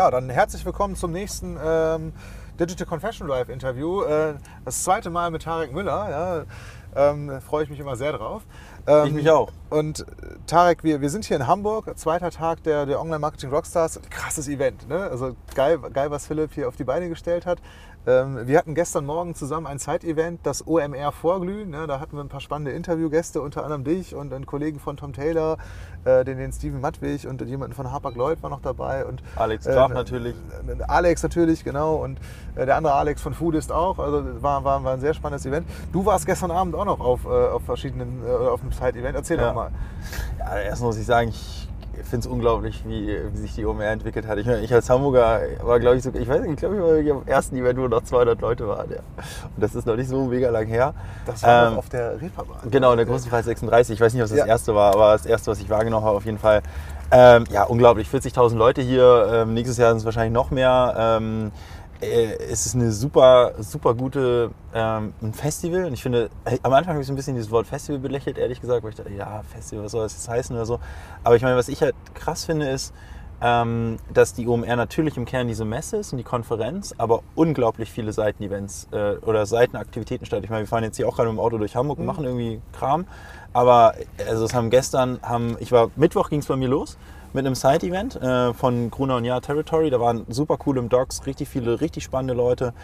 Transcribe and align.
Ja, 0.00 0.10
dann 0.10 0.30
herzlich 0.30 0.64
willkommen 0.64 0.96
zum 0.96 1.12
nächsten 1.12 1.58
ähm, 1.62 2.14
Digital 2.58 2.86
Confession 2.86 3.28
Drive 3.28 3.50
Interview. 3.50 4.02
Äh, 4.02 4.36
das 4.64 4.82
zweite 4.82 5.10
Mal 5.10 5.30
mit 5.30 5.42
Tarek 5.42 5.74
Müller. 5.74 6.46
Ja, 6.96 7.10
ähm, 7.10 7.38
freue 7.42 7.64
ich 7.64 7.68
mich 7.68 7.78
immer 7.78 7.96
sehr 7.96 8.14
drauf. 8.14 8.42
Ähm, 8.86 9.08
ich 9.08 9.12
mich 9.12 9.30
auch. 9.30 9.52
Und 9.68 10.00
äh, 10.00 10.04
Tarek, 10.46 10.84
wir, 10.84 11.02
wir 11.02 11.10
sind 11.10 11.26
hier 11.26 11.36
in 11.36 11.46
Hamburg, 11.46 11.98
zweiter 11.98 12.30
Tag 12.30 12.62
der, 12.62 12.86
der 12.86 12.98
Online 12.98 13.18
Marketing 13.18 13.50
Rockstars. 13.50 14.00
Krasses 14.08 14.48
Event. 14.48 14.88
Ne? 14.88 15.02
Also 15.02 15.36
geil, 15.54 15.78
geil, 15.92 16.10
was 16.10 16.26
Philipp 16.26 16.54
hier 16.54 16.66
auf 16.66 16.76
die 16.76 16.84
Beine 16.84 17.10
gestellt 17.10 17.44
hat. 17.44 17.60
Ähm, 18.06 18.46
wir 18.46 18.56
hatten 18.56 18.74
gestern 18.74 19.04
Morgen 19.04 19.34
zusammen 19.34 19.66
ein 19.66 19.78
Zeitevent, 19.78 20.40
das 20.44 20.66
OMR 20.66 21.12
Vorglühen. 21.12 21.68
Ne? 21.68 21.86
Da 21.86 22.00
hatten 22.00 22.16
wir 22.16 22.24
ein 22.24 22.30
paar 22.30 22.40
spannende 22.40 22.72
Interviewgäste, 22.72 23.42
unter 23.42 23.62
anderem 23.62 23.84
dich 23.84 24.14
und 24.14 24.32
einen 24.32 24.46
Kollegen 24.46 24.80
von 24.80 24.96
Tom 24.96 25.12
Taylor, 25.12 25.58
äh, 26.04 26.24
den, 26.24 26.38
den 26.38 26.50
Steven 26.50 26.80
Mattwig 26.80 27.26
und 27.26 27.42
jemanden 27.42 27.74
von 27.74 27.92
Harper 27.92 28.12
Lloyd 28.12 28.42
war 28.42 28.48
noch 28.48 28.62
dabei. 28.62 29.04
Und, 29.04 29.22
Alex 29.36 29.66
Graf 29.66 29.90
äh, 29.90 29.94
natürlich. 29.94 30.34
Alex 30.88 31.22
natürlich, 31.22 31.62
genau. 31.62 31.96
Und 31.96 32.18
äh, 32.56 32.64
der 32.64 32.76
andere 32.76 32.94
Alex 32.94 33.20
von 33.20 33.34
Foodist 33.34 33.70
auch. 33.70 33.98
Also 33.98 34.42
war, 34.42 34.64
war, 34.64 34.82
war 34.82 34.94
ein 34.94 35.00
sehr 35.00 35.12
spannendes 35.12 35.44
Event. 35.44 35.66
Du 35.92 36.06
warst 36.06 36.24
gestern 36.24 36.50
Abend 36.50 36.74
auch 36.74 36.86
noch 36.86 37.00
auf, 37.00 37.26
äh, 37.26 37.28
auf 37.28 37.64
verschiedenen, 37.64 38.22
äh, 38.26 38.30
auf 38.30 38.62
einem 38.62 38.72
Side-Event. 38.72 39.14
Erzähl 39.14 39.38
Ja. 39.38 39.48
doch 39.48 39.54
mal. 39.54 39.70
Ja, 40.38 40.58
erst 40.58 40.82
muss 40.82 40.96
ich 40.96 41.04
sagen, 41.04 41.28
ich 41.28 41.59
finde 42.04 42.18
es 42.18 42.26
unglaublich, 42.26 42.82
wie, 42.86 43.18
wie 43.32 43.36
sich 43.38 43.54
die 43.54 43.64
OMR 43.66 43.86
entwickelt 43.86 44.26
hat. 44.26 44.38
Ich, 44.38 44.46
ich 44.46 44.72
als 44.72 44.88
Hamburger 44.90 45.40
war, 45.62 45.78
glaube 45.80 45.96
ich, 45.96 46.02
so, 46.02 46.10
ich 46.14 46.28
weiß 46.28 46.40
nicht, 46.42 46.52
ich 46.52 46.56
glaube, 46.56 47.00
ich 47.02 47.08
war 47.10 47.16
am 47.20 47.26
ersten 47.26 47.56
Event, 47.56 47.78
wo 47.78 47.88
noch 47.88 48.02
200 48.02 48.40
Leute 48.40 48.66
waren. 48.68 48.90
Ja. 48.90 48.98
Und 49.54 49.62
das 49.62 49.74
ist 49.74 49.86
noch 49.86 49.96
nicht 49.96 50.08
so 50.08 50.24
mega 50.24 50.50
lang 50.50 50.66
her. 50.66 50.94
Das 51.26 51.42
war 51.42 51.72
Ähm, 51.72 51.78
auf 51.78 51.88
der 51.88 52.20
Reeperbahn. 52.20 52.70
Genau, 52.70 52.92
in 52.92 52.96
der 52.98 53.06
großen 53.06 53.28
Preis 53.30 53.44
36. 53.44 53.94
Ich 53.94 54.00
weiß 54.00 54.12
nicht, 54.14 54.22
ob 54.22 54.26
es 54.26 54.30
das 54.30 54.40
Ja. 54.40 54.46
erste 54.46 54.74
war, 54.74 54.94
aber 54.94 55.12
das 55.12 55.26
erste, 55.26 55.50
was 55.50 55.60
ich 55.60 55.68
wahrgenommen 55.70 56.04
habe, 56.06 56.16
auf 56.16 56.24
jeden 56.24 56.38
Fall. 56.38 56.62
Ähm, 57.12 57.44
ja, 57.50 57.64
unglaublich. 57.64 58.08
40.000 58.08 58.56
Leute 58.56 58.82
hier. 58.82 59.28
Ähm, 59.32 59.54
nächstes 59.54 59.76
Jahr 59.78 59.90
sind 59.90 59.98
es 59.98 60.04
wahrscheinlich 60.04 60.32
noch 60.32 60.50
mehr. 60.52 60.94
Ähm, 60.96 61.48
äh, 61.48 61.50
es 62.00 62.66
ist 62.66 62.74
eine 62.74 62.92
super, 62.92 63.52
super 63.58 63.94
gute 63.94 64.50
ähm, 64.74 65.12
Festival. 65.32 65.84
Und 65.84 65.92
ich 65.92 66.02
finde, 66.02 66.30
äh, 66.44 66.58
am 66.62 66.72
Anfang 66.72 66.94
habe 66.94 67.00
ich 67.00 67.06
so 67.06 67.12
ein 67.12 67.16
bisschen 67.16 67.34
dieses 67.34 67.50
Wort 67.50 67.66
Festival 67.66 68.00
belächelt, 68.00 68.38
ehrlich 68.38 68.60
gesagt, 68.60 68.82
weil 68.82 68.90
ich 68.90 68.96
dachte, 68.96 69.12
ja, 69.12 69.42
Festival, 69.42 69.84
was 69.84 69.92
soll 69.92 70.02
das 70.02 70.14
jetzt 70.14 70.28
heißen 70.28 70.54
oder 70.56 70.66
so. 70.66 70.80
Aber 71.24 71.36
ich 71.36 71.42
meine, 71.42 71.56
was 71.56 71.68
ich 71.68 71.82
halt 71.82 71.94
krass 72.14 72.44
finde, 72.44 72.68
ist, 72.68 72.94
ähm, 73.42 73.98
dass 74.12 74.34
die 74.34 74.46
OMR 74.46 74.76
natürlich 74.76 75.16
im 75.16 75.24
Kern 75.24 75.48
diese 75.48 75.64
Messe 75.64 75.98
ist 75.98 76.12
und 76.12 76.18
die 76.18 76.24
Konferenz, 76.24 76.94
aber 76.98 77.22
unglaublich 77.34 77.90
viele 77.90 78.12
Seitenevents 78.12 78.88
äh, 78.92 79.16
oder 79.24 79.46
Seitenaktivitäten 79.46 80.26
statt. 80.26 80.44
Ich 80.44 80.50
meine, 80.50 80.62
wir 80.62 80.68
fahren 80.68 80.84
jetzt 80.84 80.96
hier 80.96 81.08
auch 81.08 81.16
gerade 81.16 81.30
mit 81.30 81.38
dem 81.38 81.40
Auto 81.40 81.56
durch 81.56 81.74
Hamburg 81.74 81.98
und 81.98 82.06
machen 82.06 82.24
irgendwie 82.24 82.60
Kram. 82.72 83.06
Aber 83.52 83.94
also 84.28 84.44
es 84.44 84.54
haben 84.54 84.70
gestern, 84.70 85.20
haben, 85.22 85.56
ich 85.58 85.72
war, 85.72 85.90
Mittwoch 85.96 86.28
ging 86.28 86.40
es 86.40 86.46
bei 86.46 86.56
mir 86.56 86.68
los 86.68 86.98
mit 87.32 87.46
einem 87.46 87.54
Side-Event 87.54 88.16
äh, 88.16 88.52
von 88.54 88.90
Gruner 88.90 89.16
und 89.16 89.24
Jahr 89.24 89.40
Territory. 89.40 89.90
Da 89.90 90.00
waren 90.00 90.26
super 90.28 90.58
cool 90.66 90.78
im 90.78 90.88
Docks, 90.88 91.26
richtig 91.26 91.48
viele, 91.48 91.80
richtig 91.80 92.04
spannende 92.04 92.34
Leute. 92.34 92.74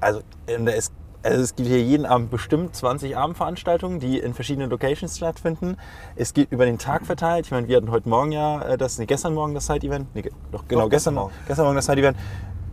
Also, 0.00 0.20
ähm, 0.46 0.66
ist 0.68 0.92
also 1.26 1.42
es 1.42 1.56
gibt 1.56 1.68
hier 1.68 1.82
jeden 1.82 2.06
Abend 2.06 2.30
bestimmt 2.30 2.76
20 2.76 3.16
Abendveranstaltungen, 3.16 3.98
die 3.98 4.18
in 4.18 4.32
verschiedenen 4.32 4.70
Locations 4.70 5.16
stattfinden. 5.16 5.76
Es 6.14 6.34
geht 6.34 6.52
über 6.52 6.66
den 6.66 6.78
Tag 6.78 7.04
verteilt. 7.04 7.46
Ich 7.46 7.50
meine, 7.50 7.66
wir 7.66 7.76
hatten 7.76 7.90
heute 7.90 8.08
Morgen 8.08 8.32
ja 8.32 8.62
äh, 8.62 8.78
das, 8.78 8.98
nee, 8.98 9.06
gestern 9.06 9.34
Morgen 9.34 9.54
das 9.54 9.66
Side-Event. 9.66 10.14
Nee, 10.14 10.30
doch, 10.52 10.68
genau, 10.68 10.82
Doch, 10.82 10.90
gestern, 10.90 11.18
gestern 11.46 11.64
Morgen 11.64 11.76
das 11.76 11.86
Side-Event. 11.86 12.16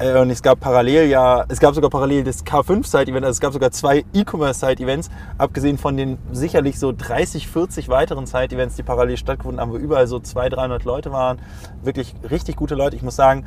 Äh, 0.04 0.20
Und 0.20 0.30
es 0.30 0.44
gab 0.44 0.60
parallel 0.60 1.08
ja, 1.08 1.46
es 1.48 1.60
gab 1.60 1.74
sogar 1.74 1.90
parallel 1.90 2.26
das 2.26 2.46
K5-Side-Event, 2.46 3.26
also 3.26 3.38
es 3.38 3.40
gab 3.40 3.54
sogar 3.54 3.72
zwei 3.72 4.04
E-Commerce-Side-Events, 4.14 5.10
abgesehen 5.38 5.78
von 5.78 5.96
den 5.96 6.18
sicherlich 6.32 6.78
so 6.78 6.92
30, 6.92 7.48
40 7.48 7.88
weiteren 7.88 8.26
Side-Events, 8.26 8.76
die 8.76 8.84
parallel 8.84 9.16
stattgefunden 9.16 9.62
haben, 9.62 9.72
wo 9.72 9.78
überall 9.78 10.08
so 10.08 10.20
200, 10.20 10.58
300 10.58 10.84
Leute 10.84 11.14
waren. 11.14 11.40
Wirklich 11.84 12.14
richtig 12.30 12.58
gute 12.58 12.76
Leute. 12.76 12.98
Ich 12.98 13.02
muss 13.02 13.16
sagen, 13.16 13.46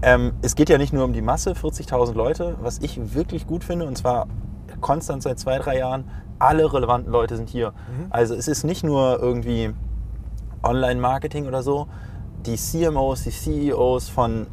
ähm, 0.00 0.32
es 0.40 0.54
geht 0.54 0.70
ja 0.70 0.78
nicht 0.78 0.94
nur 0.94 1.04
um 1.04 1.12
die 1.12 1.20
Masse, 1.22 1.52
40.000 1.52 2.14
Leute, 2.14 2.56
was 2.62 2.78
ich 2.78 3.14
wirklich 3.14 3.46
gut 3.46 3.62
finde, 3.62 3.86
und 3.86 3.98
zwar 3.98 4.26
konstant 4.80 5.22
seit 5.22 5.38
zwei, 5.38 5.58
drei 5.58 5.78
Jahren, 5.78 6.04
alle 6.38 6.72
relevanten 6.72 7.12
Leute 7.12 7.36
sind 7.36 7.50
hier. 7.50 7.74
Also 8.10 8.34
es 8.34 8.48
ist 8.48 8.64
nicht 8.64 8.84
nur 8.84 9.18
irgendwie 9.20 9.74
Online-Marketing 10.62 11.46
oder 11.46 11.62
so, 11.62 11.88
die 12.46 12.56
CMOs, 12.56 13.24
die 13.24 13.30
CEOs 13.30 14.08
von 14.08 14.46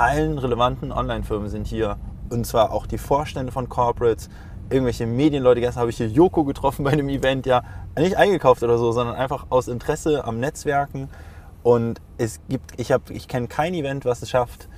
allen 0.00 0.38
relevanten 0.38 0.92
Online-Firmen 0.92 1.48
sind 1.48 1.66
hier. 1.66 1.96
Und 2.30 2.46
zwar 2.46 2.72
auch 2.72 2.86
die 2.86 2.98
Vorstände 2.98 3.52
von 3.52 3.68
Corporates, 3.68 4.28
irgendwelche 4.70 5.06
Medienleute. 5.06 5.60
Gestern 5.60 5.80
habe 5.80 5.90
ich 5.90 5.96
hier 5.96 6.08
Joko 6.08 6.44
getroffen 6.44 6.84
bei 6.84 6.92
einem 6.92 7.08
Event, 7.08 7.44
ja, 7.46 7.62
nicht 7.98 8.16
eingekauft 8.16 8.62
oder 8.62 8.78
so, 8.78 8.92
sondern 8.92 9.16
einfach 9.16 9.46
aus 9.50 9.68
Interesse 9.68 10.24
am 10.24 10.38
Netzwerken. 10.38 11.08
Und 11.62 12.00
es 12.18 12.40
gibt, 12.48 12.78
ich, 12.80 12.92
hab- 12.92 13.10
ich 13.10 13.28
kenne 13.28 13.48
kein 13.48 13.74
Event, 13.74 14.04
was 14.04 14.22
es 14.22 14.30
schafft, 14.30 14.68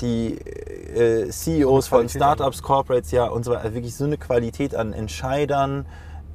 die 0.00 0.38
äh, 0.38 1.28
CEOs 1.28 1.88
von 1.88 2.08
Startups, 2.08 2.62
Corporates, 2.62 3.10
ja 3.10 3.26
und 3.26 3.44
so 3.44 3.50
weiter, 3.50 3.74
wirklich 3.74 3.94
so 3.94 4.04
eine 4.04 4.16
Qualität 4.16 4.74
an 4.74 4.92
Entscheidern 4.94 5.84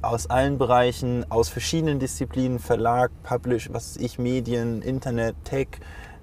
aus 0.02 0.30
allen 0.30 0.58
Bereichen, 0.58 1.24
aus 1.30 1.48
verschiedenen 1.48 1.98
Disziplinen, 1.98 2.60
Verlag, 2.60 3.10
Publish, 3.24 3.70
was 3.72 3.96
weiß 3.96 4.04
ich, 4.04 4.18
Medien, 4.18 4.82
Internet, 4.82 5.34
Tech. 5.44 5.68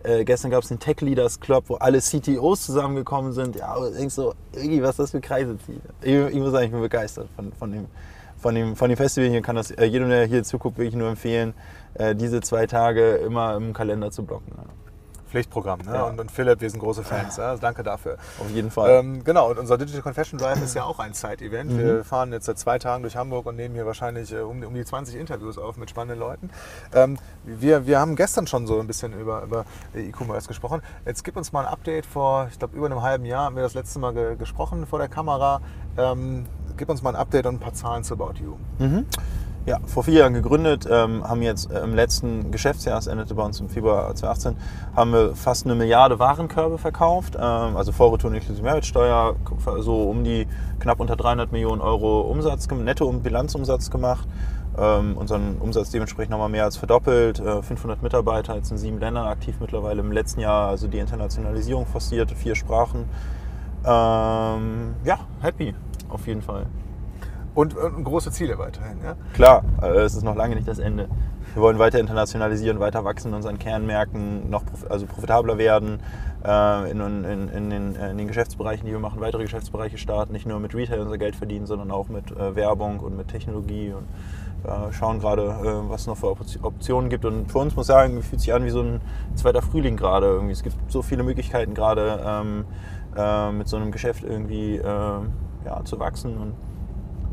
Äh, 0.03 0.25
gestern 0.25 0.51
gab 0.51 0.63
es 0.63 0.69
den 0.69 0.79
Tech 0.79 0.99
Leaders 1.01 1.39
Club, 1.39 1.65
wo 1.67 1.75
alle 1.75 1.99
CTOs 1.99 2.65
zusammengekommen 2.65 3.31
sind. 3.31 3.55
Ja, 3.55 3.75
und 3.75 3.97
denkst 3.97 4.15
so, 4.15 4.33
was 4.53 4.95
das 4.97 5.11
für 5.11 5.21
Kreise 5.21 5.57
zieht. 5.59 5.81
Ich, 6.01 6.13
ich 6.13 6.35
muss 6.35 6.51
sagen, 6.51 6.65
ich 6.65 6.71
bin 6.71 6.81
begeistert 6.81 7.27
von, 7.35 7.53
von, 7.53 7.71
dem, 7.71 7.85
von, 8.37 8.53
dem, 8.53 8.75
von 8.75 8.89
dem 8.89 8.97
Festival 8.97 9.29
hier. 9.29 9.41
Kann 9.41 9.55
das 9.55 9.71
äh, 9.71 9.85
jedem, 9.85 10.09
der 10.09 10.25
hier 10.25 10.43
zuguckt, 10.43 10.77
wirklich 10.77 10.95
nur 10.95 11.09
empfehlen, 11.09 11.53
äh, 11.93 12.15
diese 12.15 12.41
zwei 12.41 12.67
Tage 12.67 13.15
immer 13.15 13.55
im 13.55 13.73
Kalender 13.73 14.11
zu 14.11 14.23
blocken. 14.23 14.51
Ja. 14.57 14.63
Pflichtprogramm. 15.33 15.79
Ne? 15.79 15.95
Ja. 15.95 16.03
Und, 16.03 16.19
und 16.19 16.29
Philipp, 16.31 16.61
wir 16.61 16.69
sind 16.69 16.79
große 16.79 17.01
Fans. 17.03 17.37
Ja? 17.37 17.49
Also 17.49 17.61
danke 17.61 17.81
dafür. 17.81 18.17
Auf 18.39 18.51
jeden 18.51 18.69
Fall. 18.69 18.91
Ähm, 18.91 19.23
genau, 19.23 19.49
und 19.49 19.57
unser 19.57 19.79
Digital 19.79 20.03
Confession 20.03 20.37
Drive 20.37 20.61
ist 20.61 20.75
ja 20.75 20.83
auch 20.83 20.99
ein 20.99 21.13
Side-Event. 21.15 21.71
Mhm. 21.71 21.77
Wir 21.79 22.03
fahren 22.03 22.31
jetzt 22.31 22.45
seit 22.45 22.59
zwei 22.59 22.77
Tagen 22.77 23.01
durch 23.01 23.15
Hamburg 23.15 23.47
und 23.47 23.55
nehmen 23.55 23.73
hier 23.73 23.87
wahrscheinlich 23.87 24.31
äh, 24.31 24.41
um, 24.41 24.61
die- 24.61 24.67
um 24.67 24.75
die 24.75 24.85
20 24.85 25.15
Interviews 25.15 25.57
auf 25.57 25.77
mit 25.77 25.89
spannenden 25.89 26.19
Leuten. 26.19 26.51
Ähm, 26.93 27.17
wir, 27.45 27.87
wir 27.87 27.99
haben 27.99 28.15
gestern 28.15 28.45
schon 28.45 28.67
so 28.67 28.79
ein 28.79 28.85
bisschen 28.85 29.19
über, 29.19 29.41
über 29.41 29.65
E-Commerce 29.95 30.47
gesprochen. 30.47 30.83
Jetzt 31.03 31.23
gib 31.23 31.35
uns 31.35 31.51
mal 31.51 31.61
ein 31.65 31.73
Update. 31.73 32.05
Vor, 32.05 32.47
ich 32.51 32.59
glaube, 32.59 32.77
über 32.77 32.85
einem 32.85 33.01
halben 33.01 33.25
Jahr 33.25 33.45
haben 33.45 33.55
wir 33.55 33.63
das 33.63 33.73
letzte 33.73 33.97
Mal 33.97 34.13
ge 34.13 34.35
gesprochen 34.35 34.85
vor 34.85 34.99
der 34.99 35.07
Kamera. 35.09 35.61
Ähm, 35.97 36.45
gib 36.77 36.89
uns 36.89 37.01
mal 37.01 37.09
ein 37.09 37.15
Update 37.15 37.47
und 37.47 37.55
ein 37.55 37.59
paar 37.59 37.73
Zahlen 37.73 38.03
zu 38.03 38.13
About 38.13 38.33
You. 38.39 38.55
Ja, 39.65 39.79
vor 39.85 40.03
vier 40.03 40.15
Jahren 40.15 40.33
gegründet, 40.33 40.85
ähm, 40.91 41.23
haben 41.23 41.41
jetzt 41.41 41.71
äh, 41.71 41.79
im 41.83 41.95
letzten 41.95 42.51
Geschäftsjahr, 42.51 42.97
es 42.97 43.07
endete 43.07 43.33
bei 43.33 43.43
uns 43.43 43.61
im 43.61 43.69
Februar 43.69 44.13
2018, 44.13 44.57
haben 44.93 45.13
wir 45.13 45.35
fast 45.35 45.65
eine 45.65 45.75
Milliarde 45.75 46.19
Warenkörbe 46.19 46.77
verkauft, 46.77 47.35
ähm, 47.39 47.77
also 47.77 47.93
Vorretour 47.93 48.33
inklusive 48.33 48.61
Mehrwertsteuer, 48.61 49.37
so 49.79 50.09
um 50.09 50.25
die 50.25 50.47
knapp 50.81 50.99
unter 50.99 51.15
300 51.15 51.53
Millionen 51.53 51.79
Euro 51.79 52.21
Umsatz, 52.23 52.67
netto 52.71 53.09
Bilanzumsatz 53.13 53.89
gemacht, 53.89 54.27
ähm, 54.77 55.15
unseren 55.15 55.55
Umsatz 55.61 55.91
dementsprechend 55.91 56.31
nochmal 56.31 56.49
mehr 56.49 56.65
als 56.65 56.75
verdoppelt, 56.75 57.39
äh, 57.39 57.61
500 57.61 58.03
Mitarbeiter, 58.03 58.57
jetzt 58.57 58.69
in 58.69 58.77
sieben 58.77 58.99
Ländern 58.99 59.27
aktiv 59.27 59.55
mittlerweile, 59.61 60.01
im 60.01 60.11
letzten 60.11 60.41
Jahr 60.41 60.67
also 60.67 60.89
die 60.89 60.99
Internationalisierung 60.99 61.85
forciert, 61.85 62.31
vier 62.31 62.55
Sprachen. 62.55 63.05
Ähm, 63.85 64.95
ja, 65.05 65.19
happy, 65.41 65.73
auf 66.09 66.27
jeden 66.27 66.41
Fall. 66.41 66.65
Und, 67.55 67.75
und 67.75 68.03
große 68.03 68.31
Ziele 68.31 68.57
weiterhin. 68.57 68.97
Ja? 69.03 69.15
Klar, 69.33 69.63
äh, 69.81 69.99
es 69.99 70.15
ist 70.15 70.23
noch 70.23 70.35
lange 70.35 70.55
nicht 70.55 70.67
das 70.67 70.79
Ende. 70.79 71.07
Wir 71.53 71.61
wollen 71.61 71.77
weiter 71.77 71.99
internationalisieren, 71.99 72.79
weiter 72.79 73.03
wachsen 73.03 73.27
in 73.27 73.35
unseren 73.35 73.59
Kernmärkten, 73.59 74.49
noch 74.49 74.65
prof 74.65 74.89
also 74.89 75.05
profitabler 75.05 75.59
werden, 75.59 75.99
äh, 76.43 76.89
in, 76.89 76.99
in, 76.99 77.49
in, 77.49 77.69
den, 77.69 77.95
äh, 77.95 78.09
in 78.09 78.17
den 78.17 78.27
Geschäftsbereichen, 78.27 78.87
die 78.87 78.91
wir 78.91 78.99
machen, 78.99 79.21
weitere 79.21 79.43
Geschäftsbereiche 79.43 79.99
starten, 79.99 80.33
nicht 80.33 80.47
nur 80.47 80.59
mit 80.59 80.73
Retail 80.73 81.01
unser 81.01 81.19
Geld 81.19 81.35
verdienen, 81.35 81.67
sondern 81.67 81.91
auch 81.91 82.09
mit 82.09 82.31
äh, 82.31 82.55
Werbung 82.55 82.99
und 83.01 83.15
mit 83.15 83.27
Technologie 83.27 83.93
und 83.93 84.07
äh, 84.67 84.91
schauen 84.91 85.19
gerade, 85.19 85.43
äh, 85.43 85.89
was 85.89 86.01
es 86.01 86.07
noch 86.07 86.17
für 86.17 86.31
Op 86.31 86.39
Optionen 86.63 87.11
gibt. 87.11 87.23
Und 87.23 87.51
für 87.51 87.59
uns 87.59 87.75
muss 87.75 87.85
ich 87.85 87.93
sagen, 87.93 88.23
fühlt 88.23 88.41
sich 88.41 88.51
an 88.51 88.65
wie 88.65 88.71
so 88.71 88.81
ein 88.81 88.99
zweiter 89.35 89.61
Frühling 89.61 89.95
gerade. 89.95 90.41
Es 90.49 90.63
gibt 90.63 90.75
so 90.91 91.03
viele 91.03 91.21
Möglichkeiten 91.21 91.75
gerade 91.75 92.19
ähm, 92.25 92.65
äh, 93.15 93.51
mit 93.51 93.67
so 93.67 93.77
einem 93.77 93.91
Geschäft 93.91 94.23
irgendwie 94.23 94.77
ja, 94.77 95.85
zu 95.85 95.99
wachsen 95.99 96.37
und 96.37 96.53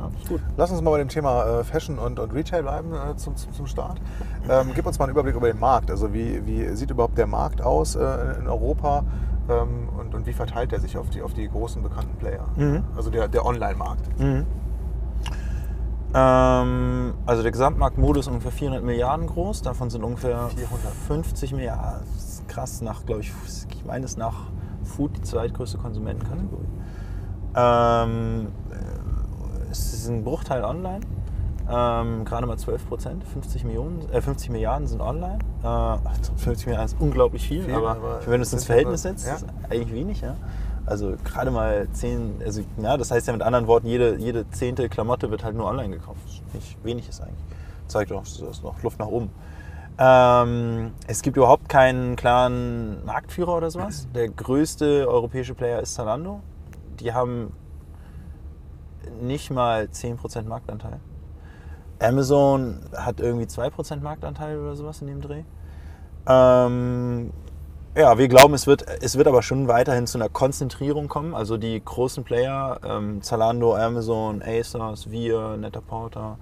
ja, 0.01 0.11
gut. 0.29 0.41
Lass 0.57 0.71
uns 0.71 0.81
mal 0.83 0.91
bei 0.91 0.99
dem 0.99 1.09
Thema 1.09 1.61
äh, 1.61 1.65
Fashion 1.65 1.99
und, 1.99 2.19
und 2.19 2.33
Retail 2.33 2.63
bleiben 2.63 2.93
äh, 2.93 3.17
zum, 3.17 3.37
zum, 3.37 3.53
zum 3.53 3.67
Start. 3.67 4.01
Ähm, 4.49 4.71
gib 4.75 4.87
uns 4.87 4.99
mal 4.99 5.05
einen 5.05 5.13
Überblick 5.13 5.35
über 5.35 5.49
den 5.49 5.59
Markt. 5.59 5.91
Also 5.91 6.13
wie, 6.13 6.47
wie 6.47 6.75
sieht 6.77 6.91
überhaupt 6.91 7.19
der 7.19 7.27
Markt 7.27 7.63
aus 7.63 7.97
äh, 7.97 8.05
in 8.39 8.49
Europa 8.49 9.05
ähm, 9.49 9.89
und, 9.99 10.15
und 10.15 10.27
wie 10.27 10.33
verteilt 10.33 10.73
er 10.73 10.81
sich 10.81 10.97
auf 10.97 11.11
die, 11.11 11.23
auf 11.23 11.35
die 11.35 11.49
großen 11.49 11.83
bekannten 11.83 12.17
Player? 12.17 12.47
Mhm. 12.57 12.85
Also 12.97 13.11
der, 13.11 13.29
der 13.29 13.45
Online-Markt. 13.45 14.09
Ähm, 16.13 17.15
also 17.25 17.43
der 17.43 17.53
Gesamtmarkt 17.53 17.99
Mode 17.99 18.21
ist 18.21 18.27
ungefähr 18.27 18.51
400 18.51 18.83
Milliarden 18.83 19.27
groß. 19.27 19.63
Davon 19.63 19.91
sind 19.91 20.03
ungefähr 20.03 20.49
400. 20.57 20.93
50 21.07 21.53
Milliarden. 21.53 22.07
Das 22.15 22.25
ist 22.25 22.49
krass 22.49 22.81
nach, 22.81 23.07
glaube 23.07 23.21
ich, 23.21 23.33
ich 23.71 23.85
meine 23.85 24.05
es 24.05 24.17
nach 24.17 24.35
Food 24.83 25.17
die 25.17 25.23
zweitgrößte 25.23 25.79
Konsumentenkategorie. 25.79 26.67
Ähm, 27.55 28.49
äh, 28.71 28.90
es 29.71 29.95
ist 29.95 30.09
ein 30.09 30.25
Bruchteil 30.25 30.65
online. 30.65 31.01
ähm, 31.71 32.25
gerade 32.25 32.47
mal 32.47 32.59
12 32.59 32.89
Prozent, 32.89 33.25
50, 33.25 33.65
Millionen, 33.65 34.11
äh, 34.13 34.21
50 34.21 34.51
Milliarden 34.51 34.89
sind 34.89 35.01
online. 35.01 35.39
Äh, 35.63 35.99
50 36.37 36.67
Milliarden 36.67 36.87
ist 36.87 36.97
unglaublich 37.01 37.47
viel, 37.47 37.63
Viel, 37.65 37.75
aber, 37.75 37.91
aber 37.93 38.21
wenn 38.27 38.41
du 38.41 38.43
es 38.43 38.53
ins 38.53 38.65
Verhältnis 38.65 39.03
setzt, 39.03 39.27
ja. 39.27 39.35
ist 39.35 39.47
eigentlich 39.69 39.93
wenig. 39.93 40.21
Ja? 40.21 40.37
Also 40.87 41.15
gerade 41.25 41.53
mal 41.53 41.87
10, 41.93 42.43
also, 42.45 42.63
ja, 42.83 42.97
das 42.97 43.13
heißt 43.13 43.29
ja 43.29 43.33
mit 43.33 43.43
anderen 43.43 43.69
Worten, 43.69 43.87
jede, 43.87 44.17
jede 44.17 44.51
zehnte 44.51 44.89
Klamotte 44.89 45.31
wird 45.31 45.45
halt 45.45 45.55
nur 45.55 45.67
online 45.67 45.91
gekauft. 45.97 46.19
Nicht 46.53 46.77
wenig 46.85 47.09
ist 47.09 47.21
eigentlich. 47.21 47.45
Zeigt 47.87 48.11
doch, 48.11 48.23
es 48.23 48.41
ist 48.41 48.65
noch 48.65 48.83
Luft 48.83 48.99
nach 48.99 49.07
oben. 49.07 49.31
Ähm, 49.99 50.93
es 51.07 51.23
gibt 51.23 51.37
überhaupt 51.37 51.69
keinen 51.69 52.17
klaren 52.17 53.05
Marktführer 53.05 53.57
oder 53.57 53.71
sowas. 53.71 54.09
Der 54.15 54.29
größte 54.29 55.07
europäische 55.07 55.55
Player 55.55 55.81
ist 55.81 55.95
Zalando. 55.95 56.41
Die 56.99 57.13
haben 57.13 57.53
nicht 59.21 59.51
mal 59.51 59.85
10% 59.85 60.43
Marktanteil. 60.45 61.01
Amazon 62.01 62.81
hat 62.97 63.21
irgendwie 63.21 63.47
2% 63.47 64.01
Marktanteil 64.01 64.59
oder 64.59 64.75
sowas 64.75 65.03
in 65.03 65.09
dem 65.09 65.21
Dreh. 65.21 65.43
Ähm, 66.27 67.33
ja, 67.97 68.17
wir 68.19 68.29
glauben, 68.29 68.55
es 68.55 68.67
wird, 68.67 68.87
es 69.03 69.17
wird 69.17 69.27
aber 69.27 69.43
schon 69.43 69.69
weiterhin 69.69 70.07
zu 70.07 70.17
einer 70.17 70.29
Konzentrierung 70.29 71.09
kommen. 71.09 71.35
Also 71.35 71.57
die 71.57 71.83
großen 71.85 72.25
Player, 72.25 72.81
ähm, 72.85 73.21
Zalando, 73.21 73.75
Amazon, 73.75 74.43
ASOS, 74.43 75.11
Wir, 75.11 75.57
Net-a-Porter, 75.57 76.39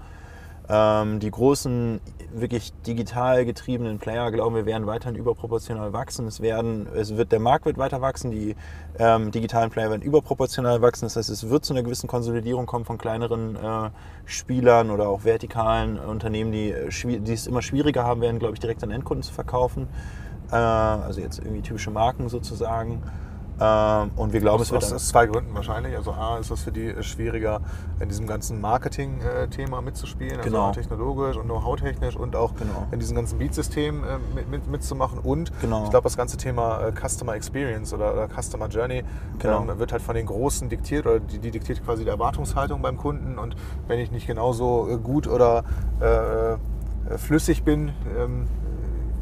ähm, 0.68 1.18
die 1.18 1.30
großen, 1.30 2.00
wirklich 2.32 2.72
digital 2.86 3.44
getriebenen 3.46 3.98
Player, 3.98 4.30
glauben 4.30 4.54
wir, 4.54 4.66
werden 4.66 4.86
weiterhin 4.86 5.16
überproportional 5.16 5.92
wachsen. 5.92 6.26
Es, 6.26 6.40
werden, 6.40 6.86
es 6.94 7.16
wird, 7.16 7.32
der 7.32 7.40
Markt 7.40 7.64
wird 7.64 7.78
weiter 7.78 8.02
wachsen, 8.02 8.30
die 8.30 8.54
ähm, 8.98 9.30
digitalen 9.30 9.70
Player 9.70 9.90
werden 9.90 10.02
überproportional 10.02 10.82
wachsen. 10.82 11.06
Das 11.06 11.16
heißt, 11.16 11.30
es 11.30 11.48
wird 11.48 11.64
zu 11.64 11.72
einer 11.72 11.82
gewissen 11.82 12.06
Konsolidierung 12.06 12.66
kommen 12.66 12.84
von 12.84 12.98
kleineren 12.98 13.56
äh, 13.56 13.90
Spielern 14.26 14.90
oder 14.90 15.08
auch 15.08 15.24
vertikalen 15.24 15.98
Unternehmen, 15.98 16.52
die, 16.52 16.70
äh, 16.70 17.18
die 17.20 17.32
es 17.32 17.46
immer 17.46 17.62
schwieriger 17.62 18.04
haben 18.04 18.20
werden, 18.20 18.38
glaube 18.38 18.54
ich, 18.54 18.60
direkt 18.60 18.82
an 18.82 18.90
Endkunden 18.90 19.22
zu 19.22 19.32
verkaufen. 19.32 19.88
Äh, 20.50 20.56
also 20.56 21.20
jetzt 21.20 21.38
irgendwie 21.38 21.62
typische 21.62 21.90
Marken 21.90 22.28
sozusagen. 22.28 23.02
Ähm, 23.60 24.10
und 24.16 24.32
wir 24.32 24.40
glauben, 24.40 24.62
es 24.62 24.70
wird 24.70 24.82
aus, 24.84 24.92
aus 24.92 25.08
zwei 25.08 25.26
Gründen 25.26 25.54
wahrscheinlich. 25.54 25.96
Also 25.96 26.12
A 26.12 26.38
ist 26.38 26.50
das 26.50 26.62
für 26.62 26.72
die 26.72 26.86
äh, 26.86 27.02
schwieriger, 27.02 27.60
in 28.00 28.08
diesem 28.08 28.26
ganzen 28.26 28.60
Marketing-Thema 28.60 29.82
mitzuspielen, 29.82 30.36
also 30.38 30.48
Genau. 30.50 30.68
auch 30.68 30.72
technologisch 30.72 31.36
und 31.36 31.44
Know-how-technisch 31.46 32.16
und 32.16 32.36
auch 32.36 32.54
Genau. 32.54 32.86
in 32.92 33.00
diesem 33.00 33.16
ganzen 33.16 33.38
Beat-System 33.38 34.04
äh, 34.04 34.06
mit, 34.34 34.48
mit, 34.48 34.66
mitzumachen. 34.68 35.18
Und 35.18 35.52
Genau. 35.60 35.84
ich 35.84 35.90
glaube, 35.90 36.04
das 36.04 36.16
ganze 36.16 36.36
Thema 36.36 36.80
äh, 36.86 36.92
Customer 36.92 37.34
Experience 37.34 37.92
oder, 37.92 38.12
oder 38.12 38.28
Customer 38.28 38.68
Journey 38.68 39.02
Genau. 39.38 39.62
ähm, 39.62 39.78
wird 39.78 39.92
halt 39.92 40.02
von 40.02 40.14
den 40.14 40.26
Großen 40.26 40.68
diktiert 40.68 41.06
oder 41.06 41.20
die, 41.20 41.38
die 41.38 41.50
diktiert 41.50 41.84
quasi 41.84 42.04
die 42.04 42.10
Erwartungshaltung 42.10 42.80
beim 42.82 42.96
Kunden. 42.96 43.38
Und 43.38 43.56
wenn 43.88 43.98
ich 43.98 44.10
nicht 44.10 44.26
genauso 44.26 44.88
äh, 44.88 44.96
gut 44.98 45.26
oder 45.26 45.64
äh, 46.00 46.52
äh, 46.54 46.58
flüssig 47.16 47.64
bin, 47.64 47.92
ähm, 48.18 48.46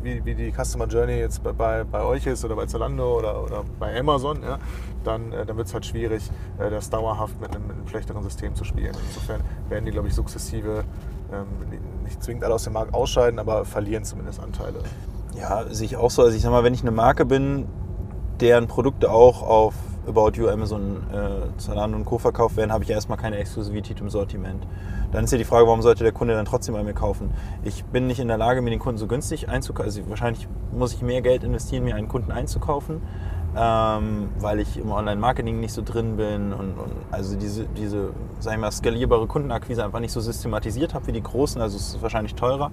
wie, 0.07 0.25
wie 0.25 0.35
die 0.35 0.53
Customer 0.53 0.87
Journey 0.87 1.19
jetzt 1.19 1.43
bei, 1.43 1.85
bei, 1.85 2.03
euch 2.03 2.27
ist 2.27 2.45
oder 2.45 2.55
bei 2.55 2.67
Zalando 2.67 3.19
oder, 3.19 3.43
oder 3.43 3.65
bei 3.79 3.99
Amazon, 3.99 4.43
ja, 4.43 4.59
dann, 5.05 5.33
äh, 5.33 5.45
dann 5.45 5.57
wird 5.57 5.67
es 5.67 5.75
halt 5.75 5.85
schwierig, 5.85 6.31
äh, 6.59 6.71
das 6.71 6.89
dauerhaft 6.89 7.41
mit 7.41 7.51
einem, 7.51 7.67
mit 7.67 7.77
einem 7.77 7.89
schlechteren 7.89 8.23
System 8.23 8.55
zu 8.55 8.65
spielen. 8.65 8.95
Insofern 9.09 9.41
werden 9.69 9.85
die, 9.85 9.91
glaube 9.91 10.09
ich, 10.09 10.15
sukzessive 10.15 10.85
ähm, 11.33 11.47
nicht 12.05 12.23
zwingend 12.23 12.45
alle 12.45 12.55
aus 12.55 12.65
dem 12.65 12.75
Markt 12.75 12.95
ausscheiden, 12.95 13.39
aber 13.39 13.65
verlieren 13.65 14.05
zumindest 14.05 14.41
Anteile. 14.41 14.79
Ja, 15.35 15.65
sehe 15.69 15.87
ich 15.87 15.97
auch 15.97 16.11
so. 16.11 16.23
Also 16.23 16.37
ich 16.37 16.43
sag 16.43 16.51
mal, 16.51 16.65
wenn 16.65 16.75
ich 16.75 16.83
eine 16.83 16.93
Marke 16.93 17.25
bin, 17.25 17.67
deren 18.41 18.69
Produkte 18.69 19.11
auch 19.11 19.43
auf 19.43 19.75
About 20.07 20.33
You, 20.35 20.49
Amazon, 20.49 21.03
äh, 21.13 21.59
Zalando 21.59 21.97
und 21.97 22.05
Co. 22.05 22.19
verkauft 22.19 22.57
werden, 22.57 22.73
habe 22.73 22.85
ich 22.85 22.91
erstmal 22.91 23.19
keine 23.19 23.39
Exklusivität 23.39 24.01
im 24.01 24.09
Sortiment. 24.09 24.67
Dann 25.13 25.25
ist 25.25 25.33
ja 25.33 25.39
die 25.39 25.45
Frage, 25.45 25.67
warum 25.67 25.83
sollte 25.83 26.05
der 26.05 26.13
Kunde 26.13 26.35
dann 26.35 26.45
trotzdem 26.45 26.75
bei 26.75 26.83
mir 26.83 26.93
kaufen? 26.93 27.31
Ich 27.65 27.85
bin 27.85 28.07
nicht 28.07 28.21
in 28.21 28.29
der 28.29 28.39
Lage, 28.39 28.63
mir 28.63 28.71
den 28.71 28.79
Kunden 28.79 28.99
so 28.99 29.07
günstig 29.07 29.49
einzukaufen. 29.49 29.87
Also 29.87 30.09
wahrscheinlich 30.09 30.49
muss 30.73 30.93
ich 30.93 31.03
mehr 31.03 31.23
Geld 31.23 31.43
investieren, 31.43 31.85
mir 31.85 31.97
einen 31.97 32.09
Kunden 32.09 32.31
einzukaufen, 32.31 33.03
ähm, 33.59 34.29
weil 34.39 34.61
ich 34.61 34.79
im 34.79 34.91
Online-Marketing 34.91 35.61
nicht 35.61 35.73
so 35.73 35.83
drin 35.83 36.17
bin 36.17 36.53
und, 36.53 36.79
und 36.79 36.93
also 37.11 37.37
diese, 37.37 37.65
diese, 37.77 38.11
sag 38.41 38.55
ich 38.55 38.61
mal, 38.61 38.71
skalierbare 38.71 39.27
Kundenakquise 39.27 39.85
einfach 39.85 40.01
nicht 40.01 40.13
so 40.13 40.21
systematisiert 40.21 40.95
habe 40.95 41.07
wie 41.07 41.13
die 41.13 41.23
großen, 41.23 41.61
also 41.61 41.77
es 41.77 41.95
ist 41.95 42.03
wahrscheinlich 42.03 42.35
teurer. 42.35 42.71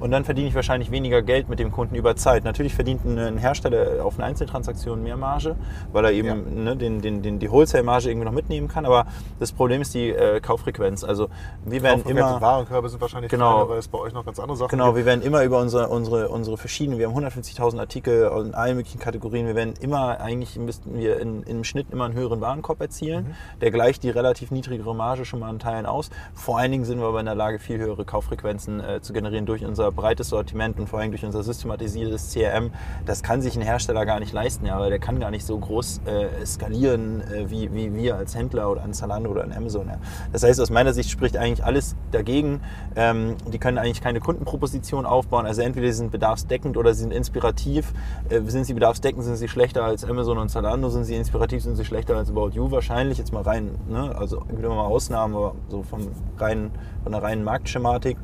Und 0.00 0.10
dann 0.10 0.24
verdiene 0.24 0.48
ich 0.48 0.54
wahrscheinlich 0.54 0.90
weniger 0.90 1.22
Geld 1.22 1.48
mit 1.48 1.58
dem 1.60 1.70
Kunden 1.70 1.94
über 1.94 2.16
Zeit. 2.16 2.44
Natürlich 2.44 2.74
verdient 2.74 3.04
ein 3.04 3.38
Hersteller 3.38 4.04
auf 4.04 4.16
eine 4.18 4.24
Einzeltransaktion 4.26 5.02
mehr 5.02 5.16
Marge, 5.16 5.54
weil 5.92 6.04
er 6.06 6.12
eben 6.12 6.26
Ja. 6.28 6.34
ne, 6.34 6.76
den, 6.76 7.00
den, 7.00 7.22
den, 7.22 7.38
die 7.38 7.50
Wholesale-Marge 7.50 8.10
irgendwie 8.10 8.26
noch 8.26 8.32
mitnehmen 8.32 8.66
kann. 8.68 8.86
Aber 8.86 9.06
das 9.38 9.52
Problem 9.52 9.80
ist 9.80 9.94
die 9.94 10.10
äh, 10.10 10.40
Kauffrequenz. 10.40 11.04
Also 11.04 11.28
wir 11.64 11.82
werden 11.82 12.04
immer... 12.06 12.40
Warenkörbe 12.40 12.88
sind 12.88 13.00
wahrscheinlich 13.00 13.30
Genau. 13.30 13.52
kleiner, 13.52 13.68
weil 13.70 13.78
es 13.78 13.88
bei 13.88 13.98
euch 13.98 14.12
noch 14.12 14.24
ganz 14.24 14.38
andere 14.40 14.56
Sachen 14.56 14.70
Genau, 14.70 14.86
gibt. 14.86 14.96
wir 14.98 15.06
werden 15.06 15.22
immer 15.22 15.42
über 15.44 15.60
unsere, 15.60 15.88
unsere, 15.88 16.28
unsere 16.28 16.56
verschiedenen, 16.58 16.98
wir 16.98 17.08
haben 17.08 17.16
150.000 17.16 17.78
Artikel 17.78 18.30
in 18.44 18.54
allen 18.54 18.76
möglichen 18.76 18.98
Kategorien, 18.98 19.46
wir 19.46 19.54
werden 19.54 19.74
immer, 19.80 20.20
eigentlich 20.24 20.58
müssten 20.58 20.96
wir 20.98 21.20
in, 21.20 21.42
im 21.44 21.62
Schnitt 21.62 21.86
immer 21.90 22.06
einen 22.06 22.14
höheren 22.14 22.40
Warenkorb 22.40 22.80
erzielen, 22.80 23.24
Mhm. 23.24 23.60
der 23.60 23.70
gleicht 23.70 24.02
die 24.02 24.10
relativ 24.10 24.50
niedrigere 24.50 24.94
Marge 24.94 25.24
schon 25.24 25.40
mal 25.40 25.48
an 25.48 25.58
Teilen 25.58 25.86
aus. 25.86 26.10
Vor 26.32 26.58
allen 26.58 26.72
Dingen 26.72 26.84
sind 26.84 26.98
wir 26.98 27.06
aber 27.06 27.20
in 27.20 27.26
der 27.26 27.34
Lage, 27.34 27.58
viel 27.58 27.78
höhere 27.78 28.04
Kauffrequenzen 28.04 28.80
äh, 28.80 29.00
zu 29.00 29.12
generieren 29.12 29.46
durch 29.46 29.64
unser 29.64 29.92
breites 29.92 30.30
Sortiment 30.30 30.80
und 30.80 30.88
vor 30.88 30.98
allem 30.98 31.10
durch 31.10 31.24
unser 31.24 31.42
systematisiertes 31.42 32.32
CRM. 32.32 32.70
Das 33.04 33.22
kann 33.22 33.42
sich 33.42 33.54
ein 33.56 33.62
Hersteller 33.62 34.06
gar 34.06 34.18
nicht 34.18 34.32
leisten, 34.32 34.66
ja, 34.66 34.78
weil 34.80 34.90
der 34.90 34.98
kann 34.98 35.20
gar 35.20 35.30
nicht 35.30 35.44
so 35.44 35.58
groß 35.58 36.00
äh, 36.06 36.46
skalieren 36.46 37.20
äh, 37.20 37.50
wie, 37.50 37.72
wie 37.74 37.94
wir 37.94 38.16
als 38.16 38.34
Händler 38.34 38.70
oder 38.70 38.82
ein 38.82 38.94
Zalando 38.94 39.30
oder 39.30 39.44
ein 39.44 39.52
Amazon. 39.52 39.86
Ja. 39.88 39.98
Das 40.32 40.42
heißt, 40.42 40.60
aus 40.60 40.70
meiner 40.70 40.92
Sicht 40.94 41.10
spricht 41.10 41.36
eigentlich 41.36 41.64
alles 41.64 41.94
dagegen. 42.10 42.60
Ähm, 42.96 43.36
die 43.52 43.58
können 43.58 43.78
eigentlich 43.78 44.00
keine 44.00 44.20
Kundenproposition 44.20 45.06
aufbauen. 45.06 45.46
Also 45.46 45.62
entweder 45.62 45.86
sie 45.88 45.98
sind 45.98 46.10
bedarfsdeckend 46.10 46.76
oder 46.76 46.94
sie 46.94 47.02
sind 47.02 47.12
inspirativ. 47.12 47.92
Äh, 48.30 48.40
sind 48.46 48.64
sie 48.64 48.74
bedarfsdeckend, 48.74 49.22
sind 49.22 49.36
sie 49.36 49.48
schlechter 49.48 49.84
als 49.84 50.04
Amazon 50.04 50.13
und 50.18 50.48
Zalando. 50.48 50.88
Sind 50.88 51.04
sie 51.04 51.14
inspirativ, 51.14 51.62
sind 51.62 51.76
sie 51.76 51.84
schlechter 51.84 52.16
als 52.16 52.30
About 52.30 52.50
You 52.50 52.70
wahrscheinlich. 52.70 53.18
Jetzt 53.18 53.32
mal 53.32 53.42
rein, 53.42 53.70
ne? 53.88 54.14
also 54.16 54.42
wieder 54.48 54.68
mal 54.68 54.84
Ausnahmen, 54.84 55.34
aber 55.34 55.54
so 55.68 55.82
vom 55.82 56.08
reinen, 56.38 56.70
von 57.02 57.12
der 57.12 57.22
reinen 57.22 57.44
Marktschematik. 57.44 58.16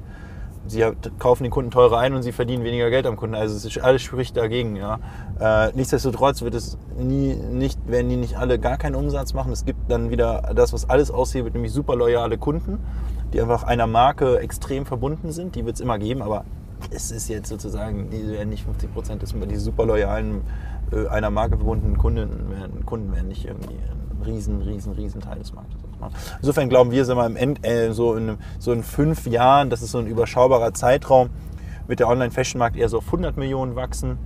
Sie 0.67 0.85
kaufen 1.19 1.45
den 1.45 1.51
Kunden 1.51 1.71
teurer 1.71 1.99
ein 1.99 2.15
und 2.15 2.23
sie 2.23 2.33
verdienen 2.33 2.65
weniger 2.65 2.91
Geld 2.91 3.07
am 3.07 3.17
Kunden. 3.17 3.35
Also 3.35 3.57
es 3.57 3.65
ist 3.65 3.83
alles 3.83 4.03
spricht 4.03 4.37
dagegen. 4.37 4.77
Ja. 4.77 5.01
Äh, 5.41 5.73
nichtsdestotrotz 5.75 6.43
wird 6.43 6.55
es 6.55 6.79
nie, 6.97 7.35
nicht, 7.35 7.79
werden 7.89 8.09
die 8.09 8.17
nicht 8.17 8.37
alle 8.37 8.59
gar 8.59 8.77
keinen 8.77 8.95
Umsatz 8.95 9.33
machen. 9.33 9.53
Es 9.53 9.65
gibt 9.65 9.91
dann 9.91 10.11
wieder 10.11 10.53
das, 10.55 10.73
was 10.73 10.89
alles 10.89 11.11
aushebelt, 11.11 11.55
nämlich 11.55 11.73
super 11.73 11.97
loyale 11.97 12.39
Kunden, 12.39 12.79
die 13.33 13.41
einfach 13.41 13.65
einer 13.65 13.87
Marke 13.87 14.39
extrem 14.39 14.87
verbunden 14.87 15.33
sind. 15.33 15.55
Die 15.57 15.65
wird 15.65 15.77
es 15.77 15.81
immer 15.81 15.99
geben, 15.99 16.23
aber 16.23 16.45
es 16.91 17.11
ist 17.11 17.29
jetzt 17.29 17.49
sozusagen, 17.49 18.11
die 18.11 18.27
werden 18.29 18.49
nicht 18.49 18.65
50 18.65 18.93
Prozent, 18.93 19.23
die 19.23 19.57
super 19.57 19.87
loyalen, 19.87 20.43
äh, 20.93 21.07
einer 21.09 21.31
Marke 21.31 21.57
verbundenen 21.57 21.99
Kunden 21.99 22.51
werden, 22.51 22.85
Kunden 22.87 23.13
werden 23.15 23.29
nicht 23.29 23.45
irgendwie 23.45 23.75
ein 23.75 24.23
riesen, 24.25 24.63
riesen, 24.63 24.93
riesen 24.93 25.21
Teil 25.21 25.39
des 25.39 25.53
Marktes. 25.53 25.79
Insofern 26.41 26.69
glauben 26.69 26.91
wir, 26.91 27.05
sind 27.05 27.17
wir 27.17 27.27
im 27.27 27.37
End, 27.37 27.67
äh, 27.67 27.93
so, 27.93 28.15
in, 28.15 28.39
so 28.59 28.73
in 28.73 28.83
fünf 28.83 29.27
Jahren, 29.27 29.71
das 29.71 29.83
ist 29.83 29.93
so 29.93 29.99
ein 29.99 30.07
überschaubarer 30.07 30.73
Zeitraum, 30.73 31.31
wird 31.87 32.01
der 32.01 32.09
Online-Fashion-Markt 32.09 32.77
eher 32.77 32.89
so 32.89 32.99
auf 32.99 33.07
100 33.07 33.37
Millionen 33.37 33.77
wachsen, 33.77 34.19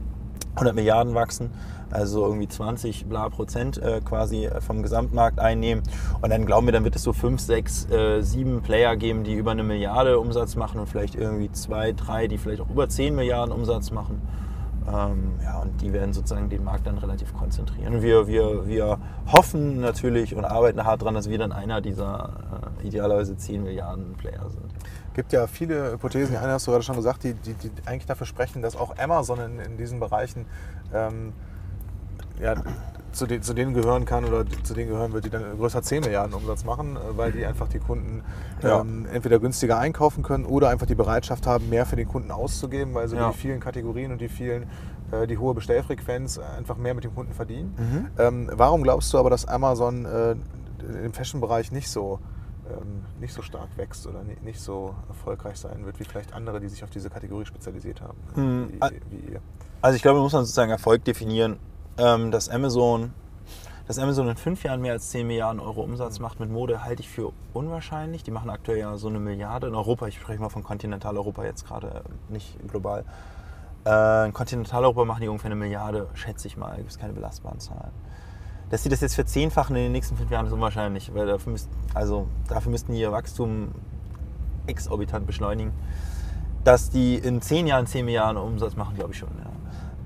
100 0.54 0.74
Milliarden 0.74 1.14
wachsen, 1.14 1.50
also 1.90 2.26
irgendwie 2.26 2.48
20 2.48 3.06
bla 3.06 3.28
Prozent 3.28 3.78
äh, 3.78 4.00
quasi 4.00 4.46
äh, 4.46 4.60
vom 4.60 4.82
Gesamtmarkt 4.82 5.40
einnehmen. 5.40 5.82
Und 6.22 6.30
dann 6.30 6.46
glauben 6.46 6.66
wir, 6.66 6.72
dann 6.72 6.84
wird 6.84 6.96
es 6.96 7.02
so 7.02 7.12
5, 7.12 7.40
6, 7.40 7.90
äh, 7.90 8.22
7 8.22 8.62
Player 8.62 8.96
geben, 8.96 9.24
die 9.24 9.34
über 9.34 9.50
eine 9.50 9.62
Milliarde 9.62 10.18
Umsatz 10.18 10.56
machen 10.56 10.80
und 10.80 10.88
vielleicht 10.88 11.14
irgendwie 11.14 11.50
zwei, 11.52 11.92
drei, 11.92 12.26
die 12.26 12.38
vielleicht 12.38 12.60
auch 12.60 12.70
über 12.70 12.88
10 12.88 13.14
Milliarden 13.14 13.52
Umsatz 13.52 13.90
machen. 13.90 14.22
Ähm, 14.86 15.34
ja, 15.42 15.60
und 15.60 15.80
die 15.80 15.92
werden 15.92 16.12
sozusagen 16.12 16.50
den 16.50 16.62
Markt 16.62 16.86
dann 16.86 16.98
relativ 16.98 17.32
konzentrieren. 17.34 18.02
Wir, 18.02 18.26
wir, 18.26 18.66
wir 18.66 18.98
hoffen 19.32 19.80
natürlich 19.80 20.34
und 20.34 20.44
arbeiten 20.44 20.84
hart 20.84 21.00
daran, 21.00 21.14
dass 21.14 21.30
wir 21.30 21.38
dann 21.38 21.52
einer 21.52 21.80
dieser 21.80 22.74
äh, 22.82 22.86
idealerweise 22.86 23.36
10 23.36 23.62
Milliarden 23.62 24.12
Player 24.14 24.50
sind. 24.50 24.73
Gibt 25.14 25.32
ja 25.32 25.46
viele 25.46 25.92
Hypothesen, 25.92 26.32
die 26.32 26.38
eine 26.38 26.52
hast 26.52 26.66
du 26.66 26.70
gerade 26.72 26.84
schon 26.84 26.96
gesagt, 26.96 27.24
die, 27.24 27.34
die, 27.34 27.54
die 27.54 27.70
eigentlich 27.86 28.06
dafür 28.06 28.26
sprechen, 28.26 28.62
dass 28.62 28.76
auch 28.76 28.96
Amazon 28.98 29.38
in, 29.40 29.60
in 29.60 29.76
diesen 29.76 30.00
Bereichen 30.00 30.46
ähm, 30.92 31.32
ja, 32.40 32.54
zu, 33.12 33.26
den, 33.26 33.42
zu 33.42 33.54
denen 33.54 33.74
gehören 33.74 34.04
kann 34.04 34.24
oder 34.24 34.44
zu 34.64 34.74
denen 34.74 34.88
gehören 34.90 35.12
wird, 35.12 35.24
die 35.24 35.30
dann 35.30 35.56
größer 35.56 35.82
10 35.82 36.02
Milliarden 36.02 36.34
Umsatz 36.34 36.64
machen, 36.64 36.96
äh, 36.96 37.16
weil 37.16 37.32
die 37.32 37.46
einfach 37.46 37.68
die 37.68 37.78
Kunden 37.78 38.22
Ja. 38.62 38.80
ähm, 38.80 39.06
entweder 39.12 39.38
günstiger 39.38 39.78
einkaufen 39.78 40.22
können 40.24 40.44
oder 40.44 40.68
einfach 40.68 40.86
die 40.86 40.94
Bereitschaft 40.96 41.46
haben, 41.46 41.68
mehr 41.68 41.86
für 41.86 41.96
den 41.96 42.08
Kunden 42.08 42.30
auszugeben, 42.32 42.92
weil 42.94 43.08
sie 43.08 43.16
Ja. 43.16 43.30
die 43.30 43.36
vielen 43.38 43.60
Kategorien 43.60 44.10
und 44.12 44.20
die 44.20 44.28
vielen 44.28 44.64
äh, 45.12 45.26
die 45.28 45.38
hohe 45.38 45.54
Bestellfrequenz 45.54 46.38
einfach 46.38 46.76
mehr 46.76 46.94
mit 46.94 47.04
dem 47.04 47.14
Kunden 47.14 47.32
verdienen. 47.34 47.74
Mhm. 47.78 48.06
Ähm, 48.18 48.50
warum 48.52 48.82
glaubst 48.82 49.12
du 49.12 49.18
aber, 49.18 49.30
dass 49.30 49.46
Amazon 49.46 50.04
äh, 50.06 50.34
im 51.04 51.12
Fashion-Bereich 51.12 51.70
nicht 51.72 51.88
so 51.88 52.18
ähm, 52.18 52.28
nicht 53.20 53.32
so 53.34 53.42
stark 53.42 53.68
wächst 53.76 54.06
oder 54.06 54.22
ni- 54.22 54.36
nicht 54.42 54.60
so 54.60 54.94
erfolgreich 55.08 55.56
sein 55.58 55.84
wird 55.84 55.98
wie 56.00 56.04
vielleicht 56.04 56.32
andere, 56.32 56.60
die 56.60 56.68
sich 56.68 56.82
auf 56.84 56.90
diese 56.90 57.10
Kategorie 57.10 57.44
spezialisiert 57.46 58.00
haben, 58.00 58.16
Hm, 58.34 58.68
wie, 58.72 59.00
wie 59.10 59.32
ihr. 59.32 59.40
Also 59.82 59.96
ich 59.96 60.02
glaube, 60.02 60.16
man 60.16 60.24
muss 60.24 60.32
dann 60.32 60.44
sozusagen 60.44 60.70
Erfolg 60.70 61.04
definieren, 61.04 61.58
ähm, 61.98 62.30
dass 62.30 62.48
Amazon 62.48 63.12
Dass 63.86 63.98
Amazon 63.98 64.28
in 64.28 64.36
fünf 64.36 64.62
Jahren 64.64 64.80
mehr 64.80 64.92
als 64.94 65.10
10 65.10 65.26
Milliarden 65.26 65.60
Euro 65.60 65.82
Umsatz 65.82 66.18
macht 66.18 66.40
mit 66.40 66.48
Mode, 66.50 66.82
halte 66.84 67.02
ich 67.02 67.08
für 67.10 67.32
unwahrscheinlich. 67.52 68.22
Die 68.22 68.30
machen 68.30 68.48
aktuell 68.48 68.78
ja 68.78 68.96
so 68.96 69.08
eine 69.08 69.20
Milliarde 69.20 69.66
in 69.66 69.74
Europa. 69.74 70.06
Ich 70.06 70.14
spreche 70.18 70.40
mal 70.40 70.48
von 70.48 70.62
Kontinentaleuropa 70.62 71.44
jetzt 71.44 71.66
gerade, 71.66 72.02
nicht 72.30 72.56
global. 72.66 73.04
Äh, 73.84 74.24
in 74.24 74.32
Kontinentaleuropa 74.32 75.04
machen 75.04 75.20
die 75.20 75.28
ungefähr 75.28 75.50
eine 75.50 75.56
Milliarde, 75.60 76.08
schätze 76.14 76.48
ich 76.48 76.56
mal. 76.56 76.76
Gibt 76.78 76.92
es 76.92 76.98
keine 76.98 77.12
belastbaren 77.12 77.60
Zahlen. 77.60 77.90
Dass 78.70 78.82
sie 78.82 78.88
das 78.88 79.00
jetzt 79.00 79.14
verzehnfachen 79.14 79.76
in 79.76 79.82
den 79.84 79.92
nächsten 79.92 80.16
fünf 80.16 80.30
Jahren 80.30 80.46
ist 80.46 80.52
unwahrscheinlich, 80.52 81.14
weil 81.14 81.26
dafür, 81.26 81.52
müsst, 81.52 81.68
also 81.92 82.26
dafür 82.48 82.70
müssten 82.70 82.92
die 82.92 83.00
ihr 83.00 83.12
Wachstum 83.12 83.68
exorbitant 84.66 85.26
beschleunigen. 85.26 85.72
Dass 86.64 86.90
die 86.90 87.16
in 87.16 87.42
zehn 87.42 87.66
Jahren 87.66 87.86
10 87.86 88.04
Milliarden 88.04 88.40
Umsatz 88.42 88.74
machen, 88.74 88.96
glaube 88.96 89.12
ich 89.12 89.18
schon. 89.18 89.28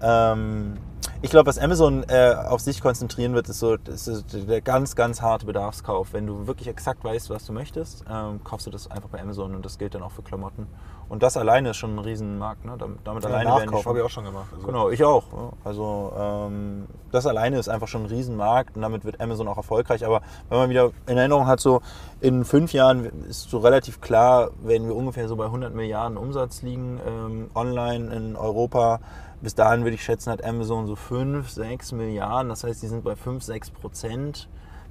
Ja. 0.00 0.33
Ähm, 0.33 0.77
ich 1.21 1.31
glaube, 1.31 1.47
was 1.47 1.59
Amazon 1.59 2.05
äh, 2.09 2.35
auf 2.35 2.61
sich 2.61 2.81
konzentrieren 2.81 3.35
wird, 3.35 3.49
ist 3.49 3.59
so 3.59 3.75
ist 3.75 4.25
der 4.33 4.61
ganz, 4.61 4.95
ganz 4.95 5.21
harte 5.21 5.47
Bedarfskauf. 5.47 6.12
Wenn 6.12 6.27
du 6.27 6.47
wirklich 6.47 6.69
exakt 6.69 7.03
weißt, 7.03 7.31
was 7.31 7.45
du 7.45 7.53
möchtest, 7.53 8.05
ähm, 8.09 8.43
kaufst 8.45 8.69
du 8.69 8.71
das 8.71 8.88
einfach 8.91 9.09
bei 9.09 9.21
Amazon 9.21 9.57
und 9.57 9.65
das 9.65 9.79
gilt 9.79 9.95
dann 9.95 10.03
auch 10.03 10.12
für 10.12 10.23
Klamotten. 10.23 10.69
Und 11.09 11.23
das 11.23 11.37
alleine 11.37 11.71
ist 11.71 11.79
schon 11.79 11.97
ein 11.97 11.99
Riesenmarkt. 12.00 12.65
Ne? 12.65 12.75
Damit, 12.79 12.99
damit 13.05 13.25
Ja, 13.25 13.31
alleine 13.31 13.50
Nachkauf 13.50 13.87
habe 13.87 13.99
ich 13.99 14.05
auch 14.05 14.11
schon 14.11 14.25
gemacht. 14.25 14.49
Also, 14.55 14.67
Genau, 14.67 14.91
ich 14.91 15.03
auch. 15.05 15.25
Also 15.65 16.12
ähm, 16.19 16.87
das 17.11 17.27
alleine 17.27 17.59
ist 17.59 17.69
einfach 17.69 17.88
schon 17.88 18.03
ein 18.03 18.07
Riesenmarkt 18.07 18.77
und 18.77 18.83
damit 18.83 19.05
wird 19.05 19.21
Amazon 19.21 19.49
auch 19.49 19.57
erfolgreich. 19.57 20.05
Aber 20.05 20.21
wenn 20.50 20.59
man 20.59 20.71
wieder 20.71 20.91
in 21.07 21.17
Erinnerung 21.17 21.47
hat, 21.47 21.61
so 21.61 21.81
in 22.21 22.45
fünf 22.45 22.73
Jahren 22.73 23.07
ist 23.29 23.49
so 23.49 23.59
relativ 23.59 24.00
klar, 24.00 24.50
werden 24.62 24.87
wir 24.87 24.95
ungefähr 24.95 25.29
so 25.29 25.37
bei 25.37 25.47
100 25.47 25.75
Milliarden 25.75 26.19
Umsatz 26.19 26.62
liegen 26.62 27.00
ähm, 27.07 27.50
online 27.55 28.15
in 28.15 28.37
Europa. 28.37 29.00
Bis 29.41 29.55
dahin 29.55 29.85
würde 29.85 29.95
ich 29.95 30.05
schätzen, 30.05 30.31
hat 30.31 30.45
Amazon 30.45 30.87
so 30.87 30.97
5, 30.97 31.49
6 31.49 31.93
Milliarden. 31.93 32.49
Das 32.50 32.65
heißt, 32.65 32.83
die 32.83 32.88
sind 32.88 33.05
bei 33.05 33.17
5, 33.17 33.43
6 33.43 33.71
Prozent. 33.71 34.49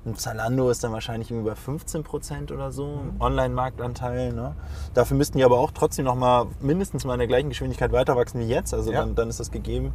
Und 0.07 0.21
Zalando 0.21 0.69
ist 0.69 0.85
dann 0.85 0.93
wahrscheinlich 0.93 1.33
bei 1.43 1.53
15 1.53 2.03
Prozent 2.05 2.53
oder 2.53 2.71
so, 2.71 3.01
Online-Marktanteil. 3.19 4.31
Ne? 4.31 4.55
Dafür 4.93 5.17
müssten 5.17 5.37
die 5.37 5.43
aber 5.43 5.59
auch 5.59 5.71
trotzdem 5.71 6.05
noch 6.05 6.15
mal 6.15 6.45
mindestens 6.61 7.03
mal 7.03 7.13
in 7.15 7.19
der 7.19 7.27
gleichen 7.27 7.49
Geschwindigkeit 7.49 7.91
weiter 7.91 8.15
wachsen 8.15 8.39
wie 8.39 8.45
jetzt. 8.47 8.73
Also 8.73 8.89
Ja. 8.93 9.01
dann, 9.01 9.15
dann 9.15 9.27
ist 9.29 9.41
das 9.41 9.51
gegeben. 9.51 9.91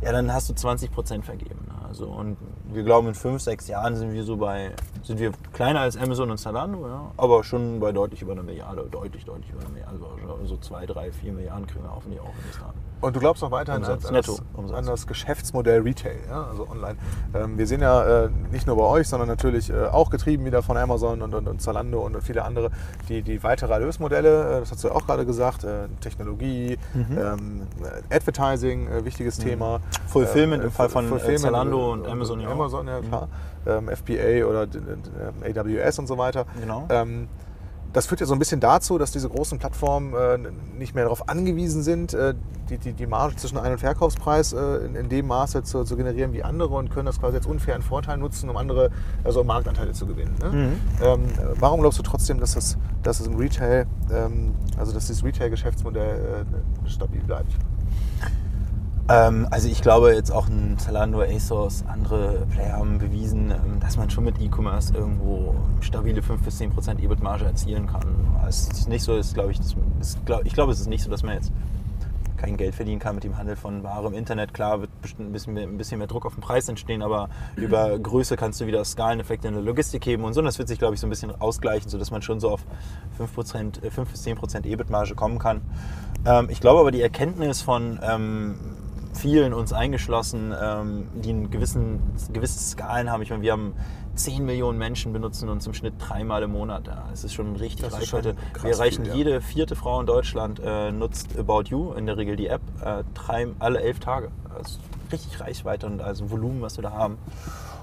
Ja, 0.00 0.12
dann 0.12 0.32
hast 0.32 0.48
du 0.48 0.54
20 0.54 0.90
Prozent 0.90 1.26
vergeben. 1.26 1.66
Ne? 1.68 1.85
Also, 1.88 2.06
und 2.06 2.36
wir 2.72 2.82
glauben, 2.82 3.08
in 3.08 3.14
5, 3.14 3.40
6 3.40 3.68
Jahren 3.68 3.96
sind 3.96 4.12
wir 4.12 4.24
so 4.24 4.36
bei, 4.36 4.72
sind 5.02 5.18
wir 5.20 5.32
kleiner 5.52 5.80
als 5.80 5.96
Amazon 5.96 6.30
und 6.30 6.38
Zalando, 6.38 6.86
ja? 6.86 7.12
aber 7.16 7.44
schon 7.44 7.80
bei 7.80 7.92
deutlich 7.92 8.22
über 8.22 8.32
einer 8.32 8.42
Milliarde, 8.42 8.86
deutlich, 8.90 9.24
deutlich 9.24 9.50
über 9.50 9.60
einer 9.60 9.70
Milliarde. 9.70 9.98
Also 10.30 10.46
so 10.46 10.56
2, 10.56 10.86
3, 10.86 11.12
4 11.12 11.32
Milliarden 11.32 11.66
kriegen 11.66 11.84
wir 11.84 11.94
hoffentlich 11.94 12.20
auch 12.20 12.26
in 12.26 12.50
das 12.50 12.60
Jahr. 12.60 12.74
Und 12.98 13.14
du 13.14 13.20
glaubst 13.20 13.44
auch 13.44 13.50
weiterhin 13.50 13.84
an, 13.84 13.92
Umsatz, 13.92 14.08
an, 14.08 14.14
das, 14.14 14.72
an 14.72 14.86
das 14.86 15.06
Geschäftsmodell 15.06 15.82
Retail, 15.82 16.16
ja, 16.30 16.44
also 16.44 16.66
online. 16.68 16.96
Ähm, 17.34 17.58
wir 17.58 17.66
sehen 17.66 17.82
ja 17.82 18.24
äh, 18.24 18.30
nicht 18.50 18.66
nur 18.66 18.76
bei 18.76 18.84
euch, 18.84 19.06
sondern 19.06 19.28
natürlich 19.28 19.68
äh, 19.68 19.84
auch 19.84 20.08
getrieben 20.08 20.46
wieder 20.46 20.62
von 20.62 20.78
Amazon 20.78 21.20
und, 21.20 21.34
und, 21.34 21.46
und 21.46 21.60
Zalando 21.60 22.00
und 22.00 22.20
viele 22.22 22.42
andere, 22.42 22.70
die, 23.10 23.20
die 23.20 23.42
weitere 23.42 23.70
Erlösmodelle, 23.74 24.56
äh, 24.56 24.60
das 24.60 24.72
hast 24.72 24.82
du 24.82 24.88
ja 24.88 24.94
auch 24.94 25.06
gerade 25.06 25.26
gesagt, 25.26 25.64
äh, 25.64 25.88
Technologie, 26.00 26.78
Mhm. 26.94 27.18
ähm, 27.18 27.62
äh, 28.10 28.14
Advertising, 28.16 28.88
äh, 28.88 29.04
wichtiges 29.04 29.36
Thema. 29.36 29.80
Fulfillment 30.06 30.62
Ähm, 30.62 30.68
im 30.68 30.72
Fall 30.72 30.88
von, 30.88 31.04
äh, 31.04 31.08
Fulfillment, 31.08 31.40
Zalando 31.40 31.85
äh, 31.88 31.92
und 31.92 32.06
Amazon 32.08 32.40
ja 32.40 32.48
auch. 32.48 32.54
Mhm. 32.54 32.60
Amazon, 32.60 32.86
ja 32.88 33.00
klar. 33.00 33.28
Ähm, 33.66 33.88
FBA 33.88 34.44
oder 34.48 34.66
d- 34.66 34.78
d- 34.80 35.58
AWS 35.60 35.98
und 35.98 36.06
so 36.06 36.18
weiter. 36.18 36.46
Genau. 36.60 36.86
Ähm, 36.90 37.28
das 37.92 38.06
führt 38.06 38.20
ja 38.20 38.26
so 38.26 38.34
ein 38.34 38.38
bisschen 38.38 38.60
dazu, 38.60 38.98
dass 38.98 39.10
diese 39.10 39.28
großen 39.28 39.58
Plattformen 39.58 40.12
äh, 40.12 40.38
nicht 40.76 40.94
mehr 40.94 41.04
darauf 41.04 41.30
angewiesen 41.30 41.82
sind, 41.82 42.12
äh, 42.12 42.34
die, 42.68 42.76
die, 42.78 42.92
die 42.92 43.06
Marge 43.06 43.36
zwischen 43.36 43.56
Ein- 43.56 43.72
und 43.72 43.78
Verkaufspreis 43.78 44.52
äh, 44.52 44.58
in, 44.84 44.96
in 44.96 45.08
dem 45.08 45.26
Maße 45.28 45.62
zu, 45.62 45.82
zu 45.84 45.96
generieren 45.96 46.32
wie 46.34 46.42
andere 46.42 46.74
und 46.74 46.90
können 46.90 47.06
das 47.06 47.18
quasi 47.20 47.36
als 47.36 47.46
unfairen 47.46 47.80
Vorteil 47.80 48.18
nutzen, 48.18 48.50
um 48.50 48.56
andere 48.58 48.90
also 49.24 49.40
um 49.40 49.46
Marktanteile 49.46 49.92
zu 49.92 50.04
gewinnen. 50.04 50.34
Ne? 50.42 50.50
Mhm. 50.50 50.72
Ähm, 51.02 51.20
warum 51.58 51.80
glaubst 51.80 51.98
du 51.98 52.02
trotzdem, 52.02 52.38
dass 52.38 52.54
es, 52.56 52.76
dass 53.02 53.20
es 53.20 53.28
im 53.28 53.36
Retail, 53.36 53.86
ähm, 54.12 54.54
also 54.76 54.92
dass 54.92 55.06
dieses 55.06 55.24
Retail-Geschäftsmodell 55.24 56.44
äh, 56.84 56.88
stabil 56.90 57.20
bleibt? 57.22 57.52
Ähm, 59.08 59.46
also 59.50 59.68
ich 59.68 59.82
glaube 59.82 60.12
jetzt 60.14 60.32
auch 60.32 60.48
ein 60.48 60.78
Zalando, 60.78 61.20
ASOS, 61.20 61.84
andere 61.86 62.44
Player 62.50 62.72
haben 62.72 62.98
bewiesen, 62.98 63.52
ähm, 63.52 63.78
dass 63.80 63.96
man 63.96 64.10
schon 64.10 64.24
mit 64.24 64.40
E-Commerce 64.40 64.92
irgendwo 64.94 65.54
stabile 65.80 66.22
5 66.22 66.42
bis 66.42 66.58
10 66.58 66.70
Prozent 66.70 67.00
EBIT-Marge 67.00 67.44
erzielen 67.44 67.86
kann. 67.86 68.02
Es 68.48 68.68
ist 68.68 68.88
nicht 68.88 69.04
so, 69.04 69.16
ist, 69.16 69.34
glaube 69.34 69.52
ich, 69.52 69.60
ist, 69.60 70.26
glaub, 70.26 70.44
ich 70.44 70.54
glaube, 70.54 70.72
es 70.72 70.80
ist 70.80 70.88
nicht 70.88 71.04
so, 71.04 71.10
dass 71.10 71.22
man 71.22 71.34
jetzt 71.34 71.52
kein 72.36 72.56
Geld 72.56 72.74
verdienen 72.74 72.98
kann 72.98 73.14
mit 73.14 73.24
dem 73.24 73.38
Handel 73.38 73.56
von 73.56 73.82
Ware 73.84 74.08
im 74.08 74.14
Internet. 74.14 74.52
Klar 74.52 74.80
wird 74.80 74.90
bestimmt 75.00 75.30
ein 75.30 75.32
bisschen 75.32 75.54
mehr, 75.54 75.64
ein 75.64 75.78
bisschen 75.78 75.98
mehr 75.98 76.08
Druck 76.08 76.26
auf 76.26 76.34
den 76.34 76.40
Preis 76.40 76.68
entstehen, 76.68 77.02
aber 77.02 77.28
über 77.56 77.96
Größe 77.96 78.36
kannst 78.36 78.60
du 78.60 78.66
wieder 78.66 78.84
Skaleneffekte 78.84 79.46
in 79.46 79.54
der 79.54 79.62
Logistik 79.62 80.04
heben 80.04 80.24
und 80.24 80.34
so. 80.34 80.40
Und 80.40 80.46
das 80.46 80.58
wird 80.58 80.66
sich, 80.66 80.80
glaube 80.80 80.94
ich, 80.94 81.00
so 81.00 81.06
ein 81.06 81.10
bisschen 81.10 81.32
ausgleichen, 81.40 81.88
sodass 81.88 82.10
man 82.10 82.22
schon 82.22 82.40
so 82.40 82.50
auf 82.50 82.64
5%, 83.20 83.84
äh, 83.84 83.90
5 83.90 84.10
bis 84.10 84.22
10 84.24 84.36
Prozent 84.36 84.66
EBIT-Marge 84.66 85.14
kommen 85.14 85.38
kann. 85.38 85.60
Ähm, 86.24 86.48
ich 86.50 86.60
glaube 86.60 86.80
aber, 86.80 86.90
die 86.90 87.02
Erkenntnis 87.02 87.62
von 87.62 88.00
ähm, 88.02 88.58
vielen, 89.16 89.52
uns 89.52 89.72
eingeschlossen, 89.72 90.54
ähm, 90.60 91.08
die 91.14 91.32
ein 91.32 91.50
gewissen, 91.50 92.00
gewisse 92.32 92.58
Skalen 92.58 93.10
haben. 93.10 93.22
Ich 93.22 93.30
meine, 93.30 93.42
wir 93.42 93.52
haben 93.52 93.74
10 94.14 94.44
Millionen 94.44 94.78
Menschen 94.78 95.12
benutzen 95.12 95.48
uns 95.48 95.66
im 95.66 95.74
Schnitt 95.74 95.94
dreimal 95.98 96.42
im 96.42 96.52
Monat. 96.52 96.86
Ja, 96.86 97.08
es 97.12 97.24
ist 97.24 97.34
schon 97.34 97.56
richtig 97.56 97.88
Das 97.88 97.98
ist 98.00 98.08
schon 98.08 98.20
Reichweite. 98.20 98.36
krass 98.52 98.64
Wir 98.64 98.72
erreichen 98.72 99.04
viel, 99.04 99.12
ja. 99.12 99.16
jede 99.16 99.40
vierte 99.40 99.76
Frau 99.76 100.00
in 100.00 100.06
Deutschland 100.06 100.60
äh, 100.64 100.90
nutzt 100.90 101.38
About 101.38 101.64
You, 101.66 101.92
in 101.92 102.06
der 102.06 102.16
Regel 102.16 102.36
die 102.36 102.46
App, 102.46 102.62
äh, 102.84 103.04
drei, 103.14 103.48
alle 103.58 103.80
elf 103.80 104.00
Tage. 104.00 104.30
Das 104.56 104.72
ist 104.72 104.80
richtig 105.12 105.40
Reichweite 105.40 105.86
und 105.86 106.00
also 106.00 106.30
Volumen, 106.30 106.62
was 106.62 106.78
wir 106.78 106.82
da 106.82 106.92
haben. 106.92 107.18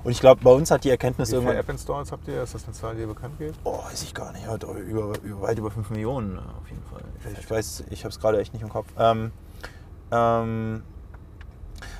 Und 0.03 0.11
ich 0.11 0.19
glaube, 0.19 0.41
bei 0.43 0.51
uns 0.51 0.69
hat 0.69 0.83
die 0.83 0.89
Erkenntnis 0.89 1.29
Wie 1.29 1.35
viele 1.35 1.41
irgendwann... 1.43 1.59
App-Installs 1.61 2.11
habt 2.11 2.27
ihr? 2.27 2.43
Ist 2.43 2.53
das 2.53 2.65
eine 2.65 2.73
Zahl, 2.73 2.95
die 2.95 3.01
ihr 3.01 3.07
bekannt 3.07 3.37
geht? 3.37 3.53
Oh, 3.63 3.79
weiß 3.85 4.03
ich 4.03 4.13
gar 4.13 4.33
nicht. 4.33 4.45
Über, 4.45 5.17
über, 5.21 5.41
weit 5.41 5.57
über 5.57 5.71
5 5.71 5.91
Millionen 5.91 6.35
äh, 6.35 6.39
auf 6.39 6.69
jeden 6.69 6.83
Fall. 6.83 7.01
Ich 7.39 7.49
weiß, 7.49 7.85
ich 7.89 8.03
habe 8.03 8.09
es 8.09 8.19
gerade 8.19 8.39
echt 8.39 8.53
nicht 8.53 8.63
im 8.63 8.69
Kopf. 8.69 8.87
Ähm, 8.97 9.31
ähm, 10.11 10.83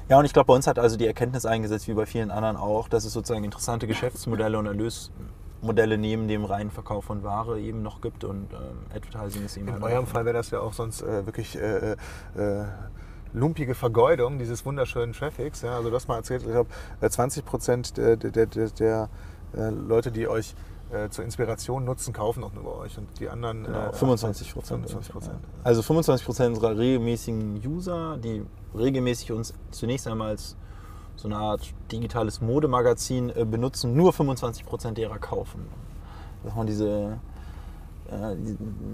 ja, 0.09 0.19
und 0.19 0.25
ich 0.25 0.33
glaube, 0.33 0.47
bei 0.47 0.53
uns 0.53 0.67
hat 0.67 0.79
also 0.79 0.97
die 0.97 1.07
Erkenntnis 1.07 1.45
eingesetzt, 1.45 1.87
wie 1.87 1.93
bei 1.93 2.05
vielen 2.05 2.31
anderen 2.31 2.57
auch, 2.57 2.87
dass 2.87 3.05
es 3.05 3.13
sozusagen 3.13 3.43
interessante 3.43 3.87
Geschäftsmodelle 3.87 4.57
und 4.57 4.65
Erlösmodelle 4.65 5.97
neben 5.97 6.27
dem 6.27 6.45
reinen 6.45 6.71
Verkauf 6.71 7.05
von 7.05 7.23
Ware 7.23 7.59
eben 7.59 7.81
noch 7.81 8.01
gibt 8.01 8.23
und 8.23 8.51
ähm, 8.53 8.77
Advertising 8.95 9.45
ist 9.45 9.57
eben 9.57 9.67
In 9.67 9.73
halt 9.73 9.83
eurem 9.83 10.07
Fall 10.07 10.25
wäre 10.25 10.35
das 10.35 10.51
ja 10.51 10.59
auch 10.59 10.73
sonst 10.73 11.01
äh, 11.01 11.25
wirklich 11.25 11.55
äh, 11.55 11.91
äh, 11.91 12.65
lumpige 13.33 13.75
Vergeudung 13.75 14.37
dieses 14.37 14.65
wunderschönen 14.65 15.13
Traffics. 15.13 15.61
Ja? 15.61 15.77
Also 15.77 15.89
du 15.89 15.95
hast 15.95 16.07
mal 16.07 16.17
erzählt, 16.17 16.43
ich 16.43 16.49
glaube, 16.49 16.69
20 17.07 17.45
Prozent 17.45 17.97
der, 17.97 18.15
der, 18.17 18.45
der, 18.45 18.69
der 18.69 19.09
äh, 19.55 19.69
Leute, 19.69 20.11
die 20.11 20.27
euch 20.27 20.55
äh, 20.93 21.09
zur 21.09 21.25
Inspiration 21.25 21.83
nutzen, 21.85 22.13
kaufen 22.13 22.43
auch 22.43 22.53
nur 22.53 22.63
bei 22.63 22.71
euch. 22.71 22.97
Und 22.97 23.07
die 23.19 23.27
anderen 23.29 23.63
Genau, 23.63 23.87
äh, 23.89 23.93
25 23.93 24.53
Prozent. 24.53 24.89
25 24.89 25.11
Prozent. 25.11 25.39
Also 25.63 25.81
25 25.81 26.25
Prozent 26.25 26.55
unserer 26.55 26.77
regelmäßigen 26.77 27.61
User, 27.65 28.17
die 28.17 28.45
regelmäßig 28.77 29.31
uns 29.31 29.53
zunächst 29.71 30.07
einmal 30.07 30.29
als 30.29 30.55
so 31.15 31.27
eine 31.27 31.37
Art 31.37 31.73
digitales 31.91 32.41
Modemagazin 32.41 33.29
äh, 33.35 33.45
benutzen, 33.45 33.95
nur 33.95 34.13
25 34.13 34.65
Prozent 34.65 34.97
derer 34.97 35.19
kaufen. 35.19 35.67
Dass 36.43 36.55
man 36.55 36.65
diese, 36.67 36.85
die- 36.85 37.32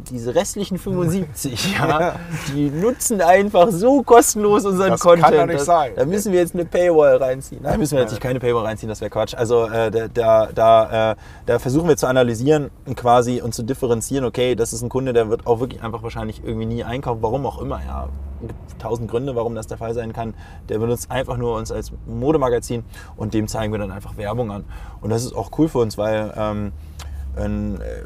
diese 0.09 0.33
restlichen 0.33 0.77
75, 0.77 1.73
ja, 1.79 2.15
die 2.53 2.69
nutzen 2.69 3.21
einfach 3.21 3.69
so 3.71 4.01
kostenlos 4.03 4.65
unseren 4.65 4.91
Das 4.91 5.01
kann 5.01 5.21
Content. 5.21 5.41
doch 5.41 5.45
nicht 5.45 5.59
da, 5.59 5.65
sein. 5.65 5.93
Da 5.95 6.05
müssen 6.05 6.31
wir 6.31 6.39
jetzt 6.39 6.53
eine 6.53 6.65
Paywall 6.65 7.17
reinziehen. 7.17 7.61
Nein, 7.61 7.79
müssen 7.79 7.95
wir 7.97 8.03
natürlich 8.03 8.21
keine 8.21 8.39
Paywall 8.39 8.65
reinziehen, 8.65 8.87
das 8.87 9.01
wäre 9.01 9.09
Quatsch. 9.09 9.35
Also 9.35 9.65
äh, 9.65 10.09
da, 10.13 10.47
da, 10.53 11.11
äh, 11.11 11.15
da 11.45 11.59
versuchen 11.59 11.87
wir 11.87 11.97
zu 11.97 12.07
analysieren 12.07 12.69
und 12.85 12.95
quasi 12.95 13.41
und 13.41 13.53
zu 13.53 13.63
differenzieren, 13.63 14.25
okay, 14.25 14.55
das 14.55 14.73
ist 14.73 14.81
ein 14.81 14.89
Kunde, 14.89 15.11
der 15.11 15.29
wird 15.29 15.45
auch 15.47 15.59
wirklich 15.59 15.83
einfach 15.83 16.03
wahrscheinlich 16.03 16.41
irgendwie 16.43 16.65
nie 16.65 16.83
einkaufen, 16.83 17.21
warum 17.21 17.45
auch 17.45 17.61
immer, 17.61 17.81
ja. 17.85 18.09
Gibt 18.41 18.53
tausend 18.79 19.11
Gründe, 19.11 19.35
warum 19.35 19.53
das 19.53 19.67
der 19.67 19.77
Fall 19.77 19.93
sein 19.93 20.13
kann. 20.13 20.33
Der 20.69 20.79
benutzt 20.79 21.11
einfach 21.11 21.35
nur 21.35 21.57
uns 21.57 21.73
als 21.73 21.91
Modemagazin 22.07 22.85
und 23.17 23.33
dem 23.33 23.49
zeigen 23.49 23.73
wir 23.73 23.79
dann 23.79 23.91
einfach 23.91 24.15
Werbung 24.15 24.49
an. 24.49 24.63
Und 25.01 25.09
das 25.09 25.25
ist 25.25 25.35
auch 25.35 25.51
cool 25.57 25.67
für 25.67 25.79
uns, 25.79 25.97
weil 25.97 26.33
ähm, 26.37 26.59
ähm, 26.59 26.67
äh, 26.67 27.08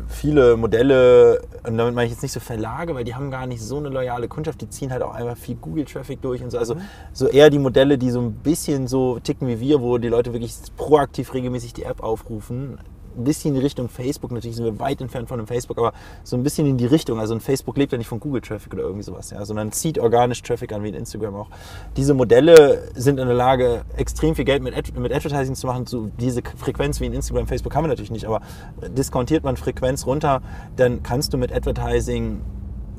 viele 0.07 0.57
Modelle, 0.57 1.41
und 1.65 1.77
damit 1.77 1.95
meine 1.95 2.05
ich 2.05 2.11
jetzt 2.11 2.21
nicht 2.21 2.33
so 2.33 2.39
Verlage, 2.39 2.93
weil 2.93 3.03
die 3.03 3.15
haben 3.15 3.31
gar 3.31 3.47
nicht 3.47 3.61
so 3.61 3.77
eine 3.77 3.89
loyale 3.89 4.27
Kundschaft, 4.27 4.61
die 4.61 4.69
ziehen 4.69 4.91
halt 4.91 5.01
auch 5.01 5.15
einfach 5.15 5.37
viel 5.37 5.55
Google-Traffic 5.55 6.21
durch 6.21 6.43
und 6.43 6.51
so. 6.51 6.59
Also 6.59 6.75
so 7.13 7.27
eher 7.27 7.49
die 7.49 7.57
Modelle, 7.59 7.97
die 7.97 8.11
so 8.11 8.21
ein 8.21 8.33
bisschen 8.33 8.87
so 8.87 9.19
ticken 9.19 9.47
wie 9.47 9.59
wir, 9.59 9.81
wo 9.81 9.97
die 9.97 10.09
Leute 10.09 10.33
wirklich 10.33 10.55
proaktiv 10.77 11.33
regelmäßig 11.33 11.73
die 11.73 11.83
App 11.83 12.03
aufrufen. 12.03 12.77
Ein 13.15 13.23
bisschen 13.23 13.49
in 13.49 13.55
die 13.55 13.61
Richtung 13.61 13.89
Facebook, 13.89 14.31
natürlich 14.31 14.55
sind 14.55 14.65
wir 14.65 14.79
weit 14.79 15.01
entfernt 15.01 15.29
von 15.29 15.37
dem 15.37 15.47
Facebook, 15.47 15.77
aber 15.77 15.93
so 16.23 16.35
ein 16.35 16.43
bisschen 16.43 16.67
in 16.67 16.77
die 16.77 16.85
Richtung. 16.85 17.19
Also 17.19 17.33
ein 17.33 17.39
Facebook 17.39 17.77
lebt 17.77 17.91
ja 17.91 17.97
nicht 17.97 18.07
von 18.07 18.19
Google-Traffic 18.19 18.73
oder 18.73 18.83
irgendwie 18.83 19.03
sowas, 19.03 19.29
ja, 19.29 19.43
sondern 19.45 19.71
zieht 19.71 19.99
organisch 19.99 20.41
Traffic 20.41 20.73
an, 20.73 20.83
wie 20.83 20.89
in 20.89 20.95
Instagram 20.95 21.35
auch. 21.35 21.49
Diese 21.97 22.13
Modelle 22.13 22.89
sind 22.95 23.19
in 23.19 23.27
der 23.27 23.35
Lage, 23.35 23.83
extrem 23.97 24.35
viel 24.35 24.45
Geld 24.45 24.63
mit, 24.63 24.75
Ad 24.75 24.91
mit 24.99 25.13
Advertising 25.13 25.55
zu 25.55 25.67
machen. 25.67 25.85
So 25.85 26.09
diese 26.19 26.41
Frequenz 26.57 26.99
wie 26.99 27.05
in 27.05 27.13
Instagram, 27.13 27.47
Facebook 27.47 27.75
haben 27.75 27.83
wir 27.83 27.89
natürlich 27.89 28.11
nicht, 28.11 28.25
aber 28.25 28.41
diskontiert 28.87 29.43
man 29.43 29.57
Frequenz 29.57 30.05
runter, 30.05 30.41
dann 30.75 31.03
kannst 31.03 31.33
du 31.33 31.37
mit 31.37 31.53
Advertising 31.53 32.41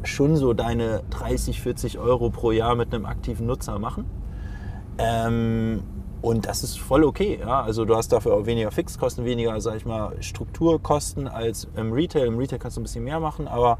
schon 0.06 0.36
so 0.36 0.52
deine 0.52 1.02
30, 1.10 1.60
40 1.60 1.98
Euro 1.98 2.30
pro 2.30 2.52
Jahr 2.52 2.74
mit 2.74 2.94
einem 2.94 3.06
aktiven 3.06 3.46
Nutzer 3.46 3.78
machen. 3.78 4.04
Ähm, 4.98 5.82
Und 6.24 6.46
das 6.46 6.64
ist 6.64 6.78
voll 6.78 7.04
okay. 7.04 7.38
Ja? 7.38 7.60
Also 7.60 7.84
du 7.84 7.94
hast 7.96 8.10
dafür 8.10 8.32
auch 8.32 8.46
weniger 8.46 8.70
Fixkosten, 8.70 9.26
weniger, 9.26 9.60
sag 9.60 9.76
ich 9.76 9.84
mal, 9.84 10.14
Strukturkosten 10.20 11.28
als 11.28 11.68
im 11.76 11.92
Retail. 11.92 12.28
Im 12.28 12.38
Retail 12.38 12.58
kannst 12.58 12.78
du 12.78 12.80
ein 12.80 12.84
bisschen 12.84 13.04
mehr 13.04 13.20
machen, 13.20 13.46
aber 13.46 13.76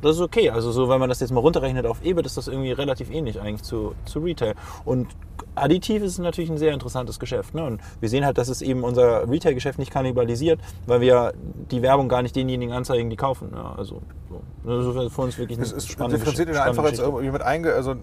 das 0.00 0.14
ist 0.14 0.22
okay. 0.22 0.50
Also 0.50 0.70
so, 0.70 0.88
wenn 0.88 1.00
man 1.00 1.08
das 1.08 1.18
jetzt 1.18 1.32
mal 1.32 1.40
runterrechnet 1.40 1.84
auf 1.84 2.04
EBIT, 2.04 2.26
ist 2.26 2.36
das 2.36 2.46
irgendwie 2.46 2.70
relativ 2.70 3.10
ähnlich 3.10 3.40
eigentlich 3.40 3.64
zu, 3.64 3.96
zu 4.04 4.20
Retail. 4.20 4.54
Und 4.84 5.08
additiv 5.56 6.04
ist 6.04 6.18
natürlich 6.18 6.48
ein 6.48 6.58
sehr 6.58 6.72
interessantes 6.72 7.18
Geschäft. 7.18 7.54
Ne? 7.54 7.64
Und 7.64 7.80
wir 7.98 8.08
sehen 8.08 8.24
halt, 8.24 8.38
dass 8.38 8.46
es 8.46 8.62
eben 8.62 8.84
unser 8.84 9.28
Retail-Geschäft 9.28 9.80
nicht 9.80 9.90
kannibalisiert, 9.90 10.60
weil 10.86 11.00
wir 11.00 11.32
die 11.72 11.82
Werbung 11.82 12.08
gar 12.08 12.22
nicht 12.22 12.36
denjenigen 12.36 12.72
anzeigen, 12.72 13.10
die 13.10 13.16
kaufen. 13.16 13.50
Ja, 13.52 13.74
also 13.76 14.00
so. 14.30 14.40
Das 14.64 14.86
ist 14.86 15.12
für 15.12 15.22
uns 15.22 15.38
wirklich 15.38 15.58
eine 15.58 15.66
es 15.66 15.88
spannende 15.88 16.18
differenziert 16.18 16.50
Geschichte. 16.50 16.68
einfach 16.70 16.84
jetzt 16.84 17.00
irgendwie 17.00 17.30
mit 17.30 17.42
einge... 17.42 17.74
Also, 17.74 17.96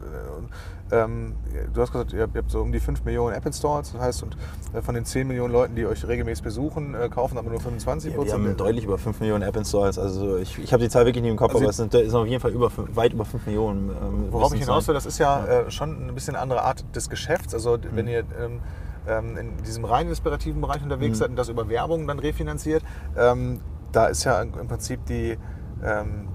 ähm, 0.92 1.36
du 1.74 1.82
hast 1.82 1.92
gesagt, 1.92 2.14
ihr 2.14 2.22
habt, 2.24 2.36
ihr 2.36 2.42
habt, 2.42 2.52
so 2.52 2.62
um 2.62 2.72
die 2.72 2.80
5 2.80 3.04
Millionen 3.04 3.36
App 3.36 3.46
Installs, 3.46 3.94
das 3.94 4.02
heißt, 4.02 4.24
und 4.24 4.38
äh, 4.74 4.82
von 4.82 4.96
den 4.96 5.06
10 5.06 5.28
Millionen 5.28 5.54
Leuten, 5.54 5.76
die 5.76 5.86
euch 5.86 6.06
regelmäßig 6.08 6.44
besuchen, 6.44 6.96
äh, 6.96 7.10
kaufen 7.10 7.38
aber 7.38 7.50
nur 7.50 7.60
25 7.60 8.16
Prozent. 8.16 8.32
Ja, 8.32 8.44
wir 8.44 8.50
haben 8.50 8.58
deutlich 8.58 8.86
über 8.86 8.98
5 8.98 9.20
Millionen 9.20 9.44
App 9.44 9.56
Installs. 9.56 9.98
Also 9.98 10.38
ich, 10.38 10.58
ich 10.60 10.74
habe 10.74 10.84
die 10.84 10.90
Zahl 10.90 11.06
wirklich 11.06 11.22
nicht 11.22 11.32
im 11.32 11.38
Kopf, 11.38 11.52
also 11.54 11.64
aber 11.64 11.70
es 11.70 11.78
sind, 11.78 11.94
ist 11.94 12.14
auf 12.14 12.28
jeden 12.28 12.42
Fall 12.42 12.52
über, 12.52 12.72
weit 12.94 13.14
über 13.14 13.26
5 13.26 13.46
Millionen. 13.46 13.90
Ähm, 13.90 14.28
worauf 14.32 14.54
ich 14.54 14.62
hinaus 14.62 14.88
will, 14.88 14.94
das 14.96 15.06
ist 15.06 15.18
ja, 15.18 15.46
ja. 15.46 15.62
Äh, 15.62 15.72
schon 15.72 16.08
ein 16.08 16.14
bisschen 16.14 16.36
eine 16.36 16.44
andere 16.44 16.64
Art 16.64 16.84
des 16.96 17.10
Geschäfts. 17.10 17.54
Also 17.54 17.78
mhm. 17.78 17.82
wenn 17.94 18.08
ihr 18.08 18.24
ähm, 18.40 18.60
ähm, 19.08 19.38
in 19.38 19.58
diesem 19.64 19.86
rein 19.86 20.08
inspirativen 20.08 20.62
Bereich 20.62 20.84
unterwegs 20.84 21.18
mhm. 21.18 21.20
seid 21.20 21.30
und 21.30 21.36
das 21.36 21.50
über 21.50 21.70
Werbung 21.70 22.08
dann 22.08 22.20
refinanziert, 22.20 22.84
ähm, 23.18 23.62
da 23.92 24.08
ist 24.08 24.24
ja 24.24 24.42
im 24.42 24.68
Prinzip 24.68 25.06
die, 25.06 25.38
ähm, 25.84 26.28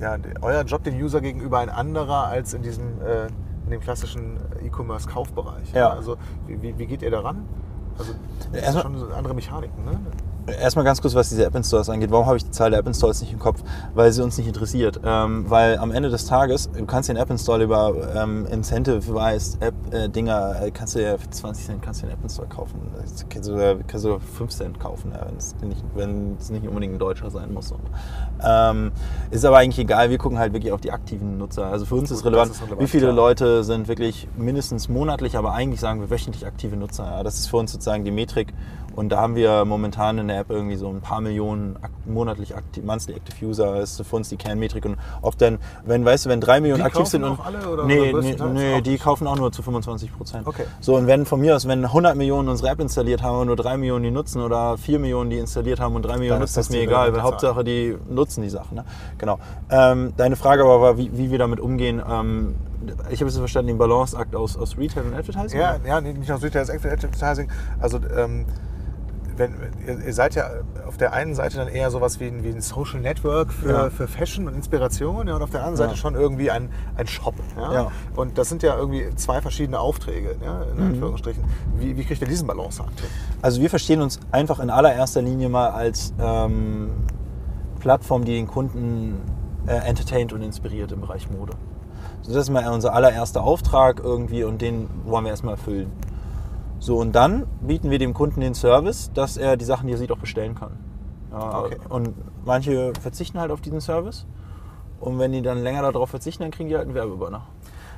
ja, 0.00 0.16
euer 0.42 0.62
Job 0.62 0.82
dem 0.84 0.96
User 0.96 1.20
gegenüber 1.20 1.58
ein 1.58 1.70
anderer 1.70 2.26
als 2.26 2.52
in 2.54 2.62
diesem 2.62 3.00
äh, 3.00 3.28
in 3.66 3.72
dem 3.72 3.80
klassischen 3.80 4.38
E-Commerce-Kaufbereich. 4.62 5.72
Ja. 5.72 5.90
Also 5.90 6.16
wie, 6.46 6.78
wie, 6.78 6.86
geht 6.86 7.02
ihr 7.02 7.10
daran? 7.10 7.44
Also 7.98 8.12
das 8.52 8.74
ist 8.74 8.82
schon 8.82 9.12
andere 9.12 9.34
Mechaniken, 9.34 9.84
ne? 9.84 10.00
Erstmal 10.46 10.84
ganz 10.84 11.02
kurz, 11.02 11.14
was 11.14 11.28
diese 11.28 11.44
App-Installs 11.44 11.88
angeht. 11.88 12.10
Warum 12.12 12.26
habe 12.26 12.36
ich 12.36 12.44
die 12.44 12.50
Zahl 12.52 12.70
der 12.70 12.78
App-Installs 12.78 13.20
nicht 13.20 13.32
im 13.32 13.38
Kopf? 13.40 13.62
Weil 13.94 14.12
sie 14.12 14.22
uns 14.22 14.38
nicht 14.38 14.46
interessiert. 14.46 15.00
Ähm, 15.04 15.44
weil 15.48 15.78
am 15.78 15.90
Ende 15.90 16.08
des 16.08 16.26
Tages, 16.26 16.70
du 16.70 16.86
kannst 16.86 17.08
den 17.08 17.16
App-Install 17.16 17.62
über 17.62 17.92
ähm, 18.14 18.46
Incentive-Wise 18.46 19.58
App-Dinger, 19.60 20.62
äh, 20.62 20.70
kannst 20.70 20.94
du 20.94 21.02
ja 21.02 21.18
für 21.18 21.28
20 21.28 21.66
Cent 21.66 21.82
kannst 21.82 22.02
du 22.02 22.06
den 22.06 22.12
App-Install 22.14 22.46
kaufen. 22.46 22.80
Das 22.94 23.26
kannst 23.28 23.48
du, 23.48 23.78
kannst 23.88 24.04
du 24.04 24.18
5 24.18 24.50
Cent 24.52 24.80
kaufen, 24.80 25.12
ja, 25.12 25.26
wenn 25.26 25.36
es 25.36 25.56
nicht, 25.62 26.50
nicht 26.50 26.68
unbedingt 26.68 26.94
ein 26.94 26.98
Deutscher 26.98 27.30
sein 27.30 27.52
muss. 27.52 27.74
Ähm, 28.44 28.92
ist 29.30 29.44
aber 29.44 29.58
eigentlich 29.58 29.78
egal, 29.80 30.10
wir 30.10 30.18
gucken 30.18 30.38
halt 30.38 30.52
wirklich 30.52 30.72
auf 30.72 30.80
die 30.80 30.92
aktiven 30.92 31.38
Nutzer. 31.38 31.66
Also 31.66 31.86
für 31.86 31.96
uns 31.96 32.10
ist 32.12 32.24
relevant, 32.24 32.52
ist 32.52 32.62
relevant 32.62 32.80
wie 32.80 32.86
viele 32.86 33.06
klar. 33.06 33.16
Leute 33.16 33.64
sind 33.64 33.88
wirklich 33.88 34.28
mindestens 34.36 34.88
monatlich, 34.88 35.36
aber 35.36 35.52
eigentlich 35.54 35.80
sagen 35.80 36.00
wir 36.00 36.10
wöchentlich 36.10 36.46
aktive 36.46 36.76
Nutzer. 36.76 37.04
Ja, 37.04 37.22
das 37.24 37.36
ist 37.38 37.48
für 37.48 37.56
uns 37.56 37.72
sozusagen 37.72 38.04
die 38.04 38.12
Metrik 38.12 38.52
und 38.96 39.10
da 39.10 39.18
haben 39.18 39.36
wir 39.36 39.64
momentan 39.64 40.18
in 40.18 40.28
der 40.28 40.40
App 40.40 40.50
irgendwie 40.50 40.76
so 40.76 40.88
ein 40.88 41.02
paar 41.02 41.20
Millionen 41.20 41.76
monatlich 42.06 42.56
aktiv, 42.56 42.82
monthly 42.82 43.14
active 43.14 43.44
User, 43.44 43.80
ist 43.80 44.02
für 44.02 44.16
uns 44.16 44.30
die 44.30 44.36
Kernmetrik. 44.36 44.86
Und 44.86 44.96
ob 45.20 45.36
dann, 45.36 45.58
wenn, 45.84 46.04
weißt 46.04 46.26
du, 46.26 46.30
wenn 46.30 46.40
drei 46.40 46.60
Millionen 46.60 46.82
die 46.82 46.86
aktiv 46.86 47.06
sind 47.06 47.22
und. 47.22 47.38
Alle, 47.38 47.68
oder 47.68 47.84
nee, 47.84 48.12
nee, 48.12 48.36
nee 48.52 48.80
die 48.80 48.96
kaufen 48.96 49.26
auch 49.26 49.36
nur 49.36 49.52
zu 49.52 49.62
25 49.62 50.16
Prozent. 50.16 50.46
Okay. 50.46 50.64
So, 50.80 50.96
und 50.96 51.06
wenn 51.06 51.26
von 51.26 51.40
mir 51.40 51.54
aus, 51.54 51.68
wenn 51.68 51.84
100 51.84 52.16
Millionen 52.16 52.48
unsere 52.48 52.70
App 52.70 52.80
installiert 52.80 53.22
haben 53.22 53.38
und 53.40 53.46
nur 53.48 53.56
drei 53.56 53.76
Millionen 53.76 54.04
die 54.04 54.10
nutzen 54.10 54.40
oder 54.40 54.78
vier 54.78 54.98
Millionen 54.98 55.28
die 55.28 55.38
installiert 55.38 55.78
haben 55.78 55.94
und 55.94 56.02
drei 56.02 56.16
Millionen 56.16 56.40
nutzen, 56.40 56.58
ist 56.58 56.70
mir 56.70 56.80
egal, 56.80 57.12
weil 57.12 57.22
Hauptsache 57.22 57.64
die 57.64 57.96
nutzen 58.08 58.42
die 58.42 58.50
Sachen. 58.50 58.76
Ne? 58.76 58.84
Genau. 59.18 59.38
Ähm, 59.70 60.14
deine 60.16 60.36
Frage 60.36 60.62
aber 60.62 60.80
war, 60.80 60.98
wie, 60.98 61.10
wie 61.12 61.30
wir 61.30 61.38
damit 61.38 61.60
umgehen. 61.60 62.02
Ähm, 62.08 62.54
ich 63.10 63.20
habe 63.20 63.28
es 63.28 63.36
verstanden, 63.36 63.68
den 63.68 63.78
Balanceakt 63.78 64.34
aus, 64.34 64.56
aus 64.56 64.78
Retail 64.78 65.02
und 65.02 65.14
Advertising? 65.14 65.60
Ja, 65.60 65.76
ja 65.84 66.00
nicht 66.00 66.30
aus 66.30 66.42
Retail, 66.42 66.62
aus 66.62 66.70
Advertising. 66.70 67.50
Also 67.80 67.98
ähm, 68.16 68.46
wenn, 69.36 69.54
ihr, 69.86 70.12
seid 70.12 70.34
ja 70.34 70.48
auf 70.86 70.96
der 70.96 71.12
einen 71.12 71.34
Seite 71.34 71.56
dann 71.56 71.68
eher 71.68 71.90
sowas 71.90 72.20
wie 72.20 72.26
ein, 72.26 72.44
wie 72.44 72.48
ein 72.48 72.60
Social 72.60 73.00
Network 73.00 73.52
für, 73.52 73.70
ja. 73.70 73.90
für 73.90 74.08
Fashion 74.08 74.46
und 74.48 74.54
Inspiration 74.54 75.28
ja, 75.28 75.36
und 75.36 75.42
auf 75.42 75.50
der 75.50 75.60
anderen 75.60 75.76
Seite 75.76 75.90
ja. 75.92 75.96
schon 75.96 76.14
irgendwie 76.14 76.50
ein, 76.50 76.70
ein 76.96 77.06
Shop. 77.06 77.34
Ja? 77.56 77.90
Und 78.14 78.38
das 78.38 78.48
sind 78.48 78.62
ja 78.62 78.76
irgendwie 78.76 79.14
zwei 79.16 79.40
verschiedene 79.40 79.78
Aufträge, 79.78 80.36
ja, 80.44 80.62
in 80.62 80.76
mhm. 80.76 80.86
Anführungsstrichen. 80.92 81.44
Wie, 81.78 81.96
wie 81.96 82.04
kriegt 82.04 82.20
ihr 82.20 82.28
diesen 82.28 82.46
Balanceakt 82.46 83.00
hin? 83.00 83.10
Also 83.42 83.60
wir 83.60 83.70
verstehen 83.70 84.00
uns 84.00 84.20
einfach 84.32 84.60
in 84.60 84.70
allererster 84.70 85.22
Linie 85.22 85.48
mal 85.48 85.68
als 85.70 86.12
ähm, 86.18 86.90
Plattform, 87.80 88.24
die 88.24 88.34
den 88.34 88.46
Kunden 88.46 89.20
äh, 89.66 89.74
entertaint 89.74 90.32
und 90.32 90.42
inspiriert 90.42 90.92
im 90.92 91.00
Bereich 91.00 91.30
Mode. 91.30 91.52
Also 92.18 92.32
das 92.32 92.42
ist 92.44 92.50
mal 92.50 92.66
unser 92.72 92.94
allererster 92.94 93.42
Auftrag 93.42 94.00
irgendwie 94.02 94.44
und 94.44 94.60
den 94.60 94.88
wollen 95.04 95.24
wir 95.24 95.30
erstmal 95.30 95.54
erfüllen. 95.54 95.92
So, 96.78 96.98
und 96.98 97.12
dann 97.12 97.46
bieten 97.60 97.90
wir 97.90 97.98
dem 97.98 98.14
Kunden 98.14 98.40
den 98.40 98.54
Service, 98.54 99.10
dass 99.14 99.36
er 99.36 99.56
die 99.56 99.64
Sachen, 99.64 99.86
die 99.86 99.94
er 99.94 99.98
sieht, 99.98 100.12
auch 100.12 100.18
bestellen 100.18 100.54
kann. 100.54 100.72
Ja, 101.32 101.60
okay. 101.60 101.76
Und 101.88 102.14
manche 102.44 102.92
verzichten 103.00 103.40
halt 103.40 103.50
auf 103.50 103.60
diesen 103.60 103.80
Service. 103.80 104.26
Und 105.00 105.18
wenn 105.18 105.32
die 105.32 105.42
dann 105.42 105.62
länger 105.62 105.82
darauf 105.82 106.10
verzichten, 106.10 106.42
dann 106.42 106.50
kriegen 106.50 106.68
die 106.68 106.76
halt 106.76 106.86
einen 106.86 106.94
Werbebanner. 106.94 107.42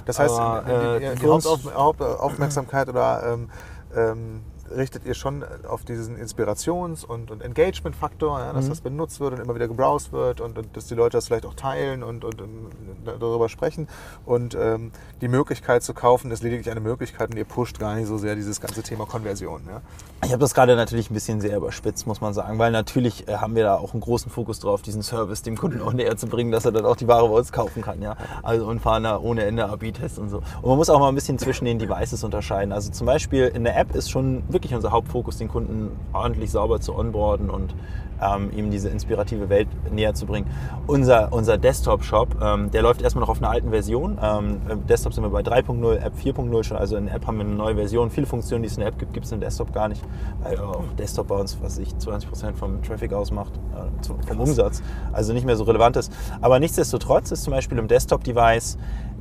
Das 0.04 0.18
heißt, 0.18 0.38
Aber, 0.38 0.96
äh, 0.96 1.14
die, 1.14 1.20
die 1.20 1.26
Hauptaufmerksamkeit 1.26 2.88
oder 2.88 3.34
ähm, 3.34 3.50
ähm, 3.94 4.40
richtet 4.74 5.04
ihr 5.04 5.14
schon 5.14 5.44
auf 5.66 5.84
diesen 5.84 6.16
Inspirations- 6.16 7.04
und, 7.04 7.30
und 7.30 7.42
Engagement-Faktor, 7.42 8.38
ja, 8.38 8.52
dass 8.52 8.66
mhm. 8.66 8.68
das 8.70 8.80
benutzt 8.80 9.20
wird 9.20 9.34
und 9.34 9.40
immer 9.40 9.54
wieder 9.54 9.68
gebrowst 9.68 10.12
wird 10.12 10.40
und, 10.40 10.58
und, 10.58 10.76
dass 10.76 10.86
die 10.86 10.94
Leute 10.94 11.16
das 11.16 11.26
vielleicht 11.26 11.46
auch 11.46 11.54
teilen 11.54 12.02
und, 12.02 12.24
und, 12.24 12.40
und 12.40 12.70
darüber 13.04 13.48
sprechen. 13.48 13.88
Und 14.26 14.54
ähm, 14.54 14.92
die 15.20 15.28
Möglichkeit 15.28 15.82
zu 15.82 15.94
kaufen 15.94 16.30
ist 16.30 16.42
lediglich 16.42 16.70
eine 16.70 16.80
Möglichkeit 16.80 17.30
und 17.30 17.36
ihr 17.36 17.44
pusht 17.44 17.78
gar 17.78 17.94
nicht 17.94 18.06
so 18.06 18.18
sehr 18.18 18.34
dieses 18.34 18.60
ganze 18.60 18.82
Thema 18.82 19.06
Konversion. 19.06 19.62
Ja. 19.66 19.80
Ich 20.24 20.32
habe 20.32 20.40
das 20.40 20.54
gerade 20.54 20.76
natürlich 20.76 21.10
ein 21.10 21.14
bisschen 21.14 21.40
sehr 21.40 21.56
überspitzt, 21.56 22.06
muss 22.06 22.20
man 22.20 22.34
sagen, 22.34 22.58
weil 22.58 22.70
natürlich 22.72 23.28
äh, 23.28 23.36
haben 23.36 23.54
wir 23.54 23.64
da 23.64 23.76
auch 23.76 23.92
einen 23.92 24.00
großen 24.00 24.30
Fokus 24.30 24.60
drauf, 24.60 24.82
diesen 24.82 25.02
Service 25.02 25.42
dem 25.42 25.56
Kunden 25.56 25.80
auch 25.80 25.92
näher 25.92 26.16
zu 26.16 26.26
bringen, 26.26 26.52
dass 26.52 26.64
er 26.64 26.72
dann 26.72 26.84
auch 26.84 26.96
die 26.96 27.08
Ware 27.08 27.28
bei 27.28 27.34
uns 27.34 27.52
kaufen 27.52 27.82
kann. 27.82 28.02
Ja? 28.02 28.16
Also 28.42 28.66
und 28.66 28.80
fahren 28.80 29.04
da 29.04 29.18
ohne 29.18 29.44
Ende 29.44 29.68
AB-Tests 29.68 30.18
und 30.18 30.28
so. 30.28 30.38
Und 30.38 30.68
man 30.68 30.76
muss 30.76 30.90
auch 30.90 30.98
mal 30.98 31.08
ein 31.08 31.14
bisschen 31.14 31.38
zwischen 31.38 31.64
den 31.64 31.78
Devices 31.78 32.24
unterscheiden. 32.24 32.72
Also 32.72 32.90
zum 32.90 33.06
Beispiel 33.06 33.46
in 33.48 33.64
der 33.64 33.78
App 33.78 33.94
ist 33.94 34.10
schon 34.10 34.42
wirklich 34.48 34.57
wirklich 34.58 34.74
unser 34.74 34.90
Hauptfokus, 34.90 35.38
den 35.38 35.48
Kunden 35.48 35.96
ordentlich 36.12 36.50
sauber 36.50 36.80
zu 36.80 36.96
onboarden 36.96 37.48
und 37.48 37.74
ähm, 38.20 38.50
ihm 38.56 38.70
diese 38.72 38.88
inspirative 38.88 39.48
Welt 39.48 39.68
näher 39.92 40.14
zu 40.14 40.26
bringen. 40.26 40.46
Unser, 40.88 41.32
unser 41.32 41.56
Desktop-Shop, 41.56 42.36
ähm, 42.42 42.70
der 42.72 42.82
läuft 42.82 43.00
erstmal 43.00 43.20
noch 43.20 43.28
auf 43.28 43.38
einer 43.38 43.50
alten 43.50 43.70
Version. 43.70 44.18
Ähm, 44.20 44.60
Desktop 44.88 45.14
sind 45.14 45.22
wir 45.22 45.30
bei 45.30 45.42
3.0, 45.42 45.96
App 45.98 46.14
4.0 46.14 46.64
schon. 46.64 46.76
Also 46.76 46.96
in 46.96 47.06
der 47.06 47.14
App 47.14 47.26
haben 47.28 47.38
wir 47.38 47.44
eine 47.44 47.54
neue 47.54 47.76
Version. 47.76 48.10
Viele 48.10 48.26
Funktionen, 48.26 48.62
die 48.62 48.66
es 48.66 48.74
in 48.74 48.80
der 48.80 48.88
App 48.88 48.98
gibt, 48.98 49.12
gibt 49.12 49.26
es 49.26 49.32
in 49.32 49.40
Desktop 49.40 49.72
gar 49.72 49.88
nicht. 49.88 50.02
Weil 50.42 50.58
auch 50.58 50.82
Desktop 50.98 51.28
bei 51.28 51.36
uns, 51.36 51.56
was 51.62 51.76
sich 51.76 51.90
20% 51.90 52.54
vom 52.54 52.82
Traffic 52.82 53.12
ausmacht, 53.12 53.52
äh, 53.54 54.26
vom 54.26 54.40
Umsatz. 54.40 54.82
Also 55.12 55.32
nicht 55.32 55.46
mehr 55.46 55.56
so 55.56 55.62
relevant 55.62 55.96
ist. 55.96 56.12
Aber 56.40 56.58
nichtsdestotrotz 56.58 57.30
ist 57.30 57.44
zum 57.44 57.52
Beispiel 57.52 57.78
im 57.78 57.86
Desktop-Device 57.86 58.78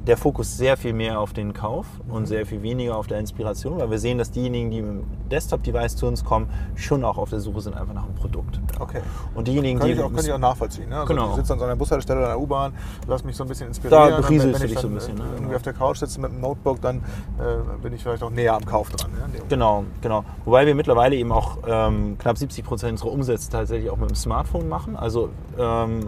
der 0.07 0.17
Fokus 0.17 0.57
sehr 0.57 0.77
viel 0.77 0.93
mehr 0.93 1.19
auf 1.19 1.33
den 1.33 1.53
Kauf 1.53 1.85
und 2.09 2.25
sehr 2.25 2.45
viel 2.45 2.61
weniger 2.61 2.95
auf 2.95 3.07
der 3.07 3.19
Inspiration, 3.19 3.77
weil 3.79 3.91
wir 3.91 3.99
sehen, 3.99 4.17
dass 4.17 4.31
diejenigen, 4.31 4.71
die 4.71 4.81
mit 4.81 4.91
dem 4.91 5.29
Desktop-Device 5.29 5.97
zu 5.97 6.07
uns 6.07 6.23
kommen, 6.23 6.49
schon 6.75 7.03
auch 7.03 7.17
auf 7.17 7.29
der 7.29 7.41
Suche 7.41 7.61
sind 7.61 7.75
einfach 7.75 7.93
nach 7.93 8.05
einem 8.05 8.15
Produkt. 8.15 8.59
Okay. 8.79 9.01
Und 9.35 9.47
diejenigen, 9.47 9.79
kann 9.79 9.87
die. 9.87 9.93
Ich 9.93 10.01
auch, 10.01 10.13
kann 10.13 10.25
ich 10.25 10.31
auch 10.31 10.37
nachvollziehen. 10.37 10.89
Ne? 10.89 10.95
Also 10.97 11.13
genau. 11.13 11.29
Ich 11.31 11.35
sitze 11.35 11.53
an 11.53 11.59
so 11.59 11.65
einer 11.65 11.75
Bushaltestelle 11.75 12.19
oder 12.19 12.29
einer 12.29 12.39
U-Bahn, 12.39 12.73
lass 13.07 13.23
mich 13.23 13.35
so 13.35 13.43
ein 13.43 13.49
bisschen 13.49 13.67
inspirieren. 13.67 14.11
Da 14.11 14.17
berieselst 14.21 14.63
du 14.63 14.67
dich 14.67 14.79
so 14.79 14.87
ein 14.87 14.93
bisschen. 14.93 15.15
Ne? 15.17 15.25
Irgendwie 15.35 15.55
auf 15.55 15.61
der 15.61 15.73
Couch 15.73 15.97
sitze 15.97 16.21
mit 16.21 16.31
einem 16.31 16.39
Notebook, 16.39 16.81
dann 16.81 16.97
äh, 16.97 17.81
bin 17.81 17.93
ich 17.93 18.01
vielleicht 18.01 18.23
auch 18.23 18.29
näher 18.29 18.53
am 18.53 18.65
Kauf 18.65 18.89
dran. 18.89 19.11
Ne? 19.11 19.41
Genau, 19.49 19.83
genau. 20.01 20.23
Wobei 20.45 20.65
wir 20.65 20.73
mittlerweile 20.73 21.17
eben 21.17 21.33
auch 21.33 21.57
ähm, 21.67 22.17
knapp 22.17 22.37
70 22.37 22.63
Prozent 22.63 22.91
unserer 22.93 23.11
Umsätze 23.11 23.49
tatsächlich 23.51 23.89
auch 23.89 23.97
mit 23.97 24.09
dem 24.09 24.15
Smartphone 24.15 24.69
machen. 24.69 24.95
Also 24.95 25.29
ähm, 25.59 26.07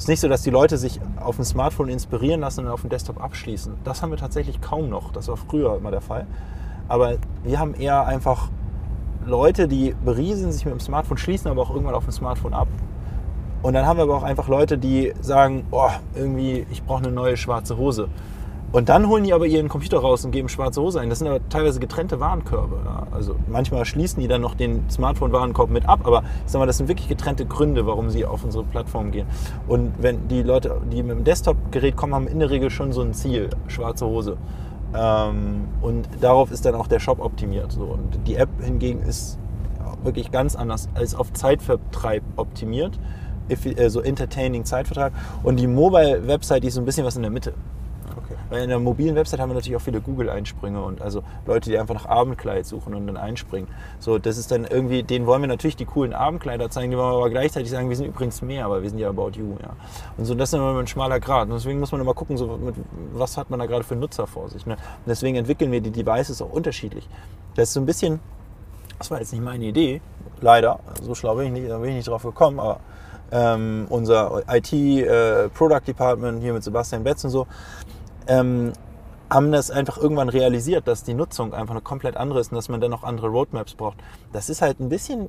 es 0.00 0.04
ist 0.04 0.08
nicht 0.08 0.20
so, 0.20 0.28
dass 0.28 0.40
die 0.40 0.48
Leute 0.48 0.78
sich 0.78 0.98
auf 1.20 1.36
dem 1.36 1.44
Smartphone 1.44 1.90
inspirieren 1.90 2.40
lassen 2.40 2.64
und 2.64 2.72
auf 2.72 2.80
dem 2.80 2.88
Desktop 2.88 3.22
abschließen. 3.22 3.74
Das 3.84 4.00
haben 4.00 4.08
wir 4.08 4.16
tatsächlich 4.16 4.62
kaum 4.62 4.88
noch. 4.88 5.12
Das 5.12 5.28
war 5.28 5.36
früher 5.36 5.76
immer 5.76 5.90
der 5.90 6.00
Fall. 6.00 6.26
Aber 6.88 7.18
wir 7.44 7.58
haben 7.58 7.74
eher 7.74 8.06
einfach 8.06 8.48
Leute, 9.26 9.68
die 9.68 9.94
berieseln 10.02 10.52
sich 10.52 10.64
mit 10.64 10.72
dem 10.72 10.80
Smartphone, 10.80 11.18
schließen 11.18 11.50
aber 11.50 11.60
auch 11.60 11.68
irgendwann 11.68 11.94
auf 11.94 12.04
dem 12.04 12.12
Smartphone 12.12 12.54
ab. 12.54 12.68
Und 13.60 13.74
dann 13.74 13.84
haben 13.84 13.98
wir 13.98 14.04
aber 14.04 14.16
auch 14.16 14.22
einfach 14.22 14.48
Leute, 14.48 14.78
die 14.78 15.12
sagen, 15.20 15.66
oh, 15.70 15.90
irgendwie, 16.14 16.66
ich 16.70 16.82
brauche 16.82 17.04
eine 17.04 17.12
neue 17.12 17.36
schwarze 17.36 17.76
Hose. 17.76 18.08
Und 18.72 18.88
dann 18.88 19.08
holen 19.08 19.24
die 19.24 19.32
aber 19.32 19.46
ihren 19.46 19.68
Computer 19.68 19.98
raus 19.98 20.24
und 20.24 20.30
geben 20.30 20.48
schwarze 20.48 20.80
Hose 20.80 21.00
ein. 21.00 21.08
Das 21.08 21.18
sind 21.18 21.26
aber 21.26 21.40
teilweise 21.48 21.80
getrennte 21.80 22.20
Warenkörbe. 22.20 22.78
Ja. 22.84 23.06
Also 23.10 23.34
manchmal 23.48 23.84
schließen 23.84 24.20
die 24.20 24.28
dann 24.28 24.40
noch 24.40 24.54
den 24.54 24.88
Smartphone-Warenkorb 24.88 25.70
mit 25.70 25.88
ab, 25.88 26.00
aber 26.04 26.22
ich 26.46 26.52
sag 26.52 26.60
mal, 26.60 26.66
das 26.66 26.78
sind 26.78 26.88
wirklich 26.88 27.08
getrennte 27.08 27.46
Gründe, 27.46 27.86
warum 27.86 28.10
sie 28.10 28.24
auf 28.24 28.44
unsere 28.44 28.62
Plattform 28.62 29.10
gehen. 29.10 29.26
Und 29.66 29.94
wenn 29.98 30.28
die 30.28 30.42
Leute, 30.42 30.80
die 30.92 31.02
mit 31.02 31.16
dem 31.16 31.24
Desktop-Gerät 31.24 31.96
kommen, 31.96 32.14
haben 32.14 32.28
in 32.28 32.38
der 32.38 32.50
Regel 32.50 32.70
schon 32.70 32.92
so 32.92 33.02
ein 33.02 33.12
Ziel, 33.12 33.50
schwarze 33.66 34.06
Hose. 34.06 34.36
Ähm, 34.94 35.68
und 35.82 36.08
darauf 36.20 36.52
ist 36.52 36.64
dann 36.64 36.76
auch 36.76 36.86
der 36.86 37.00
Shop 37.00 37.18
optimiert. 37.18 37.72
So. 37.72 37.82
Und 37.82 38.20
die 38.28 38.36
App 38.36 38.50
hingegen 38.62 39.02
ist 39.02 39.36
wirklich 40.04 40.30
ganz 40.30 40.54
anders 40.54 40.88
als 40.94 41.16
auf 41.16 41.32
Zeitvertreib 41.32 42.22
optimiert, 42.36 42.98
so 43.88 44.00
entertaining 44.00 44.64
Zeitvertreib. 44.64 45.12
Und 45.42 45.58
die 45.58 45.66
Mobile-Website, 45.66 46.62
die 46.62 46.68
ist 46.68 46.74
so 46.74 46.80
ein 46.80 46.84
bisschen 46.84 47.04
was 47.04 47.16
in 47.16 47.22
der 47.22 47.32
Mitte. 47.32 47.52
Weil 48.50 48.64
in 48.64 48.68
der 48.68 48.78
mobilen 48.78 49.14
Website 49.14 49.40
haben 49.40 49.50
wir 49.50 49.54
natürlich 49.54 49.76
auch 49.76 49.80
viele 49.80 50.00
Google-Einsprünge 50.00 50.82
und 50.82 51.00
also 51.00 51.22
Leute, 51.46 51.70
die 51.70 51.78
einfach 51.78 51.94
nach 51.94 52.06
Abendkleid 52.06 52.66
suchen 52.66 52.94
und 52.94 53.06
dann 53.06 53.16
einspringen. 53.16 53.68
So, 54.00 54.18
das 54.18 54.36
ist 54.36 54.50
dann 54.50 54.64
irgendwie, 54.64 55.02
denen 55.02 55.26
wollen 55.26 55.40
wir 55.40 55.48
natürlich 55.48 55.76
die 55.76 55.84
coolen 55.84 56.12
Abendkleider 56.12 56.68
zeigen, 56.68 56.90
die 56.90 56.96
wollen 56.96 57.12
wir 57.12 57.16
aber 57.16 57.30
gleichzeitig 57.30 57.70
sagen, 57.70 57.88
wir 57.88 57.96
sind 57.96 58.06
übrigens 58.06 58.42
mehr, 58.42 58.66
aber 58.66 58.82
wir 58.82 58.90
sind 58.90 58.98
ja 58.98 59.08
About 59.08 59.30
You. 59.34 59.56
Ja. 59.62 59.70
Und 60.16 60.24
so, 60.24 60.34
das 60.34 60.50
ist 60.50 60.54
immer 60.54 60.78
ein 60.78 60.86
schmaler 60.86 61.20
Grad. 61.20 61.48
Und 61.48 61.54
deswegen 61.54 61.80
muss 61.80 61.92
man 61.92 62.00
immer 62.00 62.14
gucken, 62.14 62.36
so, 62.36 62.56
mit, 62.56 62.74
was 63.12 63.36
hat 63.36 63.50
man 63.50 63.60
da 63.60 63.66
gerade 63.66 63.84
für 63.84 63.96
Nutzer 63.96 64.26
vor 64.26 64.48
sich. 64.48 64.66
Ne? 64.66 64.74
Und 64.74 65.06
deswegen 65.06 65.36
entwickeln 65.36 65.70
wir 65.70 65.80
die 65.80 65.92
Devices 65.92 66.42
auch 66.42 66.50
unterschiedlich. 66.50 67.08
Das 67.54 67.68
ist 67.68 67.74
so 67.74 67.80
ein 67.80 67.86
bisschen, 67.86 68.20
das 68.98 69.10
war 69.10 69.20
jetzt 69.20 69.32
nicht 69.32 69.44
meine 69.44 69.64
Idee, 69.64 70.00
leider, 70.40 70.80
so 71.02 71.14
schlau 71.14 71.36
bin 71.36 71.46
ich 71.46 71.52
nicht, 71.52 71.70
da 71.70 71.78
bin 71.78 71.90
ich 71.90 71.96
nicht 71.96 72.08
drauf 72.08 72.22
gekommen, 72.22 72.60
aber 72.60 72.80
ähm, 73.32 73.86
unser 73.88 74.42
IT 74.48 74.72
äh, 74.72 75.48
Department 75.48 76.42
hier 76.42 76.52
mit 76.52 76.64
Sebastian 76.64 77.04
Betz 77.04 77.24
und 77.24 77.30
so, 77.30 77.46
ähm, 78.30 78.72
haben 79.28 79.52
das 79.52 79.70
einfach 79.70 79.98
irgendwann 79.98 80.28
realisiert, 80.28 80.88
dass 80.88 81.04
die 81.04 81.14
Nutzung 81.14 81.52
einfach 81.52 81.74
eine 81.74 81.82
komplett 81.82 82.16
andere 82.16 82.40
ist 82.40 82.50
und 82.52 82.56
dass 82.56 82.68
man 82.68 82.80
dann 82.80 82.90
noch 82.90 83.04
andere 83.04 83.28
Roadmaps 83.28 83.74
braucht. 83.74 83.98
Das 84.32 84.48
ist 84.48 84.62
halt 84.62 84.80
ein 84.80 84.88
bisschen 84.88 85.28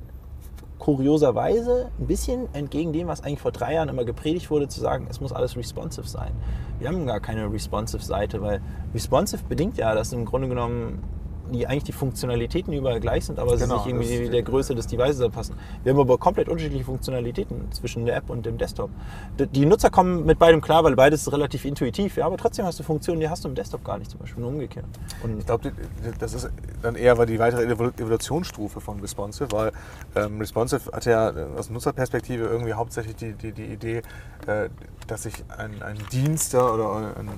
kurioserweise 0.78 1.92
ein 2.00 2.06
bisschen 2.08 2.52
entgegen 2.54 2.92
dem, 2.92 3.06
was 3.06 3.22
eigentlich 3.22 3.40
vor 3.40 3.52
drei 3.52 3.74
Jahren 3.74 3.88
immer 3.88 4.04
gepredigt 4.04 4.50
wurde, 4.50 4.66
zu 4.66 4.80
sagen, 4.80 5.06
es 5.08 5.20
muss 5.20 5.32
alles 5.32 5.56
responsive 5.56 6.08
sein. 6.08 6.32
Wir 6.80 6.88
haben 6.88 7.06
gar 7.06 7.20
keine 7.20 7.52
responsive 7.52 8.02
Seite, 8.02 8.42
weil 8.42 8.60
responsive 8.92 9.44
bedingt 9.48 9.76
ja, 9.78 9.94
dass 9.94 10.12
im 10.12 10.24
Grunde 10.24 10.48
genommen 10.48 11.04
die 11.52 11.66
eigentlich 11.66 11.84
die 11.84 11.92
Funktionalitäten 11.92 12.72
überall 12.72 13.00
gleich 13.00 13.26
sind, 13.26 13.38
aber 13.38 13.56
Genau, 13.56 13.78
sie 13.78 13.90
sich 13.90 13.92
irgendwie 13.92 14.28
der 14.30 14.42
Größe 14.42 14.74
des 14.74 14.86
Devices 14.86 15.20
anpassen. 15.20 15.54
Wir 15.82 15.92
haben 15.92 16.00
aber 16.00 16.18
komplett 16.18 16.48
unterschiedliche 16.48 16.84
Funktionalitäten 16.84 17.70
zwischen 17.72 18.04
der 18.06 18.16
App 18.16 18.30
und 18.30 18.44
dem 18.46 18.58
Desktop. 18.58 18.90
Die 19.38 19.66
Nutzer 19.66 19.90
kommen 19.90 20.24
mit 20.26 20.38
beidem 20.38 20.60
klar, 20.60 20.84
weil 20.84 20.96
beides 20.96 21.22
ist 21.26 21.32
relativ 21.32 21.64
intuitiv, 21.64 22.16
ja, 22.16 22.26
aber 22.26 22.36
trotzdem 22.36 22.64
hast 22.64 22.78
du 22.78 22.82
Funktionen, 22.82 23.20
die 23.20 23.28
hast 23.28 23.44
du 23.44 23.48
im 23.48 23.54
Desktop 23.54 23.84
gar 23.84 23.98
nicht, 23.98 24.10
zum 24.10 24.20
Beispiel 24.20 24.40
nur 24.40 24.50
umgekehrt. 24.50 24.86
Und 25.22 25.38
Ich 25.38 25.46
glaube, 25.46 25.72
das 26.18 26.34
ist 26.34 26.50
dann 26.82 26.94
eher 26.96 27.12
aber 27.12 27.26
die 27.26 27.38
weitere 27.38 27.64
Evolu- 27.72 27.98
Evolutionsstufe 28.00 28.80
von 28.80 29.00
Responsive, 29.00 29.50
weil 29.52 29.72
ähm, 30.16 30.38
Responsive 30.38 30.90
hat 30.92 31.04
ja 31.04 31.30
äh, 31.30 31.46
aus 31.58 31.70
Nutzerperspektive 31.70 32.44
irgendwie 32.44 32.72
hauptsächlich 32.72 33.16
die, 33.16 33.32
die, 33.32 33.52
die 33.52 33.64
Idee, 33.66 34.02
äh, 34.46 34.68
dass 35.06 35.26
ich 35.26 35.34
ein, 35.56 35.82
ein 35.82 35.98
Dienst 36.12 36.54
oder 36.54 37.14
ein, 37.18 37.28
äh, 37.28 37.30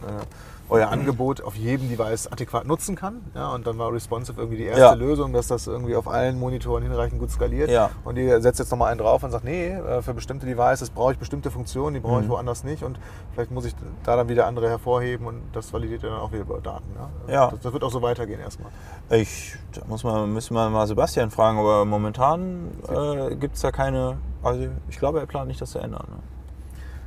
euer 0.70 0.88
Angebot 0.88 1.42
auf 1.42 1.54
jedem 1.56 1.88
Device 1.88 2.26
adäquat 2.26 2.66
nutzen 2.66 2.96
kann. 2.96 3.20
Ja, 3.34 3.52
und 3.52 3.66
dann 3.66 3.76
war 3.78 3.92
Responsive 3.92 4.40
irgendwie 4.40 4.56
die 4.58 4.64
erste 4.64 4.80
Ja. 4.80 4.92
Lösung, 4.94 5.32
dass 5.32 5.46
das 5.48 5.66
irgendwie 5.66 5.94
auf 5.94 6.08
allen 6.08 6.38
Monitoren 6.38 6.82
hinreichend 6.82 7.20
gut 7.20 7.30
skaliert. 7.30 7.70
Ja. 7.70 7.90
Und 8.04 8.16
ihr 8.16 8.40
setzt 8.40 8.58
jetzt 8.58 8.70
nochmal 8.70 8.90
einen 8.90 8.98
drauf 8.98 9.22
und 9.22 9.30
sagt, 9.30 9.44
nee, 9.44 9.68
äh, 9.68 10.00
für 10.02 10.14
bestimmte 10.14 10.46
Devices 10.46 10.90
brauche 10.90 11.12
ich 11.12 11.18
bestimmte 11.18 11.50
Funktionen, 11.50 11.94
die 11.94 12.00
brauche 12.00 12.20
ich 12.20 12.26
Mhm. 12.26 12.30
woanders 12.30 12.64
nicht. 12.64 12.82
Und 12.82 12.98
vielleicht 13.32 13.50
muss 13.50 13.66
ich 13.66 13.74
da 14.04 14.16
dann 14.16 14.28
wieder 14.28 14.46
andere 14.46 14.68
hervorheben 14.68 15.26
und 15.26 15.42
das 15.52 15.72
validiert 15.72 16.02
ihr 16.02 16.10
dann 16.10 16.20
auch 16.20 16.32
wieder 16.32 16.42
über 16.42 16.60
Daten. 16.60 16.88
Ja? 17.28 17.32
Ja. 17.32 17.50
Das, 17.50 17.60
das 17.60 17.72
wird 17.72 17.84
auch 17.84 17.90
so 17.92 18.00
weitergehen 18.02 18.40
erstmal. 18.40 18.70
Ich, 19.10 19.56
da 19.74 19.82
muss 19.86 20.02
man, 20.02 20.32
müssen 20.32 20.54
wir 20.54 20.70
mal 20.70 20.86
Sebastian 20.86 21.30
fragen, 21.30 21.58
aber 21.58 21.84
momentan 21.84 22.70
äh, 22.88 23.34
gibt 23.36 23.56
es 23.56 23.60
da 23.62 23.70
keine, 23.70 24.16
also 24.42 24.66
ich 24.88 24.98
glaube, 24.98 25.20
er 25.20 25.26
plant 25.26 25.48
nicht, 25.48 25.60
das 25.60 25.70
zu 25.72 25.78
ändern. 25.78 26.06
Ne? 26.08 26.16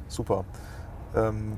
Super. 0.07 0.45
Ähm, 1.15 1.57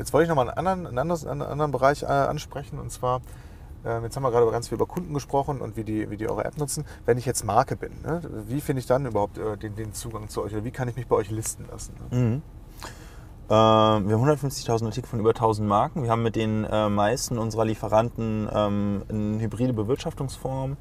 jetzt 0.00 0.12
wollte 0.12 0.24
ich 0.24 0.28
nochmal 0.28 0.48
einen 0.48 0.58
anderen, 0.58 0.86
einen 0.86 0.98
anderes- 0.98 1.26
einen 1.26 1.42
anderen 1.42 1.70
Bereich 1.70 2.02
äh, 2.02 2.06
ansprechen 2.06 2.78
und 2.78 2.90
zwar, 2.90 3.20
ähm, 3.84 4.02
jetzt 4.04 4.16
haben 4.16 4.22
wir 4.22 4.30
gerade 4.30 4.50
ganz 4.50 4.68
viel 4.68 4.76
über 4.76 4.86
Kunden 4.86 5.14
gesprochen 5.14 5.60
und 5.60 5.76
wie 5.76 5.84
die, 5.84 6.10
wie 6.10 6.16
die 6.16 6.28
eure 6.28 6.44
App 6.44 6.58
nutzen. 6.58 6.84
Wenn 7.06 7.18
ich 7.18 7.26
jetzt 7.26 7.44
Marke 7.44 7.76
bin, 7.76 7.92
ne, 8.02 8.20
wie 8.48 8.60
finde 8.60 8.80
ich 8.80 8.86
dann 8.86 9.06
überhaupt 9.06 9.38
äh, 9.38 9.56
den, 9.56 9.76
den 9.76 9.92
Zugang 9.92 10.28
zu 10.28 10.42
euch 10.42 10.52
oder 10.52 10.64
wie 10.64 10.70
kann 10.70 10.88
ich 10.88 10.96
mich 10.96 11.06
bei 11.06 11.16
euch 11.16 11.30
listen 11.30 11.66
lassen? 11.70 11.94
Ne? 12.10 12.18
Mhm. 12.18 12.42
Ähm, 13.52 14.08
wir 14.08 14.16
haben 14.16 14.24
150.000 14.24 14.86
Artikel 14.86 15.08
von 15.08 15.18
über 15.18 15.30
1000 15.30 15.68
Marken. 15.68 16.04
Wir 16.04 16.10
haben 16.10 16.22
mit 16.22 16.36
den 16.36 16.64
äh, 16.64 16.88
meisten 16.88 17.36
unserer 17.36 17.64
Lieferanten 17.64 18.48
ähm, 18.52 19.02
eine 19.08 19.40
hybride 19.40 19.72
Bewirtschaftungsform. 19.72 20.76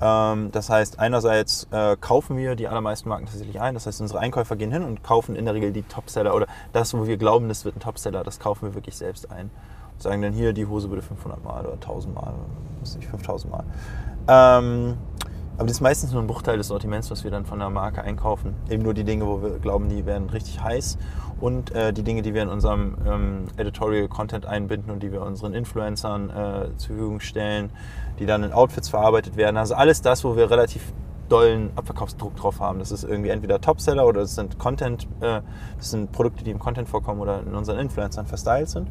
Ähm, 0.00 0.50
das 0.52 0.70
heißt, 0.70 0.98
einerseits 0.98 1.66
äh, 1.70 1.96
kaufen 2.00 2.36
wir 2.36 2.54
die 2.54 2.68
allermeisten 2.68 3.08
Marken 3.08 3.26
tatsächlich 3.26 3.60
ein. 3.60 3.74
Das 3.74 3.86
heißt, 3.86 4.00
unsere 4.00 4.20
Einkäufer 4.20 4.56
gehen 4.56 4.72
hin 4.72 4.82
und 4.82 5.02
kaufen 5.02 5.36
in 5.36 5.44
der 5.44 5.54
Regel 5.54 5.72
die 5.72 5.82
Topseller 5.82 6.34
oder 6.34 6.46
das, 6.72 6.94
wo 6.94 7.06
wir 7.06 7.16
glauben, 7.16 7.48
das 7.48 7.64
wird 7.64 7.76
ein 7.76 7.80
Topseller, 7.80 8.24
das 8.24 8.38
kaufen 8.38 8.68
wir 8.68 8.74
wirklich 8.74 8.96
selbst 8.96 9.30
ein. 9.30 9.50
Und 9.92 10.02
sagen 10.02 10.22
dann 10.22 10.32
hier, 10.32 10.52
die 10.52 10.66
Hose 10.66 10.88
bitte 10.88 11.02
500 11.02 11.42
Mal 11.42 11.64
oder 11.64 11.74
1000 11.74 12.14
Mal, 12.14 12.32
weiß 12.80 12.96
nicht, 12.96 13.08
5000 13.08 13.52
Mal. 13.52 14.96
Aber 15.58 15.66
das 15.66 15.78
ist 15.78 15.80
meistens 15.80 16.12
nur 16.12 16.22
ein 16.22 16.28
Bruchteil 16.28 16.56
des 16.56 16.68
Sortiments, 16.68 17.10
was 17.10 17.24
wir 17.24 17.32
dann 17.32 17.44
von 17.44 17.58
der 17.58 17.68
Marke 17.68 18.00
einkaufen. 18.02 18.54
Eben 18.70 18.84
nur 18.84 18.94
die 18.94 19.02
Dinge, 19.02 19.26
wo 19.26 19.42
wir 19.42 19.58
glauben, 19.58 19.88
die 19.88 20.06
werden 20.06 20.30
richtig 20.30 20.62
heiß. 20.62 20.98
Und 21.40 21.72
äh, 21.74 21.92
die 21.92 22.04
Dinge, 22.04 22.22
die 22.22 22.32
wir 22.32 22.42
in 22.42 22.48
unserem 22.48 22.96
ähm, 23.04 23.46
Editorial 23.56 24.06
Content 24.06 24.46
einbinden 24.46 24.92
und 24.92 25.02
die 25.02 25.10
wir 25.10 25.20
unseren 25.22 25.54
Influencern 25.54 26.30
äh, 26.30 26.76
zur 26.76 26.94
Verfügung 26.94 27.18
stellen, 27.18 27.70
die 28.20 28.26
dann 28.26 28.44
in 28.44 28.52
Outfits 28.52 28.88
verarbeitet 28.88 29.36
werden. 29.36 29.56
Also 29.56 29.74
alles 29.74 30.00
das, 30.00 30.22
wo 30.22 30.36
wir 30.36 30.48
relativ 30.48 30.92
dollen 31.28 31.72
Abverkaufsdruck 31.74 32.36
drauf 32.36 32.60
haben. 32.60 32.78
Das 32.78 32.92
ist 32.92 33.02
irgendwie 33.02 33.30
entweder 33.30 33.60
Topseller 33.60 34.06
oder 34.06 34.20
das 34.20 34.36
sind 34.36 34.60
Content, 34.60 35.08
äh, 35.20 35.40
das 35.76 35.90
sind 35.90 36.12
Produkte, 36.12 36.44
die 36.44 36.52
im 36.52 36.60
Content 36.60 36.88
vorkommen 36.88 37.20
oder 37.20 37.42
in 37.42 37.56
unseren 37.56 37.80
Influencern 37.80 38.26
verstylt 38.26 38.68
sind. 38.68 38.88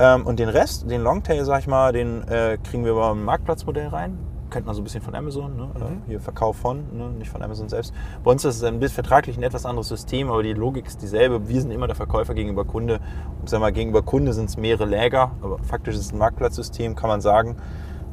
Ähm, 0.00 0.26
und 0.26 0.40
den 0.40 0.48
Rest, 0.48 0.90
den 0.90 1.02
Longtail, 1.02 1.44
sag 1.44 1.60
ich 1.60 1.68
mal, 1.68 1.92
den 1.92 2.26
äh, 2.26 2.58
kriegen 2.62 2.84
wir 2.84 2.90
über 2.90 3.12
ein 3.12 3.24
Marktplatzmodell 3.24 3.86
rein. 3.86 4.18
Kennt 4.52 4.66
man 4.66 4.74
so 4.74 4.82
ein 4.82 4.84
bisschen 4.84 5.00
von 5.00 5.14
Amazon, 5.14 5.56
ne? 5.56 5.70
Oder 5.74 5.88
Mhm. 5.88 6.02
hier 6.06 6.20
Verkauf 6.20 6.56
von, 6.56 6.84
ne? 6.92 7.08
nicht 7.18 7.30
von 7.30 7.42
Amazon 7.42 7.70
selbst. 7.70 7.94
Bei 8.22 8.30
uns 8.30 8.44
ist 8.44 8.56
es 8.56 8.62
ein 8.64 8.78
bisschen 8.80 8.96
vertraglich 8.96 9.38
ein 9.38 9.42
etwas 9.42 9.64
anderes 9.64 9.88
System, 9.88 10.28
aber 10.30 10.42
die 10.42 10.52
Logik 10.52 10.86
ist 10.86 11.00
dieselbe. 11.00 11.48
Wir 11.48 11.60
sind 11.60 11.70
immer 11.70 11.86
der 11.86 11.96
Verkäufer 11.96 12.34
gegenüber 12.34 12.66
Kunde. 12.66 13.00
Und 13.40 13.48
sag 13.48 13.60
mal, 13.60 13.72
gegenüber 13.72 14.02
Kunde 14.02 14.34
sind 14.34 14.50
es 14.50 14.58
mehrere 14.58 14.84
Läger, 14.84 15.30
aber 15.40 15.58
faktisch 15.60 15.94
ist 15.94 16.02
es 16.02 16.12
ein 16.12 16.18
Marktplatzsystem, 16.18 16.94
kann 16.96 17.08
man 17.08 17.22
sagen. 17.22 17.56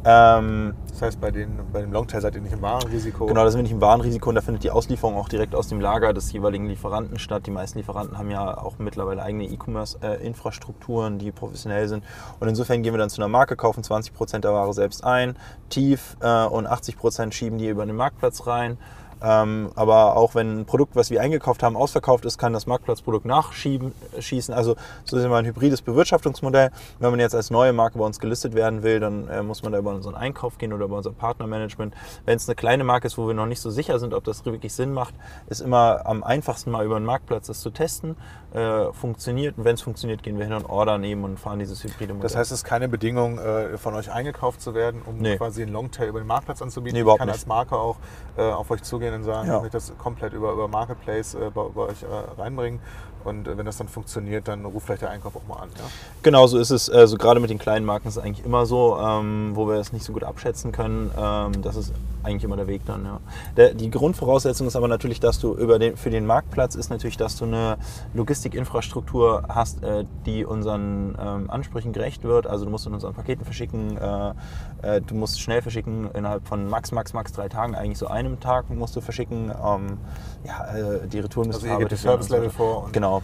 Ähm, 0.05 0.73
Das 0.91 1.01
heißt, 1.01 1.21
bei, 1.21 1.31
den, 1.31 1.59
bei 1.71 1.81
dem 1.81 1.91
Longtail 1.91 2.21
seid 2.21 2.35
ihr 2.35 2.41
nicht 2.41 2.53
im 2.53 2.61
Warenrisiko. 2.61 3.25
Genau, 3.25 3.43
da 3.43 3.51
sind 3.51 3.59
wir 3.59 3.63
nicht 3.63 3.71
im 3.71 3.81
Warenrisiko 3.81 4.29
und 4.29 4.35
da 4.35 4.41
findet 4.41 4.63
die 4.63 4.71
Auslieferung 4.71 5.15
auch 5.17 5.29
direkt 5.29 5.55
aus 5.55 5.67
dem 5.67 5.79
Lager 5.81 6.13
des 6.13 6.31
jeweiligen 6.31 6.67
Lieferanten 6.67 7.19
statt. 7.19 7.45
Die 7.45 7.51
meisten 7.51 7.79
Lieferanten 7.79 8.17
haben 8.17 8.31
ja 8.31 8.57
auch 8.57 8.79
mittlerweile 8.79 9.21
eigene 9.21 9.45
E-Commerce-Infrastrukturen, 9.45 11.19
die 11.19 11.31
professionell 11.31 11.87
sind. 11.87 12.03
Und 12.39 12.47
insofern 12.47 12.81
gehen 12.83 12.93
wir 12.93 12.97
dann 12.97 13.09
zu 13.09 13.21
einer 13.21 13.27
Marke, 13.27 13.55
kaufen 13.55 13.83
20% 13.83 14.39
der 14.39 14.53
Ware 14.53 14.73
selbst 14.73 15.03
ein, 15.03 15.35
tief 15.69 16.17
äh, 16.21 16.45
und 16.45 16.67
80% 16.67 17.31
schieben 17.31 17.57
die 17.57 17.67
über 17.67 17.85
den 17.85 17.95
Marktplatz 17.95 18.47
rein. 18.47 18.77
Ähm, 19.21 19.71
aber 19.75 20.15
auch 20.15 20.35
wenn 20.35 20.61
ein 20.61 20.65
Produkt, 20.65 20.95
was 20.95 21.09
wir 21.09 21.21
eingekauft 21.21 21.61
haben, 21.63 21.75
ausverkauft 21.75 22.25
ist, 22.25 22.37
kann 22.37 22.53
das 22.53 22.67
Marktplatzprodukt 22.67 23.25
nachschieben, 23.25 23.93
äh, 24.17 24.21
schießen. 24.21 24.53
Also 24.53 24.75
so 25.03 25.17
ist 25.17 25.23
immer 25.23 25.37
ein 25.37 25.45
hybrides 25.45 25.81
Bewirtschaftungsmodell. 25.81 26.71
Wenn 26.99 27.11
man 27.11 27.19
jetzt 27.19 27.35
als 27.35 27.49
neue 27.51 27.73
Marke 27.73 27.97
bei 27.97 28.05
uns 28.05 28.19
gelistet 28.19 28.53
werden 28.55 28.83
will, 28.83 28.99
dann 28.99 29.27
äh, 29.27 29.43
muss 29.43 29.61
man 29.63 29.71
da 29.73 29.79
über 29.79 29.91
unseren 29.91 30.15
Einkauf 30.15 30.57
gehen 30.57 30.71
oder 30.73 30.85
über 30.85 30.97
unser 30.97 31.11
Partnermanagement. 31.11 31.93
Wenn 32.25 32.37
es 32.37 32.47
eine 32.47 32.55
kleine 32.55 32.83
Marke 32.83 33.07
ist, 33.07 33.17
wo 33.17 33.27
wir 33.27 33.33
noch 33.33 33.45
nicht 33.45 33.61
so 33.61 33.69
sicher 33.69 33.99
sind, 33.99 34.13
ob 34.13 34.23
das 34.23 34.45
wirklich 34.45 34.73
Sinn 34.73 34.93
macht, 34.93 35.13
ist 35.47 35.61
immer 35.61 36.01
am 36.05 36.23
einfachsten 36.23 36.71
mal 36.71 36.85
über 36.85 36.97
den 36.99 37.05
Marktplatz 37.05 37.47
das 37.47 37.59
zu 37.61 37.71
testen. 37.71 38.15
Äh, 38.51 38.91
funktioniert 38.93 39.57
und 39.59 39.65
wenn 39.65 39.75
es 39.75 39.81
funktioniert, 39.81 40.23
gehen 40.23 40.39
wir 40.39 40.45
hin 40.45 40.55
und 40.55 40.65
ordern 40.67 41.03
eben 41.03 41.23
und 41.23 41.39
fahren 41.39 41.59
dieses 41.59 41.83
hybride 41.83 42.13
Modell. 42.15 42.23
Das 42.27 42.35
heißt, 42.35 42.51
es 42.51 42.59
ist 42.59 42.63
keine 42.63 42.87
Bedingung, 42.89 43.37
äh, 43.37 43.77
von 43.77 43.93
euch 43.93 44.11
eingekauft 44.11 44.59
zu 44.59 44.73
werden, 44.73 45.03
um 45.05 45.17
Nee. 45.19 45.37
quasi 45.37 45.61
einen 45.61 45.71
Longtail 45.73 46.07
über 46.07 46.19
den 46.19 46.25
Marktplatz 46.27 46.59
anzubieten. 46.61 46.95
Nee, 46.95 47.01
überhaupt 47.01 47.17
ich 47.17 47.19
kann 47.19 47.27
nicht. 47.27 47.35
als 47.35 47.45
Marke 47.45 47.75
auch 47.75 47.97
äh, 48.37 48.41
auf 48.41 48.71
euch 48.71 48.81
zugehen 48.81 49.08
und 49.13 49.23
sagen, 49.23 49.47
Ja. 49.47 49.55
ich 49.57 49.61
möchte 49.63 49.77
das 49.77 49.91
komplett 49.97 50.33
über, 50.33 50.51
über 50.53 50.67
Marketplace 50.67 51.35
äh, 51.35 51.49
bei, 51.53 51.63
bei 51.73 51.81
euch 51.81 52.03
äh, 52.03 52.41
reinbringen. 52.41 52.79
Und 53.25 53.47
äh, 53.49 53.57
wenn 53.57 53.65
das 53.65 53.77
dann 53.77 53.89
funktioniert, 53.89 54.47
dann 54.47 54.63
ruft 54.63 54.85
vielleicht 54.85 55.01
der 55.01 55.09
Einkauf 55.09 55.35
auch 55.35 55.45
mal 55.47 55.57
an. 55.61 55.69
Ja? 55.77 55.83
Genau 56.23 56.47
so 56.47 56.57
ist 56.57 56.69
es. 56.69 56.89
Also 56.89 57.17
gerade 57.17 57.39
mit 57.41 57.49
den 57.49 57.59
kleinen 57.59 57.85
Marken 57.85 58.07
ist 58.07 58.15
es 58.17 58.23
eigentlich 58.23 58.45
immer 58.45 58.65
so, 58.65 58.97
ähm, 58.97 59.51
wo 59.55 59.67
wir 59.67 59.75
es 59.75 59.91
nicht 59.91 60.05
so 60.05 60.13
gut 60.13 60.23
abschätzen 60.23 60.71
können. 60.71 61.11
Ähm, 61.17 61.61
das 61.61 61.75
ist 61.75 61.91
eigentlich 62.29 62.43
immer 62.43 62.57
der 62.57 62.67
Weg 62.67 62.85
dann. 62.85 63.05
Ja. 63.05 63.19
Der, 63.57 63.73
die 63.73 63.89
Grundvoraussetzung 63.89 64.67
ist 64.67 64.75
aber 64.75 64.87
natürlich, 64.87 65.19
dass 65.19 65.39
du 65.39 65.55
über 65.55 65.79
den, 65.79 65.97
für 65.97 66.09
den 66.09 66.25
Marktplatz 66.25 66.75
ist 66.75 66.89
natürlich, 66.89 67.17
dass 67.17 67.35
du 67.37 67.45
eine 67.45 67.77
Logistikinfrastruktur 68.13 69.43
hast, 69.49 69.83
äh, 69.83 70.05
die 70.25 70.45
unseren 70.45 71.17
ähm, 71.19 71.49
Ansprüchen 71.49 71.93
gerecht 71.93 72.23
wird. 72.23 72.47
Also 72.47 72.65
du 72.65 72.71
musst 72.71 72.87
in 72.87 72.93
unseren 72.93 73.13
Paketen 73.13 73.45
verschicken, 73.45 73.97
äh, 73.97 74.33
äh, 74.81 75.01
du 75.01 75.15
musst 75.15 75.41
schnell 75.41 75.61
verschicken 75.61 76.09
innerhalb 76.13 76.47
von 76.47 76.67
max, 76.67 76.91
max, 76.91 77.13
max 77.13 77.31
drei 77.31 77.49
Tagen, 77.49 77.75
eigentlich 77.75 77.97
so 77.97 78.07
einem 78.07 78.39
Tag 78.39 78.69
musst 78.69 78.95
du 78.95 79.01
verschicken. 79.01 79.51
Ähm, 79.51 79.97
ja, 80.45 80.75
äh, 80.75 81.07
die 81.07 81.19
Retouren 81.19 81.47
müssen 81.47 81.57
Also 81.57 81.67
werden 81.67 81.83
und 81.83 81.89
so 81.89 81.95
Service-Level 81.95 82.47
weiter. 82.47 82.55
vor 82.55 82.89
Genau. 82.91 83.21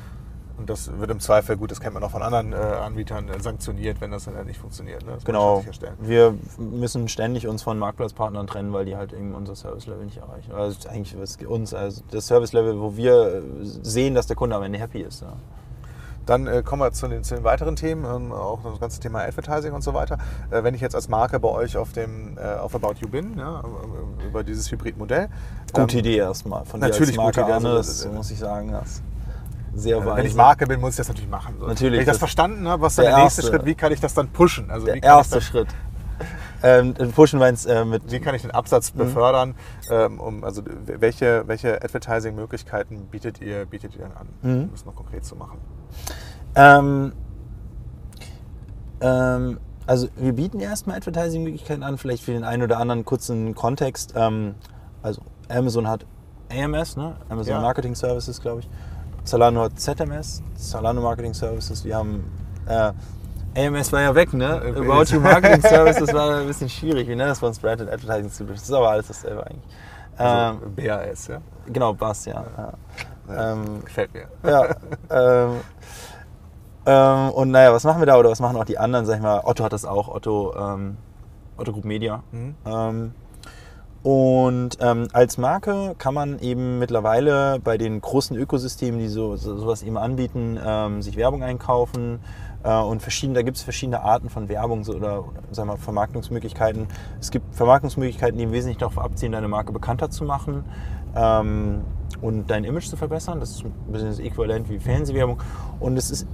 Und 0.58 0.70
das 0.70 0.89
wird 0.98 1.12
im 1.12 1.20
Zweifel, 1.20 1.58
gut, 1.58 1.72
das 1.72 1.80
kennt 1.80 1.94
man 1.94 2.04
auch 2.04 2.12
von 2.12 2.22
anderen 2.22 2.54
äh, 2.54 2.56
Anbietern, 2.56 3.28
äh, 3.30 3.39
sanktioniert, 3.39 4.00
wenn 4.00 4.12
das 4.12 4.26
dann 4.26 4.46
nicht 4.46 4.60
funktioniert. 4.60 5.06
Ne? 5.06 5.13
Das 5.15 5.26
Genau. 5.26 5.63
Wir 6.00 6.36
müssen 6.58 7.08
ständig 7.10 7.48
uns 7.48 7.63
von 7.63 7.78
Marktplatzpartnern 7.78 8.48
trennen, 8.48 8.72
weil 8.72 8.86
die 8.86 8.96
halt 8.96 9.13
eben 9.13 9.36
unser 9.36 9.56
Service-Level 9.56 10.06
nicht 10.06 10.18
erreichen. 10.18 10.52
Also 10.54 10.88
eigentlich 10.89 11.20
was 11.20 11.38
uns, 11.46 11.74
also 11.74 12.02
das 12.12 12.28
Service-Level, 12.28 12.80
wo 12.80 12.96
wir 12.96 13.44
sehen, 13.63 14.15
dass 14.15 14.28
der 14.28 14.36
Kunde 14.36 14.56
am 14.56 14.63
Ende 14.63 14.80
happy 14.80 15.02
ist. 15.02 15.22
Ja. 15.22 15.34
Dann 16.26 16.48
äh, 16.48 16.63
kommen 16.63 16.82
wir 16.82 16.91
zu 16.91 17.08
den, 17.08 17.24
zu 17.24 17.36
den 17.36 17.44
weiteren 17.44 17.76
Themen, 17.76 18.06
ähm, 18.06 18.32
auch 18.32 18.60
das 18.63 18.80
ganze 18.80 19.00
Thema 19.00 19.20
Advertising 19.20 19.74
und 19.74 19.84
so 19.84 19.94
weiter. 19.94 20.18
Äh, 20.50 20.63
wenn 20.63 20.74
ich 20.74 20.82
jetzt 20.82 20.96
als 20.96 21.08
Marke 21.08 21.39
bei 21.39 21.50
euch 21.50 21.78
auf, 21.78 21.94
dem, 21.94 22.38
äh, 22.38 22.56
auf 22.56 22.74
About 22.74 22.96
You 23.00 23.08
bin, 23.08 23.38
ja, 23.38 23.60
äh, 23.62 24.28
über 24.28 24.44
dieses 24.44 24.72
Hybridmodell. 24.72 25.30
Gute 25.74 25.94
ähm, 25.94 26.00
Idee 26.00 26.18
erstmal 26.18 26.65
von 26.65 26.80
dir 26.80 26.88
natürlich 26.88 27.10
als 27.10 27.18
Marke 27.18 27.41
gute 27.41 27.52
Idee, 27.52 27.54
Arne, 27.54 27.78
also, 27.78 27.78
das 27.78 28.06
äh, 28.06 28.10
muss 28.10 28.32
ich 28.32 28.39
sagen. 28.39 28.72
Das. 28.72 29.02
Sehr 29.76 29.98
Also 29.98 30.10
weise. 30.10 30.18
wenn 30.18 30.26
ich 30.28 30.36
Marke 30.36 30.66
bin, 30.68 30.80
muss 30.80 30.92
ich 30.92 30.98
das 30.98 31.08
natürlich 31.10 31.30
machen. 31.30 31.56
So. 31.60 31.68
Natürlich, 31.68 31.94
Wenn 31.94 32.00
ich 32.02 32.06
das, 32.06 32.14
das- 32.16 32.20
verstanden 32.20 32.68
habe, 32.68 32.82
was 32.84 32.94
ist 32.94 32.98
dann 33.00 33.06
der 33.06 33.16
der 33.16 33.24
nächste 33.24 33.42
erste- 33.42 33.52
Schritt, 33.58 33.66
wie 33.66 33.76
kann 33.76 33.92
ich 33.92 34.00
das 34.00 34.14
dann 34.14 34.30
pushen? 34.30 34.72
Also 34.72 34.86
der 34.86 35.02
erste 35.04 35.42
Schritt. 35.42 35.68
Ähm, 36.64 36.94
pushen 37.14 37.40
wir 37.40 37.50
ins, 37.50 37.66
äh, 37.66 37.84
mit 37.86 38.10
Wie 38.12 38.20
kann 38.20 38.34
ich 38.34 38.42
den 38.42 38.52
Absatz 38.52 38.94
Mhm. 38.94 38.98
befördern? 39.00 39.56
Ähm, 39.92 40.20
um, 40.20 40.44
also 40.44 40.64
welche, 40.86 41.44
welche 41.48 41.76
Advertising-Möglichkeiten 41.84 43.08
bietet 43.12 43.42
ihr, 43.42 43.66
bietet 43.66 43.94
ihr 43.96 44.06
denn 44.06 44.14
an, 44.18 44.28
Mhm. 44.42 44.64
um 44.64 44.72
das 44.72 44.86
noch 44.86 44.96
konkret 44.96 45.26
zu 45.26 45.36
machen? 45.36 45.60
Ähm, 46.56 47.12
ähm, 49.02 49.60
also 49.86 50.08
wir 50.16 50.34
bieten 50.34 50.60
erstmal 50.60 50.98
Advertising-Möglichkeiten 50.98 51.84
an, 51.84 51.98
vielleicht 51.98 52.24
für 52.24 52.32
den 52.32 52.44
einen 52.44 52.64
oder 52.64 52.80
anderen 52.80 53.06
kurzen 53.06 53.54
Kontext. 53.54 54.14
Ähm, 54.16 54.56
also 55.04 55.22
Amazon 55.50 55.88
hat 55.88 56.06
AMS, 56.50 56.96
ne? 56.96 57.18
Amazon 57.30 57.54
Ja. 57.56 57.62
Marketing 57.62 57.94
Services, 57.96 58.42
glaube 58.42 58.62
ich. 58.62 58.70
Zalando 59.26 59.62
hat 59.64 59.80
ZMS, 59.80 60.42
Zalando 60.56 61.02
Marketing 61.02 61.34
Services. 61.34 61.84
Wir 61.84 61.96
haben 61.98 62.24
äh, 62.68 62.92
AMS 63.58 63.92
war 63.92 64.02
ja 64.02 64.14
weg, 64.14 64.34
ne? 64.34 64.62
About 64.76 65.06
You 65.14 65.20
Marketing 65.20 65.62
Services 65.62 66.14
war 66.14 66.38
ein 66.42 66.48
bisschen 66.48 66.70
schwierig. 66.70 67.08
Wir 67.08 67.16
nennen 67.16 67.30
das 67.30 67.40
bei 67.40 67.48
uns 67.48 67.60
Branded 67.60 67.90
Advertising 67.90 68.30
Solutions. 68.30 68.62
Das 68.62 68.70
ist 68.70 68.76
aber 68.76 68.90
alles 68.90 69.08
dasselbe 69.08 69.46
eigentlich. 69.48 69.64
Also 70.18 70.60
ähm, 70.66 70.76
BAS, 70.76 71.28
ja? 71.28 71.42
genau, 71.68 71.94
BAS, 71.94 72.26
ja. 72.26 72.46
ja. 72.58 72.74
Ja, 73.28 73.52
Ähm, 73.54 73.84
Gefällt 73.84 74.14
mir. 74.14 74.28
ja. 74.44 74.76
ähm, 75.10 75.62
ähm, 76.86 77.30
und 77.32 77.52
naja, 77.52 77.74
was 77.74 77.84
machen 77.84 78.00
wir 78.02 78.06
da 78.06 78.18
oder 78.18 78.30
was 78.30 78.40
machen 78.40 78.56
auch 78.58 78.66
die 78.66 78.78
anderen? 78.78 79.06
Sag 79.06 79.16
ich 79.16 79.22
mal, 79.24 79.42
Otto 79.44 79.64
hat 79.64 79.74
das 79.74 79.86
auch, 79.86 80.08
Otto, 80.08 80.54
ähm, 80.56 80.98
Otto 81.58 81.72
Group 81.74 81.86
Media. 81.86 82.22
Mhm. 82.32 82.56
Und 84.06 84.78
ähm, 84.82 85.08
als 85.13 85.39
Marke 85.39 85.96
kann 85.98 86.13
man 86.13 86.38
eben 86.38 86.78
mittlerweile 86.78 87.60
bei 87.60 87.76
den 87.76 88.00
großen 88.00 88.38
Ökosystemen, 88.38 89.00
die 89.00 89.08
so, 89.08 89.36
so 89.36 89.58
sowas 89.58 89.82
eben 89.82 89.98
anbieten, 89.98 90.60
ähm, 90.63 91.02
sich 91.02 91.18
Werbung 91.18 91.41
einkaufen. 91.41 92.20
Äh, 92.63 92.78
und 92.78 93.02
verschiedene, 93.02 93.39
da 93.39 93.41
gibt 93.41 93.58
es 93.58 93.63
verschiedene 93.63 94.04
Arten 94.04 94.30
von 94.30 94.48
Werbung 94.48 94.84
so, 94.84 94.94
oder, 94.94 95.24
sagen 95.50 95.70
wir, 95.70 95.78
Vermarktungsmöglichkeiten. 95.78 96.86
Es 97.20 97.32
gibt 97.32 97.56
Vermarktungsmöglichkeiten, 97.56 98.38
die 98.38 98.44
im 98.44 98.52
Wesentlichen 98.52 98.80
darauf 98.80 99.00
abzielen, 99.00 99.32
deine 99.32 99.48
Marke 99.48 99.72
bekannter 99.72 100.12
zu 100.12 100.24
machen 100.24 100.65
ähm, 101.15 101.82
und 102.21 102.49
dein 102.49 102.63
Image 102.63 102.88
zu 102.88 102.97
verbessern. 102.97 103.39
Das 103.39 103.51
ist 103.51 103.65
ein 103.65 103.73
bisschen 103.91 104.10
das 104.10 104.19
Äquivalent 104.19 104.69
wie 104.69 104.80
Fernsehwerbung. 104.80 105.41
Und 105.80 105.97
es 105.97 106.12
ist 106.12 106.28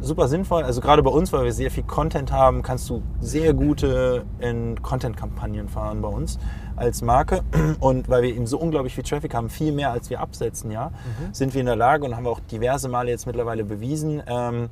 super 0.00 0.28
sinnvoll. 0.28 0.62
Also 0.64 0.80
gerade 0.80 1.02
bei 1.02 1.10
uns, 1.10 1.32
weil 1.32 1.44
wir 1.44 1.52
sehr 1.52 1.70
viel 1.70 1.84
Content 1.84 2.32
haben, 2.32 2.62
kannst 2.62 2.88
du 2.90 3.02
sehr 3.20 3.54
gute 3.54 4.24
in 4.38 4.80
Content-Kampagnen 4.82 5.68
fahren 5.68 6.02
bei 6.02 6.08
uns 6.08 6.38
als 6.76 7.02
Marke. 7.02 7.42
Und 7.80 8.08
weil 8.08 8.22
wir 8.22 8.30
eben 8.30 8.46
so 8.46 8.58
unglaublich 8.58 8.94
viel 8.94 9.04
Traffic 9.04 9.34
haben, 9.34 9.48
viel 9.48 9.72
mehr 9.72 9.90
als 9.90 10.10
wir 10.10 10.20
absetzen, 10.20 10.70
ja, 10.70 10.90
sind 11.32 11.54
wir 11.54 11.60
in 11.60 11.66
der 11.66 11.76
Lage 11.76 12.04
und 12.04 12.16
haben 12.16 12.24
wir 12.24 12.30
auch 12.30 12.40
diverse 12.40 12.88
Male 12.88 13.10
jetzt 13.10 13.26
mittlerweile 13.26 13.64
bewiesen, 13.64 14.22
ähm, 14.26 14.68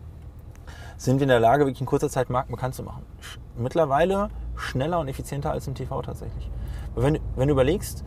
sind 0.96 1.18
wir 1.18 1.22
in 1.22 1.28
der 1.28 1.40
Lage, 1.40 1.64
wirklich 1.64 1.80
in 1.80 1.86
kurzer 1.86 2.10
Zeit 2.10 2.30
Marken 2.30 2.52
bekannt 2.52 2.74
zu 2.74 2.82
machen. 2.82 3.02
Mittlerweile 3.56 4.28
schneller 4.56 4.98
und 4.98 5.08
effizienter 5.08 5.50
als 5.50 5.66
im 5.66 5.74
TV 5.74 6.02
tatsächlich. 6.02 6.50
Wenn, 6.94 7.18
wenn 7.36 7.48
du 7.48 7.52
überlegst, 7.52 8.04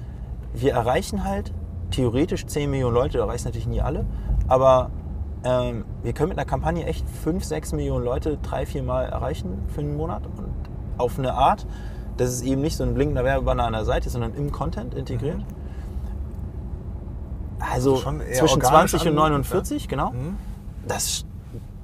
wir 0.53 0.73
erreichen 0.73 1.23
halt 1.23 1.51
theoretisch 1.93 2.45
10 2.45 2.69
Millionen 2.69 2.95
Leute, 2.95 3.17
du 3.17 3.23
erreichst 3.23 3.45
natürlich 3.45 3.67
nie 3.67 3.81
alle, 3.81 4.05
aber 4.47 4.89
ähm, 5.43 5.85
wir 6.01 6.13
können 6.13 6.29
mit 6.29 6.37
einer 6.37 6.45
Kampagne 6.45 6.85
echt 6.85 7.07
5, 7.23 7.43
6 7.43 7.73
Millionen 7.73 8.03
Leute 8.03 8.37
drei, 8.41 8.65
vier 8.65 8.83
Mal 8.83 9.05
erreichen 9.05 9.59
für 9.67 9.81
einen 9.81 9.95
Monat 9.95 10.23
und 10.25 10.53
auf 10.97 11.19
eine 11.19 11.33
Art, 11.33 11.65
dass 12.17 12.29
es 12.29 12.41
eben 12.41 12.61
nicht 12.61 12.77
so 12.77 12.83
ein 12.83 12.93
blinkender 12.93 13.23
Werbebanner 13.23 13.65
an 13.65 13.73
der 13.73 13.85
Seite 13.85 14.07
ist, 14.07 14.13
sondern 14.13 14.33
im 14.35 14.51
Content 14.51 14.93
integriert. 14.93 15.39
Also 17.59 17.95
Also 17.95 17.95
eher 17.95 18.33
zwischen 18.33 18.63
organisch 18.63 18.91
20 18.91 19.01
und 19.01 19.07
anmutend, 19.19 19.49
49, 19.49 19.87
genau. 19.87 20.11
Mhm. 20.11 20.37
Das, 20.87 21.25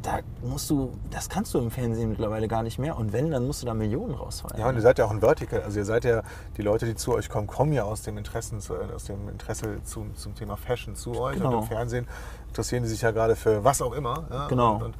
da 0.01 0.19
musst 0.41 0.69
du, 0.69 0.91
das 1.11 1.27
kannst 1.27 1.53
du 1.53 1.59
im 1.59 1.71
Fernsehen 1.71 2.09
mittlerweile 2.09 2.47
gar 2.47 2.63
nicht 2.63 2.79
mehr. 2.79 2.97
Und 2.97 3.11
wenn, 3.11 3.31
dann 3.31 3.45
musst 3.45 3.61
du 3.61 3.65
da 3.65 3.73
Millionen 3.73 4.13
rausfallen. 4.13 4.57
Ja, 4.59 4.69
und 4.69 4.75
ihr 4.75 4.81
seid 4.81 4.97
ja 4.97 5.05
auch 5.05 5.11
ein 5.11 5.19
Vertical. 5.19 5.61
Also 5.61 5.79
ihr 5.79 5.85
seid 5.85 6.05
ja, 6.05 6.21
die 6.55 6.61
Leute, 6.61 6.85
die 6.85 6.95
zu 6.95 7.13
euch 7.13 7.27
kommen, 7.29 7.47
kommen 7.47 7.73
ja 7.73 7.83
aus 7.83 8.01
dem, 8.03 8.17
Interessen, 8.17 8.61
zu- 8.61 8.75
aus 8.75 9.03
dem 9.05 9.27
Interesse 9.27 9.83
zum, 9.83 10.15
zum 10.15 10.35
Thema 10.35 10.55
Fashion 10.55 10.95
zu 10.95 11.19
euch. 11.19 11.35
Genau. 11.35 11.49
Und 11.57 11.63
im 11.63 11.67
Fernsehen 11.67 12.07
interessieren 12.47 12.83
die 12.83 12.89
sich 12.89 13.01
ja 13.01 13.11
gerade 13.11 13.35
für 13.35 13.63
was 13.65 13.81
auch 13.81 13.91
immer. 13.93 14.23
Ja? 14.31 14.47
Genau. 14.47 14.75
Und, 14.75 14.83
und 14.83 14.95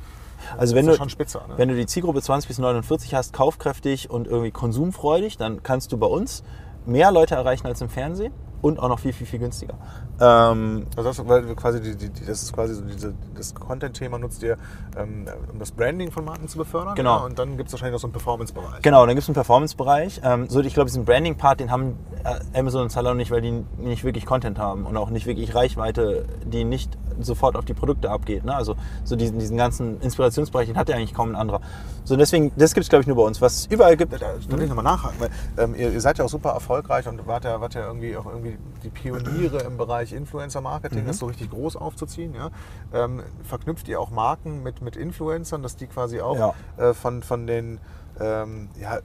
Also 0.57 0.75
wenn 0.75 0.85
du, 0.85 1.09
spitzer. 1.09 1.47
Ne? 1.47 1.53
wenn 1.57 1.69
du 1.69 1.75
die 1.75 1.85
Zielgruppe 1.85 2.21
20 2.21 2.47
bis 2.49 2.57
49 2.59 3.13
hast, 3.15 3.31
kaufkräftig 3.31 4.09
und 4.09 4.27
irgendwie 4.27 4.51
konsumfreudig, 4.51 5.37
dann 5.37 5.63
kannst 5.63 5.93
du 5.93 5.97
bei 5.97 6.07
uns 6.07 6.43
mehr 6.85 7.11
Leute 7.11 7.35
erreichen 7.35 7.67
als 7.67 7.79
im 7.81 7.89
Fernsehen 7.89 8.33
und 8.61 8.79
auch 8.79 8.89
noch 8.89 8.99
viel, 8.99 9.13
viel, 9.13 9.27
viel 9.27 9.39
günstiger. 9.39 9.75
Ähm, 10.19 10.85
Also 10.95 11.09
das, 11.09 11.27
weil 11.27 11.55
quasi 11.55 11.81
die, 11.81 11.95
die, 11.95 12.25
das 12.25 12.43
ist 12.43 12.53
quasi 12.53 12.75
so 12.75 12.81
diese, 12.81 13.13
das 13.35 13.55
Content-Thema 13.55 14.19
nutzt 14.19 14.43
ihr, 14.43 14.57
ähm, 14.97 15.25
um 15.51 15.59
das 15.59 15.71
Branding 15.71 16.11
von 16.11 16.25
Marken 16.25 16.47
zu 16.47 16.57
befördern. 16.57 16.95
Genau. 16.95 17.19
Ja? 17.19 17.25
Und 17.25 17.39
dann 17.39 17.57
gibt 17.57 17.67
es 17.67 17.73
wahrscheinlich 17.73 17.93
noch 17.93 18.01
so 18.01 18.07
einen 18.07 18.13
Performance-Bereich. 18.13 18.81
Genau, 18.81 19.05
dann 19.05 19.15
gibt 19.15 19.23
es 19.23 19.29
einen 19.29 19.35
Performance-Bereich. 19.35 20.21
Ähm, 20.23 20.49
so, 20.49 20.59
ich 20.61 20.73
glaube, 20.73 20.87
diesen 20.87 21.05
Branding-Part, 21.05 21.59
den 21.59 21.71
haben 21.71 21.97
äh, 22.23 22.59
Amazon 22.59 22.83
und 22.83 22.89
Zalando 22.89 23.15
nicht, 23.15 23.31
weil 23.31 23.41
die 23.41 23.63
nicht 23.77 24.03
wirklich 24.03 24.25
Content 24.25 24.59
haben 24.59 24.85
und 24.85 24.97
auch 24.97 25.09
nicht 25.09 25.25
wirklich 25.25 25.55
Reichweite, 25.55 26.25
die 26.45 26.63
nicht 26.63 26.97
sofort 27.23 27.55
auf 27.55 27.65
die 27.65 27.73
Produkte 27.73 28.09
abgeht. 28.09 28.43
Ne? 28.45 28.55
Also 28.55 28.75
so 29.03 29.15
diesen, 29.15 29.39
diesen 29.39 29.57
ganzen 29.57 29.99
Inspirationsbereich, 30.01 30.67
den 30.67 30.77
hat 30.77 30.89
ja 30.89 30.95
eigentlich 30.95 31.13
kaum 31.13 31.31
ein 31.31 31.35
anderer. 31.35 31.61
So, 32.03 32.15
deswegen, 32.15 32.51
das 32.55 32.73
gibt 32.73 32.83
es, 32.83 32.89
glaube 32.89 33.01
ich, 33.01 33.07
nur 33.07 33.15
bei 33.17 33.23
uns. 33.23 33.41
Was 33.41 33.65
überall 33.67 33.95
gibt, 33.97 34.13
Da, 34.13 34.19
will 34.49 34.61
ich 34.61 34.69
nochmal 34.69 34.83
nachhaken, 34.83 35.19
weil 35.19 35.29
ähm, 35.57 35.75
ihr, 35.75 35.91
ihr 35.91 36.01
seid 36.01 36.17
ja 36.17 36.25
auch 36.25 36.29
super 36.29 36.49
erfolgreich 36.51 37.07
und 37.07 37.25
wart 37.27 37.43
ja, 37.45 37.61
wart 37.61 37.75
ja 37.75 37.85
irgendwie 37.85 38.17
auch 38.17 38.25
irgendwie 38.25 38.57
die 38.83 38.89
Pioniere 38.89 39.59
im 39.63 39.77
Bereich 39.77 40.13
Influencer-Marketing, 40.13 41.05
das 41.05 41.19
so 41.19 41.27
richtig 41.27 41.51
groß 41.51 41.75
aufzuziehen. 41.75 42.33
Ja? 42.33 42.49
Ähm, 42.93 43.21
verknüpft 43.43 43.87
ihr 43.87 43.99
auch 43.99 44.09
Marken 44.09 44.63
mit, 44.63 44.81
mit 44.81 44.95
Influencern, 44.95 45.61
dass 45.61 45.75
die 45.75 45.87
quasi 45.87 46.21
auch 46.21 46.37
Ja. 46.37 46.53
äh, 46.77 46.93
von, 46.93 47.21
von 47.23 47.45
den, 47.47 47.79
ähm, 48.19 48.69
ja, 48.79 48.99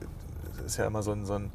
das 0.57 0.65
ist 0.65 0.77
ja 0.77 0.85
immer 0.85 1.03
so 1.03 1.11
ein, 1.11 1.25
so 1.25 1.33
ein 1.33 1.51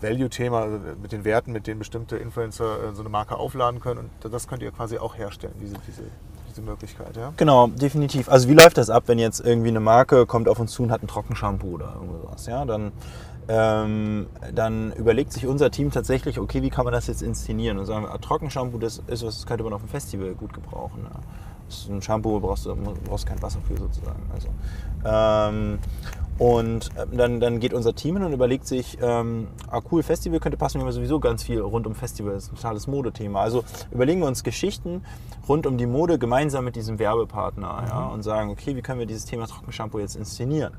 Value-Thema, 0.00 0.60
also 0.60 0.78
mit 1.00 1.12
den 1.12 1.24
Werten, 1.24 1.52
mit 1.52 1.66
denen 1.66 1.78
bestimmte 1.78 2.16
Influencer 2.16 2.90
äh, 2.90 2.94
so 2.94 3.00
eine 3.00 3.08
Marke 3.08 3.36
aufladen 3.36 3.80
können 3.80 4.10
und 4.22 4.32
das 4.32 4.48
könnt 4.48 4.62
ihr 4.62 4.70
quasi 4.70 4.98
auch 4.98 5.16
herstellen, 5.16 5.54
diese, 5.60 5.76
diese, 5.86 6.02
diese 6.48 6.62
Möglichkeit. 6.62 7.16
Ja? 7.16 7.32
Genau, 7.36 7.68
definitiv. 7.68 8.28
Also 8.28 8.48
wie 8.48 8.54
läuft 8.54 8.78
das 8.78 8.90
ab, 8.90 9.04
wenn 9.06 9.18
jetzt 9.18 9.40
irgendwie 9.40 9.68
eine 9.68 9.80
Marke 9.80 10.26
kommt 10.26 10.48
auf 10.48 10.58
uns 10.58 10.72
zu 10.72 10.82
und 10.82 10.90
hat 10.90 11.02
ein 11.02 11.08
Trockenshampoo 11.08 11.74
oder 11.74 11.94
irgendwas? 11.94 12.46
Ja, 12.46 12.64
dann, 12.64 12.92
ähm, 13.48 14.26
dann 14.54 14.92
überlegt 14.92 15.32
sich 15.32 15.46
unser 15.46 15.70
Team 15.70 15.90
tatsächlich, 15.90 16.38
okay, 16.38 16.62
wie 16.62 16.70
kann 16.70 16.84
man 16.84 16.92
das 16.92 17.06
jetzt 17.06 17.22
inszenieren? 17.22 17.78
Und 17.78 17.86
sagen 17.86 18.04
wir, 18.04 18.12
ah, 18.12 18.18
Trockenshampoo, 18.18 18.78
das 18.78 19.02
ist 19.06 19.24
was, 19.24 19.36
das 19.36 19.46
könnte 19.46 19.64
man 19.64 19.72
auf 19.72 19.82
dem 19.82 19.88
Festival 19.88 20.34
gut 20.34 20.52
gebrauchen. 20.52 21.00
Ja. 21.04 21.20
Das 21.68 21.80
ist 21.80 21.90
ein 21.90 22.00
Shampoo, 22.00 22.40
brauchst 22.40 22.64
du 22.64 22.74
brauchst 23.04 23.26
kein 23.26 23.40
Wasser 23.42 23.58
für 23.66 23.76
sozusagen. 23.76 24.22
Also, 24.32 24.48
ähm, 25.04 25.78
und 26.38 26.90
äh, 26.96 27.06
dann, 27.10 27.40
dann 27.40 27.58
geht 27.58 27.74
unser 27.74 27.94
Team 27.94 28.16
hin 28.16 28.24
und 28.24 28.32
überlegt 28.32 28.66
sich, 28.66 28.98
ähm, 29.02 29.48
ah 29.70 29.80
cool, 29.90 30.02
Festival 30.02 30.38
könnte 30.38 30.56
passen, 30.56 30.78
wir 30.78 30.84
haben 30.84 30.92
sowieso 30.92 31.18
ganz 31.18 31.42
viel 31.42 31.60
rund 31.60 31.86
um 31.86 31.94
Festival, 31.94 32.34
das 32.34 32.44
ist 32.44 32.52
ein 32.52 32.56
totales 32.56 32.86
Modethema. 32.86 33.40
Also 33.40 33.64
überlegen 33.90 34.20
wir 34.20 34.28
uns 34.28 34.44
Geschichten 34.44 35.02
rund 35.48 35.66
um 35.66 35.78
die 35.78 35.86
Mode 35.86 36.18
gemeinsam 36.18 36.64
mit 36.64 36.76
diesem 36.76 36.98
Werbepartner 36.98 37.84
ja, 37.88 38.06
und 38.06 38.22
sagen, 38.22 38.50
okay, 38.50 38.76
wie 38.76 38.82
können 38.82 39.00
wir 39.00 39.06
dieses 39.06 39.24
Thema 39.24 39.46
Trockenshampoo 39.46 39.98
jetzt 39.98 40.14
inszenieren? 40.14 40.74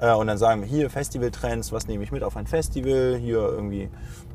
Äh, 0.00 0.14
und 0.14 0.26
dann 0.26 0.38
sagen 0.38 0.62
wir 0.62 0.68
hier 0.68 0.90
Festivaltrends, 0.90 1.70
was 1.70 1.86
nehme 1.86 2.02
ich 2.02 2.10
mit 2.10 2.24
auf 2.24 2.36
ein 2.36 2.48
Festival, 2.48 3.16
hier 3.16 3.38
irgendwie, 3.38 3.90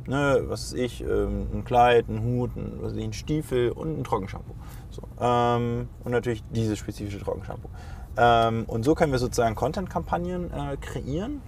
ne, 0.07 0.43
was 0.47 0.71
weiß 0.71 0.79
ich, 0.79 1.01
ähm, 1.01 1.47
ein 1.53 1.65
Kleid, 1.65 2.07
ein 2.07 2.23
Hut, 2.23 2.55
ein, 2.55 2.77
was 2.77 2.91
weiß 2.91 2.97
ich, 2.99 3.03
ein 3.03 3.13
Stiefel 3.13 3.71
und 3.71 3.99
ein 3.99 4.03
Trockenshampoo. 4.05 4.53
So, 4.91 5.01
ähm, 5.19 5.89
und 6.05 6.11
natürlich 6.13 6.41
dieses 6.51 6.79
spezifische 6.79 7.19
Trockenshampoo. 7.19 7.69
Ähm, 8.17 8.65
und 8.67 8.83
so 8.83 8.95
können 8.95 9.11
wir 9.11 9.19
sozusagen 9.19 9.55
Content-Kampagnen 9.55 10.51
äh, 10.51 10.77
kreieren, 10.77 11.41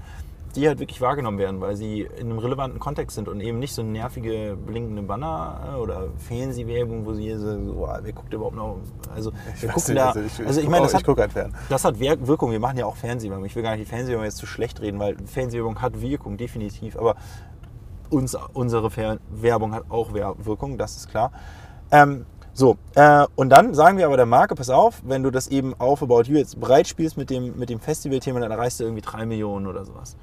die 0.56 0.68
halt 0.68 0.80
wirklich 0.80 1.00
wahrgenommen 1.00 1.38
werden, 1.38 1.62
weil 1.62 1.76
sie 1.78 2.02
in 2.02 2.30
einem 2.30 2.38
relevanten 2.40 2.80
Kontext 2.80 3.16
sind 3.16 3.28
und 3.30 3.40
eben 3.40 3.60
nicht 3.60 3.74
so 3.74 3.84
nervige 3.84 4.58
blinkende 4.58 5.02
Banner 5.02 5.74
äh, 5.74 5.78
oder 5.78 6.08
Fernsehwerbung, 6.18 7.06
wo 7.06 7.14
sie 7.14 7.34
so, 7.38 7.74
so 7.74 7.86
ah, 7.86 8.00
wer 8.04 8.12
guckt 8.14 8.34
überhaupt 8.34 8.56
noch, 8.58 8.78
also 9.16 9.32
wir 9.60 9.70
weiß 9.70 9.76
gucken 9.76 9.94
nicht, 9.94 9.98
da, 10.04 10.08
also 10.10 10.20
ich- 10.20 10.40
ich 10.40 10.48
also 10.48 10.60
ich 10.60 10.66
guck 10.66 10.72
meine, 10.72 10.82
auch- 10.86 10.92
das 10.92 11.02
ich 11.02 11.08
hat, 11.08 11.18
halt 11.18 11.52
das 11.70 11.86
hat 11.86 12.00
Wirkung. 12.00 12.52
Wir 12.52 12.60
machen 12.60 12.78
ja 12.78 12.86
auch 12.86 12.98
Fernsehwerbung. 12.98 13.46
Ich 13.46 13.56
will 13.56 13.64
gar 13.64 13.72
nicht 13.76 13.86
die 13.86 13.90
Fernsehwerbung 13.90 14.26
jetzt 14.26 14.38
zu 14.38 14.46
schlecht 14.46 14.82
reden, 14.82 15.00
weil 15.00 15.16
Fernsehwerbung 15.26 15.82
hat 15.82 16.02
Wirkung, 16.02 16.36
definitiv. 16.38 16.98
Aber 16.98 17.16
uns, 18.10 18.38
unsere 18.54 18.92
Fer 18.92 19.20
Werbung 19.30 19.74
hat 19.74 19.84
auch 19.90 20.12
Wirkung, 20.14 20.78
das 20.78 20.98
ist 20.98 21.10
klar. 21.10 21.32
Ähm, 21.92 22.26
so, 22.54 22.78
äh, 22.96 23.26
und 23.36 23.50
dann 23.50 23.74
sagen 23.74 23.98
wir 23.98 24.06
aber 24.06 24.18
der 24.18 24.26
Marke, 24.26 24.56
pass 24.56 24.70
auf, 24.70 25.02
wenn 25.06 25.24
du 25.24 25.32
das 25.32 25.48
eben 25.48 25.74
auf 25.80 26.04
About 26.04 26.24
You 26.24 26.38
jetzt 26.38 26.60
breit 26.60 26.88
spielst 26.88 27.18
mit 27.18 27.30
dem, 27.30 27.58
mit 27.58 27.70
dem 27.70 27.80
Festivalthema, 27.80 28.40
dann 28.40 28.52
erreichst 28.52 28.80
du 28.80 28.84
irgendwie 28.84 29.02
drei 29.02 29.26
Millionen 29.26 29.68
oder 29.68 29.86
sowas. 29.86 30.18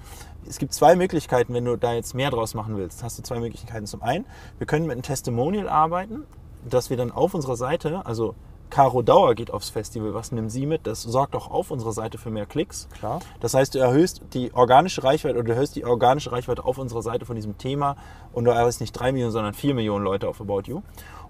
Es 0.46 0.58
gibt 0.58 0.72
zwei 0.72 0.96
Möglichkeiten, 0.96 1.54
wenn 1.54 1.64
du 1.64 1.76
da 1.76 1.94
jetzt 1.94 2.14
mehr 2.14 2.30
draus 2.30 2.54
machen 2.54 2.76
willst. 2.76 3.02
Hast 3.02 3.18
du 3.18 3.22
zwei 3.22 3.38
Möglichkeiten. 3.40 3.86
Zum 3.86 4.02
einen, 4.02 4.24
wir 4.58 4.66
können 4.66 4.86
mit 4.86 4.92
einem 4.92 5.02
Testimonial 5.02 5.68
arbeiten, 5.68 6.24
dass 6.68 6.90
wir 6.90 6.96
dann 6.96 7.10
auf 7.10 7.34
unserer 7.34 7.56
Seite, 7.56 8.04
also 8.04 8.34
Caro 8.70 9.00
Dauer 9.02 9.34
geht 9.34 9.50
aufs 9.50 9.70
Festival, 9.70 10.12
was 10.12 10.30
nimmt 10.30 10.52
sie 10.52 10.66
mit? 10.66 10.86
Das 10.86 11.02
sorgt 11.02 11.34
auch 11.34 11.50
auf 11.50 11.70
unserer 11.70 11.92
Seite 11.92 12.18
für 12.18 12.30
mehr 12.30 12.46
Klicks. 12.46 12.88
Klar. 12.98 13.20
Das 13.40 13.54
heißt, 13.54 13.74
du 13.74 13.78
erhöhst 13.78 14.20
die 14.34 14.52
organische 14.54 15.02
Reichweite 15.04 15.36
oder 15.36 15.44
du 15.44 15.52
erhöhst 15.52 15.74
die 15.76 15.84
organische 15.84 16.32
Reichweite 16.32 16.64
auf 16.64 16.76
unserer 16.78 17.02
Seite 17.02 17.24
von 17.24 17.36
diesem 17.36 17.56
Thema 17.56 17.96
und 18.32 18.44
du 18.44 18.50
erreichst 18.50 18.80
nicht 18.80 18.92
drei 18.92 19.12
Millionen, 19.12 19.32
sondern 19.32 19.54
vier 19.54 19.74
Millionen 19.74 20.04
Leute 20.04 20.28
auf 20.28 20.40
About 20.40 20.62
You. 20.66 20.82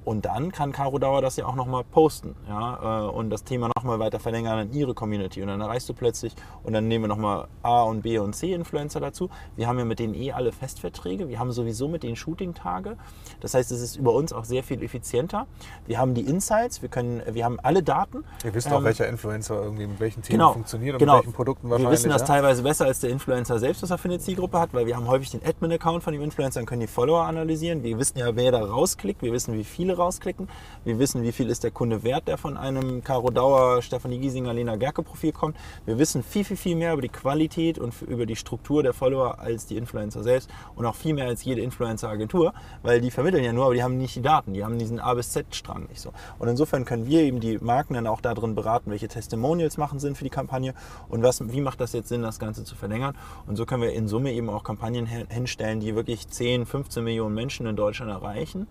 Und 0.09 0.25
dann 0.25 0.53
kann 0.53 0.73
Caro 0.73 0.99
Dauer 0.99 1.21
das 1.21 1.37
ja 1.37 1.45
auch 1.45 1.55
nochmal 1.55 1.85
posten 1.85 2.35
ja, 2.49 3.09
äh, 3.09 3.11
und 3.11 3.29
das 3.29 3.45
Thema 3.45 3.69
nochmal 3.77 3.99
weiter 3.99 4.19
verlängern 4.19 4.59
an 4.59 4.73
ihre 4.73 4.95
Community. 4.95 5.43
Und 5.43 5.49
dann 5.49 5.61
erreichst 5.61 5.87
du 5.87 5.93
plötzlich, 5.93 6.35
und 6.63 6.73
dann 6.73 6.89
nehmen 6.89 7.05
wir 7.05 7.09
nochmal 7.09 7.47
A 7.63 7.83
und 7.83 8.01
B 8.01 8.19
und 8.19 8.35
C 8.35 8.55
Influencer 8.55 9.01
dazu. 9.01 9.29
Wir 9.55 9.69
haben 9.69 9.79
ja 9.79 9.85
mit 9.85 9.99
denen 9.99 10.15
eh 10.15 10.33
alle 10.33 10.51
Festverträge. 10.51 11.29
Wir 11.29 11.39
haben 11.39 11.53
sowieso 11.53 11.89
mit 11.89 12.05
den 12.05 12.17
Shooting-Tage. 12.17 12.97
Das 13.41 13.53
heißt, 13.53 13.71
es 13.71 13.83
ist 13.83 13.97
über 13.97 14.15
uns 14.15 14.33
auch 14.33 14.47
sehr 14.47 14.63
viel 14.63 14.83
effizienter. 14.83 15.47
Wir 15.87 15.99
haben 15.99 16.15
die 16.15 16.23
Insights, 16.23 16.81
wir, 16.81 16.89
können, 16.89 17.21
wir 17.31 17.45
haben 17.45 17.61
alle 17.61 17.83
Daten. 17.83 18.25
Ihr 18.47 18.55
wisst 18.55 18.69
auch, 18.69 18.79
Ähm, 18.79 18.85
welcher 18.85 19.09
Influencer 19.09 19.63
irgendwie 19.63 19.89
mit 19.89 20.01
welchen 20.01 20.23
Themen 20.23 20.39
genau, 20.39 20.55
funktioniert 20.55 20.95
und 20.95 21.01
genau. 21.01 21.17
mit 21.17 21.25
welchen 21.25 21.37
Produkten 21.37 21.69
wahrscheinlich. 21.69 21.87
Wir 21.87 21.93
wissen 21.93 22.09
das 22.09 22.23
ja? 22.23 22.29
teilweise 22.29 22.63
besser 22.63 22.87
als 22.87 23.01
der 23.01 23.11
Influencer 23.11 23.59
selbst, 23.59 23.83
was 23.83 23.91
er 23.91 23.99
für 23.99 24.09
eine 24.09 24.19
Zielgruppe 24.19 24.59
hat, 24.59 24.73
weil 24.73 24.87
wir 24.87 24.97
haben 24.97 25.07
häufig 25.07 25.33
den 25.33 25.45
Admin-Account 25.45 26.03
von 26.03 26.15
dem 26.15 26.23
Influencer 26.23 26.61
und 26.61 26.67
können 26.67 26.81
die 26.81 26.87
Follower 26.87 27.25
analysieren. 27.25 27.83
Wir 27.83 27.99
wissen 27.99 28.17
ja, 28.17 28.35
wer 28.35 28.53
da 28.53 28.65
rausklickt. 28.65 29.21
Wir 29.21 29.35
wissen, 29.35 29.53
wie 29.53 29.65
viele 29.65 29.98
rausklicken. 29.99 30.49
Wir 30.85 30.99
wissen, 30.99 31.23
wie 31.23 31.33
viel 31.33 31.51
ist 31.51 31.65
der 31.65 31.71
Kunde 31.71 32.03
wert, 32.03 32.29
der 32.29 32.39
von 32.39 32.57
einem 32.57 33.05
Caro 33.05 33.31
Dauer, 33.31 33.83
Stefanie 33.83 34.19
Giesinger, 34.19 34.55
Lena 34.55 34.77
Gerke 34.77 35.03
Profil 35.03 35.33
kommt. 35.33 35.57
Wir 35.85 35.99
wissen 35.99 36.23
viel, 36.23 36.45
viel, 36.45 36.57
viel 36.57 36.77
mehr 36.77 36.93
über 36.93 37.03
die 37.03 37.09
Qualität 37.09 37.79
und 37.79 38.01
über 38.03 38.25
die 38.27 38.37
Struktur 38.37 38.83
der 38.83 38.95
Follower 38.95 39.39
als 39.39 39.67
die 39.67 39.77
Influencer 39.77 40.23
selbst 40.23 40.49
und 40.77 40.87
auch 40.87 40.95
viel 40.95 41.15
mehr 41.15 41.27
als 41.27 41.45
jede 41.45 41.61
Influencer-Agentur, 41.61 42.53
weil 42.83 43.01
die 43.01 43.11
vermitteln 43.11 43.45
ja 43.45 43.53
nur, 43.53 43.65
aber 43.67 43.75
die 43.75 43.83
haben 43.83 43.99
nicht 43.99 44.17
die 44.17 44.23
Daten. 44.23 44.55
Die 44.55 44.65
haben 44.65 44.79
diesen 44.79 45.01
A 45.01 45.15
bis 45.15 45.31
Z-Strang 45.33 45.87
nicht 45.89 46.01
so. 46.01 46.13
Und 46.39 46.49
insofern 46.49 46.85
können 46.85 47.07
wir 47.07 47.21
eben 47.23 47.41
die 47.41 47.59
Marken 47.59 47.95
dann 47.95 48.07
auch 48.07 48.21
darin 48.21 48.55
beraten, 48.55 48.91
welche 48.91 49.09
Testimonials 49.09 49.77
machen 49.77 49.99
Sinn 49.99 50.15
für 50.15 50.25
die 50.25 50.31
Kampagne 50.31 50.75
und 51.09 51.23
was, 51.23 51.41
wie 51.53 51.61
macht 51.61 51.81
das 51.81 51.93
jetzt 51.93 52.09
Sinn, 52.09 52.23
das 52.23 52.39
Ganze 52.39 52.65
zu 52.65 52.75
verlängern. 52.77 53.17
Und 53.47 53.57
so 53.57 53.67
können 53.67 53.83
wir 53.83 53.93
in 53.93 54.09
Summe 54.09 54.33
eben 54.33 54.49
auch 54.51 54.63
Kampagnen 54.65 55.07
hin- 55.07 55.27
hinstellen, 55.29 55.81
die 55.81 55.95
wirklich 55.95 56.29
10, 56.29 56.67
15 56.67 57.03
Millionen 57.05 57.35
Menschen 57.35 57.67
in 57.67 57.77
Deutschland 57.77 58.11
erreichen. 58.11 58.67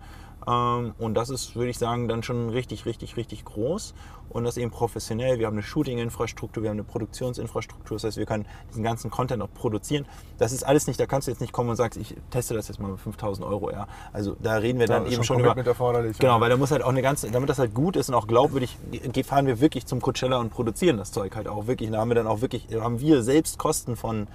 Ähm, 0.48 0.94
Und 0.98 1.14
das 1.14 1.30
ist, 1.30 1.56
würde 1.56 1.70
ich 1.70 1.78
sagen, 1.78 2.08
dann 2.08 2.22
schon 2.22 2.48
richtig, 2.50 2.86
richtig, 2.86 3.16
richtig 3.16 3.44
groß. 3.44 3.94
Und 4.30 4.44
das 4.44 4.58
eben 4.58 4.70
professionell. 4.70 5.38
Wir 5.38 5.46
haben 5.46 5.54
eine 5.54 5.62
Shooting-Infrastruktur, 5.62 6.62
wir 6.62 6.68
haben 6.70 6.76
eine 6.76 6.84
Produktionsinfrastruktur. 6.84 7.96
Das 7.96 8.04
heißt, 8.04 8.18
wir 8.18 8.26
können 8.26 8.44
diesen 8.70 8.82
ganzen 8.82 9.10
Content 9.10 9.42
auch 9.42 9.52
produzieren. 9.54 10.04
Das 10.38 10.52
ist 10.52 10.64
alles 10.64 10.86
nicht, 10.86 11.00
da 11.00 11.06
kannst 11.06 11.28
du 11.28 11.30
jetzt 11.32 11.40
nicht 11.40 11.52
kommen 11.52 11.70
und 11.70 11.76
sagst, 11.76 11.98
ich 11.98 12.14
teste 12.30 12.52
das 12.54 12.68
jetzt 12.68 12.78
mal 12.78 12.90
mit 12.90 13.00
5000 13.00 13.46
Euro. 13.46 13.70
Ja. 13.70 13.86
Also 14.12 14.36
da 14.42 14.56
reden 14.56 14.78
wir 14.80 14.86
Da 14.86 14.98
dann 14.98 15.06
ist 15.06 15.14
eben 15.14 15.24
schon 15.24 15.36
Commitment 15.38 15.60
über. 15.66 15.70
erforderlich. 15.70 16.18
Genau, 16.18 16.40
weil 16.40 16.50
da 16.50 16.58
muss 16.58 16.70
halt 16.70 16.82
auch 16.82 16.90
eine 16.90 17.00
ganze, 17.00 17.30
damit 17.30 17.48
das 17.48 17.58
halt 17.58 17.72
gut 17.74 17.96
ist 17.96 18.10
und 18.10 18.14
auch 18.14 18.26
glaubwürdig, 18.26 18.76
fahren 19.24 19.46
wir 19.46 19.60
wirklich 19.60 19.86
zum 19.86 20.02
Coachella 20.02 20.36
und 20.38 20.50
produzieren 20.50 20.98
das 20.98 21.10
Zeug 21.10 21.34
halt 21.34 21.48
auch 21.48 21.66
wirklich. 21.66 21.90
Da 21.90 21.98
haben 21.98 22.10
wir 22.10 22.14
dann 22.14 22.26
auch 22.26 22.42
wirklich, 22.42 22.68
haben 22.78 23.00
wir 23.00 23.22
selbst 23.22 23.58
Kosten 23.58 23.96
von 23.96 24.26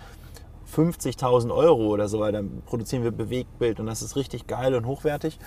50.000 0.76 1.54
Euro 1.54 1.88
oder 1.90 2.08
so, 2.08 2.20
weil 2.20 2.32
dann 2.32 2.64
produzieren 2.66 3.04
wir 3.04 3.12
Bewegtbild 3.12 3.80
und 3.80 3.86
das 3.86 4.02
ist 4.02 4.16
richtig 4.16 4.48
geil 4.48 4.74
und 4.74 4.86
hochwertig. 4.88 5.38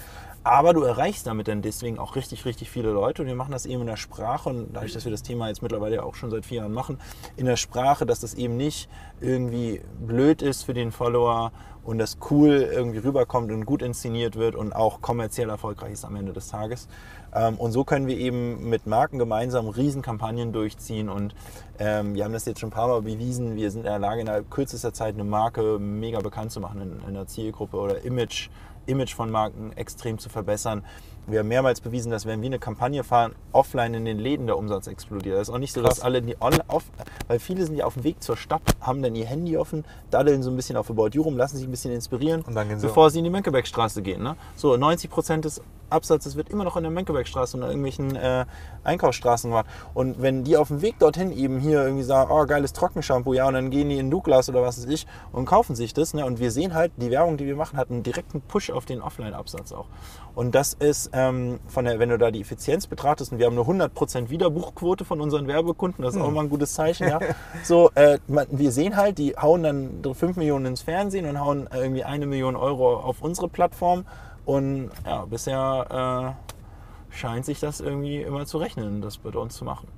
Aber 0.46 0.72
du 0.72 0.82
erreichst 0.82 1.26
damit 1.26 1.48
dann 1.48 1.60
deswegen 1.60 1.98
auch 1.98 2.14
richtig, 2.14 2.44
richtig 2.44 2.70
viele 2.70 2.92
Leute 2.92 3.22
und 3.22 3.26
wir 3.26 3.34
machen 3.34 3.50
das 3.50 3.66
eben 3.66 3.80
in 3.80 3.88
der 3.88 3.96
Sprache 3.96 4.48
und 4.48 4.68
dadurch, 4.74 4.92
dass 4.92 5.04
wir 5.04 5.10
das 5.10 5.24
Thema 5.24 5.48
jetzt 5.48 5.60
mittlerweile 5.60 6.04
auch 6.04 6.14
schon 6.14 6.30
seit 6.30 6.46
vier 6.46 6.58
Jahren 6.58 6.72
machen, 6.72 7.00
in 7.36 7.46
der 7.46 7.56
Sprache, 7.56 8.06
dass 8.06 8.20
das 8.20 8.34
eben 8.34 8.56
nicht 8.56 8.88
irgendwie 9.20 9.80
blöd 9.98 10.42
ist 10.42 10.62
für 10.62 10.72
den 10.72 10.92
Follower 10.92 11.50
und 11.82 11.98
das 11.98 12.18
cool 12.30 12.68
irgendwie 12.72 12.98
rüberkommt 12.98 13.50
und 13.50 13.66
gut 13.66 13.82
inszeniert 13.82 14.36
wird 14.36 14.54
und 14.54 14.72
auch 14.72 15.00
kommerziell 15.00 15.50
erfolgreich 15.50 15.94
ist 15.94 16.04
am 16.04 16.14
Ende 16.14 16.32
des 16.32 16.46
Tages. 16.46 16.86
Ähm, 17.34 17.56
Und 17.56 17.72
so 17.72 17.82
können 17.82 18.06
wir 18.06 18.16
eben 18.16 18.70
mit 18.70 18.86
Marken 18.86 19.18
gemeinsam 19.18 19.68
Riesenkampagnen 19.68 20.52
durchziehen 20.52 21.08
und 21.08 21.34
ähm, 21.80 22.14
wir 22.14 22.24
haben 22.24 22.32
das 22.32 22.44
jetzt 22.44 22.60
schon 22.60 22.68
ein 22.68 22.72
paar 22.72 22.88
Mal 22.88 23.02
bewiesen. 23.02 23.56
Wir 23.56 23.70
sind 23.72 23.80
in 23.80 23.86
der 23.86 23.98
Lage, 23.98 24.20
innerhalb 24.20 24.48
kürzester 24.50 24.92
Zeit 24.92 25.14
eine 25.14 25.24
Marke 25.24 25.78
mega 25.80 26.20
bekannt 26.20 26.52
zu 26.52 26.60
machen 26.60 26.80
in, 26.80 27.08
in 27.08 27.14
der 27.14 27.26
Zielgruppe 27.26 27.76
oder 27.76 28.02
Image, 28.04 28.48
Image 28.86 29.14
von 29.14 29.30
Marken 29.30 29.72
extrem 29.76 30.18
zu 30.18 30.28
verbessern. 30.28 30.84
Wir 31.28 31.40
haben 31.40 31.48
mehrmals 31.48 31.80
bewiesen, 31.80 32.12
dass 32.12 32.24
wenn 32.24 32.40
wir 32.40 32.46
eine 32.46 32.60
Kampagne 32.60 33.02
fahren, 33.02 33.34
offline 33.50 33.94
in 33.94 34.04
den 34.04 34.18
Läden 34.18 34.46
der 34.46 34.56
Umsatz 34.56 34.86
explodiert. 34.86 35.36
Das 35.36 35.48
ist 35.48 35.54
auch 35.54 35.58
nicht 35.58 35.72
so, 35.72 35.82
dass 35.82 35.96
Krass. 35.96 36.04
alle 36.04 36.22
die 36.22 36.36
on, 36.40 36.54
off, 36.68 36.84
weil 37.26 37.40
viele 37.40 37.64
sind 37.66 37.74
ja 37.74 37.84
auf 37.84 37.94
dem 37.94 38.04
Weg 38.04 38.22
zur 38.22 38.36
Stadt, 38.36 38.62
haben 38.80 39.02
dann 39.02 39.16
ihr 39.16 39.26
Handy 39.26 39.56
offen, 39.56 39.84
daddeln 40.10 40.44
so 40.44 40.50
ein 40.50 40.56
bisschen 40.56 40.76
auf 40.76 40.88
About 40.88 41.08
You 41.14 41.22
rum, 41.22 41.36
lassen 41.36 41.56
sich 41.56 41.66
ein 41.66 41.70
bisschen 41.72 41.92
inspirieren, 41.92 42.42
Und 42.42 42.54
dann 42.54 42.68
gehen 42.68 42.78
sie 42.78 42.86
bevor 42.86 43.10
sie 43.10 43.18
in 43.18 43.24
die 43.24 43.30
Mönckebergstraße 43.30 44.02
gehen. 44.02 44.22
Ne? 44.22 44.36
So, 44.54 44.76
90 44.76 45.10
Prozent 45.10 45.44
des 45.44 45.60
Absatzes 45.90 46.36
wird 46.36 46.48
immer 46.48 46.64
noch 46.64 46.76
in 46.76 46.82
der 46.82 46.92
Mönckebergstraße 46.92 47.56
und 47.56 47.62
in 47.62 47.68
irgendwelchen 47.68 48.16
äh, 48.16 48.44
Einkaufsstraßen 48.84 49.50
gemacht. 49.50 49.66
Und 49.94 50.20
wenn 50.22 50.44
die 50.44 50.56
auf 50.56 50.68
dem 50.68 50.82
Weg 50.82 50.98
dorthin 50.98 51.32
eben 51.32 51.58
hier 51.58 51.82
irgendwie 51.82 52.02
sagen, 52.02 52.30
oh, 52.32 52.46
geiles 52.46 52.72
Trockenshampoo, 52.72 53.34
ja, 53.34 53.46
und 53.46 53.54
dann 53.54 53.70
gehen 53.70 53.88
die 53.88 53.98
in 53.98 54.10
Douglas 54.10 54.48
oder 54.48 54.62
was 54.62 54.78
weiß 54.78 54.90
ich 54.90 55.06
und 55.32 55.44
kaufen 55.46 55.76
sich 55.76 55.94
das. 55.94 56.14
Ne? 56.14 56.24
Und 56.24 56.38
wir 56.38 56.50
sehen 56.50 56.74
halt, 56.74 56.92
die 56.96 57.10
Werbung, 57.10 57.36
die 57.36 57.46
wir 57.46 57.56
machen, 57.56 57.78
hat 57.78 57.90
einen 57.90 58.02
direkten 58.02 58.40
Push 58.40 58.70
auf 58.70 58.84
den 58.84 59.02
Offline-Absatz 59.02 59.72
auch. 59.72 59.86
Und 60.34 60.54
das 60.54 60.74
ist, 60.74 61.10
ähm, 61.14 61.60
von 61.66 61.86
der, 61.86 61.98
wenn 61.98 62.10
du 62.10 62.18
da 62.18 62.30
die 62.30 62.42
Effizienz 62.42 62.86
betrachtest, 62.86 63.32
und 63.32 63.38
wir 63.38 63.46
haben 63.46 63.58
eine 63.58 63.86
100% 63.86 64.28
Wiederbuchquote 64.28 65.06
von 65.06 65.22
unseren 65.22 65.46
Werbekunden, 65.46 66.04
das 66.04 66.14
ist 66.14 66.20
auch 66.20 66.30
mal 66.30 66.42
ein 66.42 66.50
gutes 66.50 66.74
Zeichen, 66.74 67.08
ja. 67.08 67.20
So, 67.64 67.90
äh, 67.94 68.18
man, 68.28 68.46
wir 68.50 68.70
sehen 68.70 68.96
halt, 68.96 69.16
die 69.16 69.34
hauen 69.36 69.62
dann 69.62 70.14
5 70.14 70.36
Millionen 70.36 70.66
ins 70.66 70.82
Fernsehen 70.82 71.26
und 71.26 71.40
hauen 71.40 71.68
irgendwie 71.72 72.04
eine 72.04 72.26
Million 72.26 72.54
Euro 72.54 72.96
auf 72.96 73.22
unsere 73.22 73.48
Plattform. 73.48 74.04
Und 74.46 74.90
ja, 75.04 75.26
bisher 75.26 76.36
äh, 76.40 77.14
scheint 77.14 77.44
sich 77.44 77.60
das 77.60 77.80
irgendwie 77.80 78.22
immer 78.22 78.46
zu 78.46 78.56
rechnen, 78.56 79.02
das 79.02 79.18
bei 79.18 79.30
uns 79.30 79.56
zu 79.56 79.64
machen. 79.64 79.88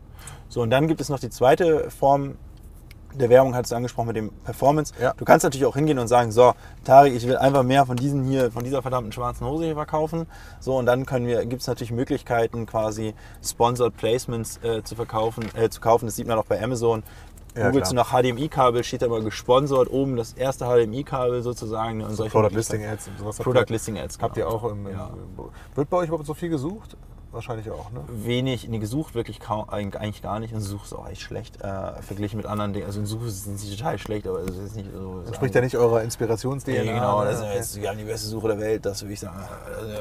So, 0.48 0.62
und 0.62 0.70
dann 0.70 0.88
gibt 0.88 1.00
es 1.00 1.08
noch 1.08 1.20
die 1.20 1.30
zweite 1.30 1.90
Form 1.90 2.36
der 3.14 3.30
Werbung, 3.30 3.54
hattest 3.54 3.72
du 3.72 3.76
angesprochen 3.76 4.08
mit 4.08 4.16
dem 4.16 4.30
Performance. 4.44 4.92
Ja. 5.00 5.14
Du 5.16 5.24
kannst 5.24 5.44
natürlich 5.44 5.66
auch 5.66 5.74
hingehen 5.74 5.98
und 5.98 6.08
sagen, 6.08 6.30
so, 6.30 6.54
Tarek, 6.84 7.14
ich 7.14 7.26
will 7.26 7.36
einfach 7.36 7.62
mehr 7.62 7.86
von 7.86 7.96
diesen 7.96 8.24
hier, 8.24 8.50
von 8.50 8.64
dieser 8.64 8.82
verdammten 8.82 9.12
schwarzen 9.12 9.46
Hose 9.46 9.64
hier 9.64 9.74
verkaufen. 9.74 10.26
So, 10.60 10.76
und 10.76 10.86
dann 10.86 11.06
können 11.06 11.26
wir, 11.26 11.44
gibt 11.46 11.62
es 11.62 11.68
natürlich 11.68 11.90
Möglichkeiten, 11.90 12.66
quasi 12.66 13.14
Sponsored 13.42 13.96
Placements 13.96 14.58
äh, 14.62 14.82
zu 14.82 14.94
verkaufen, 14.94 15.48
äh, 15.54 15.68
zu 15.68 15.80
kaufen. 15.80 16.06
Das 16.06 16.16
sieht 16.16 16.26
man 16.26 16.38
auch 16.38 16.44
bei 16.44 16.62
Amazon. 16.62 17.02
Ja, 17.58 17.70
Googlest 17.70 17.92
du 17.92 17.96
nach 17.96 18.10
HDMI-Kabel, 18.12 18.84
steht 18.84 19.02
da 19.02 19.06
immer 19.06 19.20
gesponsert 19.20 19.90
oben 19.90 20.16
das 20.16 20.32
erste 20.34 20.64
HDMI-Kabel 20.66 21.42
sozusagen. 21.42 21.98
ne, 21.98 22.06
Und 22.06 22.14
solche 22.14 22.30
Product. 22.32 22.54
Listing 22.54 22.84
Ads 22.84 23.08
und 23.08 23.18
sowas. 23.18 23.36
Product 23.38 23.60
ihr- 23.68 23.72
Listing 23.72 23.98
Ads. 23.98 24.18
Habt 24.20 24.36
ihr 24.36 24.44
genau. 24.44 24.56
auch 24.56 24.64
im, 24.70 24.86
im. 24.86 24.98
Wird 25.74 25.90
bei 25.90 25.96
euch 25.98 26.08
überhaupt 26.08 26.26
so 26.26 26.34
viel 26.34 26.48
gesucht? 26.50 26.96
Wahrscheinlich 27.30 27.70
auch, 27.70 27.90
ne? 27.90 28.00
wenig, 28.08 28.66
nee, 28.68 28.78
gesucht 28.78 29.14
wirklich 29.14 29.38
kaum, 29.38 29.68
eigentlich 29.68 30.22
gar 30.22 30.40
nicht. 30.40 30.54
Und 30.54 30.60
Such 30.62 30.84
ist 30.84 30.94
auch 30.94 31.06
echt 31.08 31.20
schlecht 31.20 31.60
äh, 31.60 32.00
verglichen 32.00 32.38
mit 32.38 32.46
anderen 32.46 32.72
Dingen. 32.72 32.86
Also 32.86 33.00
in 33.00 33.06
Suche 33.06 33.28
sind 33.28 33.58
sie 33.58 33.76
total 33.76 33.98
schlecht, 33.98 34.26
aber 34.26 34.40
es 34.40 34.56
ist 34.56 34.76
nicht 34.76 34.88
so. 34.94 35.22
Entspricht 35.26 35.54
ja 35.54 35.60
nicht 35.60 35.76
eurer 35.76 36.02
Inspirations-DNA. 36.02 36.82
Ja, 36.82 36.92
genau, 36.94 37.24
das 37.24 37.40
ist 37.60 37.74
Okay. 37.74 37.82
wir 37.82 37.90
haben 37.90 37.98
die 37.98 38.04
beste 38.04 38.28
Suche 38.28 38.48
der 38.48 38.58
Welt, 38.58 38.86
das 38.86 39.02
würde 39.02 39.12
ich 39.12 39.20
sagen, 39.20 39.36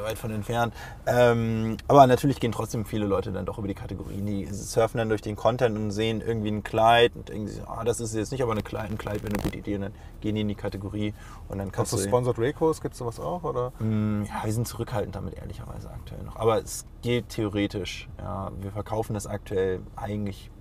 weit 0.03 0.17
von 0.17 0.31
entfernt. 0.31 0.73
Ähm, 1.05 1.77
aber 1.87 2.07
natürlich 2.07 2.39
gehen 2.39 2.51
trotzdem 2.53 2.85
viele 2.85 3.05
Leute 3.05 3.31
dann 3.33 3.45
doch 3.45 3.57
über 3.57 3.67
die 3.67 3.73
Kategorien. 3.73 4.25
Die 4.25 4.45
surfen 4.45 4.97
dann 4.97 5.09
durch 5.09 5.21
den 5.21 5.35
Content 5.35 5.77
und 5.77 5.91
sehen 5.91 6.21
irgendwie 6.25 6.49
ein 6.49 6.63
Kleid 6.63 7.11
und 7.15 7.27
denken 7.29 7.47
sich, 7.47 7.61
ah, 7.67 7.83
das 7.83 7.99
ist 7.99 8.15
jetzt 8.15 8.31
nicht 8.31 8.41
aber 8.41 8.53
eine 8.53 8.63
Kleid, 8.63 8.89
ein 8.89 8.97
Kleid, 8.97 9.23
wenn 9.23 9.33
eine 9.33 9.43
gute 9.43 9.57
Idee, 9.57 9.75
und 9.75 9.81
dann 9.81 9.93
gehen 10.21 10.35
die 10.35 10.41
in 10.41 10.47
die 10.47 10.55
Kategorie 10.55 11.13
und 11.49 11.57
dann 11.59 11.71
kannst 11.71 11.91
Hast 11.91 11.99
du 11.99 12.03
du. 12.03 12.09
Sponsored 12.09 12.39
Raycos? 12.39 12.81
Gibt 12.81 12.93
es 12.93 12.99
sowas 12.99 13.19
auch? 13.19 13.43
Oder? 13.43 13.71
Mm, 13.79 14.23
Ja, 14.23 14.45
wir 14.45 14.53
sind 14.53 14.67
zurückhaltend 14.67 15.15
damit, 15.15 15.35
ehrlicherweise 15.35 15.89
aktuell 15.89 16.23
noch. 16.23 16.35
Aber 16.37 16.57
es 16.61 16.85
geht 17.07 17.29
theoretisch. 17.29 18.09
Ja, 18.19 18.51
wir 18.59 18.69
verkaufen 18.71 19.13
das 19.13 19.27
aktuell 19.27 19.79
eigentlich 19.95 20.51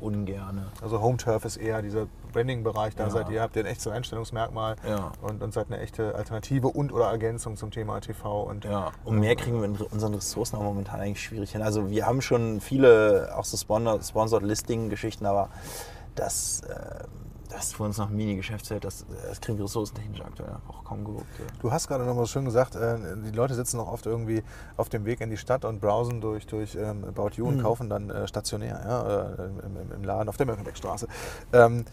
ungerne. 0.00 0.66
Also 0.80 1.00
Home 1.02 1.16
Turf 1.16 1.44
ist 1.44 1.56
eher 1.56 1.82
dieser 1.82 2.06
Branding-Bereich. 2.32 2.94
Da 2.94 3.04
Ja. 3.04 3.10
seid 3.10 3.28
ihr, 3.30 3.42
habt 3.42 3.56
ihr 3.56 3.62
ein 3.62 3.66
echtes 3.66 3.88
Einstellungsmerkmal 3.88 4.76
Ja. 4.88 5.10
und, 5.20 5.42
und 5.42 5.52
seid 5.52 5.66
eine 5.66 5.80
echte 5.80 6.14
Alternative 6.14 6.68
und 6.68 6.92
oder 6.92 7.06
Ergänzung 7.06 7.56
zum 7.56 7.72
Thema 7.72 7.98
TV. 8.00 8.42
Und 8.44 8.64
Ja, 8.64 8.92
und 9.04 9.18
mehr 9.18 9.34
kriegen 9.34 9.58
wir 9.58 9.64
in 9.64 9.74
unseren 9.76 10.14
Ressourcen 10.14 10.54
auch 10.54 10.62
momentan 10.62 11.00
eigentlich 11.00 11.20
schwierig 11.24 11.50
hin. 11.50 11.62
Also 11.62 11.90
wir 11.90 12.06
haben 12.06 12.22
schon 12.22 12.60
viele 12.60 13.34
auch 13.36 13.44
so 13.44 13.56
Sponsor- 13.56 14.00
Sponsored 14.00 14.44
Listing-Geschichten, 14.44 15.26
aber 15.26 15.48
das, 16.14 16.60
äh, 16.60 17.02
das 17.48 17.64
ist 17.68 17.76
für 17.76 17.82
uns 17.84 17.96
noch 17.98 18.10
ein 18.10 18.16
Mini-Geschäftsfeld. 18.16 18.84
Das, 18.84 19.04
das 19.26 19.40
kriegen 19.40 19.58
wir 19.58 19.64
ressourcentechnisch 19.64 20.20
aktuell 20.20 20.56
auch 20.68 20.84
kaum 20.84 21.04
gewuppt. 21.04 21.26
ja. 21.38 21.44
Du 21.60 21.72
hast 21.72 21.88
gerade 21.88 22.04
noch 22.04 22.14
mal 22.14 22.26
schön 22.26 22.44
gesagt, 22.44 22.74
äh, 22.76 22.96
die 23.24 23.30
Leute 23.30 23.54
sitzen 23.54 23.80
auch 23.80 23.90
oft 23.92 24.06
irgendwie 24.06 24.42
auf 24.76 24.88
dem 24.88 25.04
Weg 25.04 25.20
in 25.20 25.30
die 25.30 25.36
Stadt 25.36 25.64
und 25.64 25.80
browsen 25.80 26.20
durch, 26.20 26.46
durch 26.46 26.74
ähm, 26.76 27.04
About 27.04 27.30
You 27.34 27.46
und 27.48 27.56
Mhm. 27.56 27.62
kaufen 27.62 27.88
dann 27.90 28.10
äh, 28.10 28.28
stationär 28.28 28.80
ja, 28.84 29.28
äh, 29.30 29.46
im, 29.66 29.92
im- 29.92 30.04
Laden 30.04 30.28
auf 30.28 30.36
der 30.36 30.46
Mönckebergstraße. 30.46 31.08
Ähm, 31.52 31.84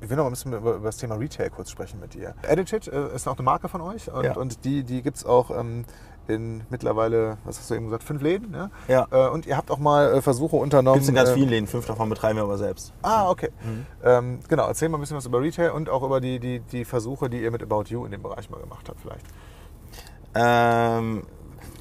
ich 0.00 0.10
will 0.10 0.16
noch 0.16 0.24
mal 0.24 0.28
ein 0.28 0.32
bisschen 0.32 0.52
über, 0.52 0.74
über 0.74 0.86
das 0.88 0.98
Thema 0.98 1.14
Retail 1.16 1.48
kurz 1.50 1.70
sprechen 1.70 1.98
mit 2.00 2.14
dir. 2.14 2.34
Edited 2.42 2.86
äh, 2.88 3.14
ist 3.14 3.26
auch 3.26 3.36
eine 3.36 3.44
Marke 3.44 3.68
von 3.68 3.80
euch 3.80 4.10
und, 4.12 4.24
Ja. 4.24 4.36
und 4.36 4.64
die, 4.64 4.84
die 4.84 5.02
gibt 5.02 5.16
es 5.16 5.24
auch 5.24 5.50
ähm, 5.50 5.84
in 6.28 6.62
mittlerweile, 6.70 7.38
was 7.44 7.58
hast 7.58 7.70
du 7.70 7.74
eben 7.74 7.84
gesagt, 7.86 8.02
fünf 8.04 8.22
Läden. 8.22 8.52
Ja? 8.54 8.70
Ja. 8.88 9.06
Äh, 9.10 9.30
und 9.30 9.46
ihr 9.46 9.56
habt 9.56 9.70
auch 9.70 9.78
mal 9.78 10.14
äh, 10.14 10.22
Versuche 10.22 10.56
unternommen. 10.56 10.94
Gibt 10.94 11.04
es 11.04 11.08
in 11.08 11.14
ganz 11.14 11.30
äh, 11.30 11.34
vielen 11.34 11.48
Läden, 11.48 11.66
fünf 11.66 11.86
davon 11.86 12.08
betreiben 12.08 12.38
wir 12.38 12.44
aber 12.44 12.58
selbst. 12.58 12.92
Ah, 13.02 13.30
okay. 13.30 13.50
Mhm. 13.64 13.86
Ähm, 14.04 14.38
genau, 14.48 14.66
erzähl 14.68 14.88
mal 14.88 14.98
ein 14.98 15.00
bisschen 15.00 15.16
was 15.16 15.26
über 15.26 15.40
Retail 15.40 15.70
und 15.70 15.88
auch 15.88 16.02
über 16.02 16.20
die, 16.20 16.38
die, 16.38 16.60
die 16.60 16.84
Versuche, 16.84 17.28
die 17.30 17.42
ihr 17.42 17.50
mit 17.50 17.62
About 17.62 17.84
You 17.88 18.04
in 18.04 18.10
dem 18.12 18.22
Bereich 18.22 18.50
mal 18.50 18.60
gemacht 18.60 18.88
habt 18.88 19.00
vielleicht. 19.00 19.24
Ähm, 20.34 21.22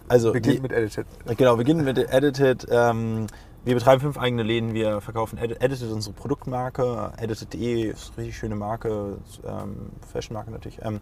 also 0.07 0.31
Beginnt 0.33 0.57
die- 0.57 0.61
mit 0.61 0.71
Edited. 0.71 1.05
Genau, 1.37 1.53
wir 1.53 1.57
beginnen 1.57 1.83
mit 1.83 1.97
Edited. 1.97 2.67
Ähm, 2.69 3.27
wir 3.63 3.73
betreiben 3.73 3.99
fünf 4.01 4.17
eigene 4.19 4.43
Läden. 4.43 4.73
Wir 4.73 5.01
verkaufen 5.01 5.39
Edi- 5.39 5.55
Edited, 5.59 5.91
unsere 5.91 6.13
Produktmarke. 6.13 7.11
Edited.de 7.17 7.89
ist 7.89 8.11
eine 8.15 8.17
richtig 8.25 8.37
schöne 8.37 8.55
Marke, 8.55 9.17
ähm, 9.45 9.89
Fashion-Marke 10.11 10.51
natürlich. 10.51 10.79
Ähm, 10.83 10.99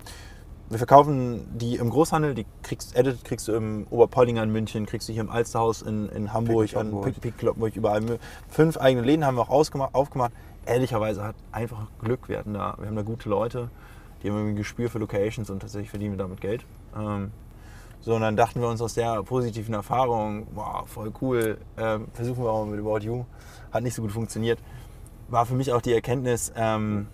wir 0.70 0.78
verkaufen 0.78 1.46
die 1.58 1.76
im 1.76 1.90
Großhandel, 1.90 2.34
die 2.34 2.46
kriegst, 2.64 2.96
Edit 2.96 3.24
kriegst 3.24 3.48
du 3.48 3.54
im 3.54 3.86
Oberpollinger 3.90 4.44
in 4.44 4.52
München, 4.52 4.86
kriegst 4.86 5.08
du 5.08 5.14
hier 5.14 5.22
im 5.22 5.30
Alsterhaus 5.30 5.82
in, 5.82 6.10
in 6.10 6.34
Hamburg, 6.34 6.68
Pick 6.68 6.78
an. 6.78 7.02
Pick, 7.02 7.22
Pick 7.22 7.38
Kloppenburg, 7.38 7.76
überall. 7.76 8.20
Fünf 8.50 8.78
eigene 8.78 9.06
Läden 9.06 9.26
haben 9.26 9.36
wir 9.36 9.50
auch 9.50 9.50
aufgemacht. 9.94 10.34
Ehrlicherweise 10.66 11.24
hat 11.24 11.36
einfach 11.52 11.88
Glück. 12.00 12.30
Wir, 12.30 12.40
hatten 12.40 12.54
da, 12.54 12.76
wir 12.80 12.88
haben 12.88 12.96
da 12.96 13.02
gute 13.02 13.30
Leute, 13.30 13.70
die 14.22 14.30
haben 14.30 14.38
irgendwie 14.38 14.54
ein 14.54 14.58
Gespür 14.58 14.90
für 14.90 15.00
Locations 15.00 15.50
und 15.50 15.60
tatsächlich 15.60 15.90
verdienen 15.90 16.14
wir 16.14 16.18
damit 16.18 16.40
Geld. 16.40 16.66
Ähm, 16.98 17.32
so, 18.02 18.16
und 18.16 18.22
dann 18.22 18.36
dachten 18.36 18.60
wir 18.60 18.68
uns 18.68 18.82
aus 18.82 18.96
der 18.96 19.24
positiven 19.24 19.74
Erfahrung, 19.74 20.48
wow, 20.56 20.88
voll 20.88 21.12
cool, 21.22 21.58
ähm, 21.78 22.08
versuchen 22.14 22.44
wir 22.44 22.50
auch 22.50 22.66
mal 22.66 22.76
mit 22.76 22.86
About 22.86 23.00
You. 23.00 23.26
Hat 23.72 23.84
nicht 23.84 23.94
so 23.94 24.02
gut 24.02 24.12
funktioniert. 24.12 24.60
War 25.30 25.46
für 25.46 25.56
mich 25.56 25.72
auch 25.72 25.82
die 25.82 25.94
Erkenntnis, 25.94 26.52
ähm, 26.56 27.08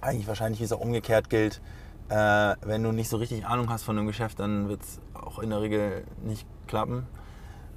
eigentlich 0.00 0.28
wahrscheinlich, 0.28 0.60
wie 0.60 0.64
es 0.64 0.72
auch 0.72 0.80
umgekehrt 0.80 1.30
gilt, 1.30 1.60
äh, 2.08 2.54
wenn 2.62 2.82
du 2.82 2.92
nicht 2.92 3.08
so 3.08 3.16
richtig 3.16 3.46
Ahnung 3.46 3.70
hast 3.70 3.82
von 3.82 3.98
einem 3.98 4.06
Geschäft, 4.06 4.40
dann 4.40 4.68
wird 4.68 4.82
es 4.82 5.00
auch 5.14 5.38
in 5.38 5.50
der 5.50 5.60
Regel 5.60 6.04
nicht 6.22 6.46
klappen. 6.66 7.06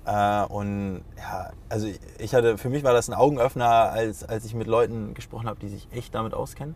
Äh, 0.06 0.44
und 0.46 1.04
ja, 1.18 1.52
also 1.70 1.88
ich 2.18 2.34
hatte, 2.34 2.58
für 2.58 2.70
mich 2.70 2.84
war 2.84 2.94
das 2.94 3.10
ein 3.10 3.14
Augenöffner, 3.14 3.68
als, 3.68 4.24
als 4.24 4.46
ich 4.46 4.54
mit 4.54 4.68
Leuten 4.68 5.14
gesprochen 5.14 5.48
habe, 5.48 5.60
die 5.60 5.70
sich 5.70 5.88
echt 5.92 6.16
damit 6.16 6.34
auskennen 6.34 6.76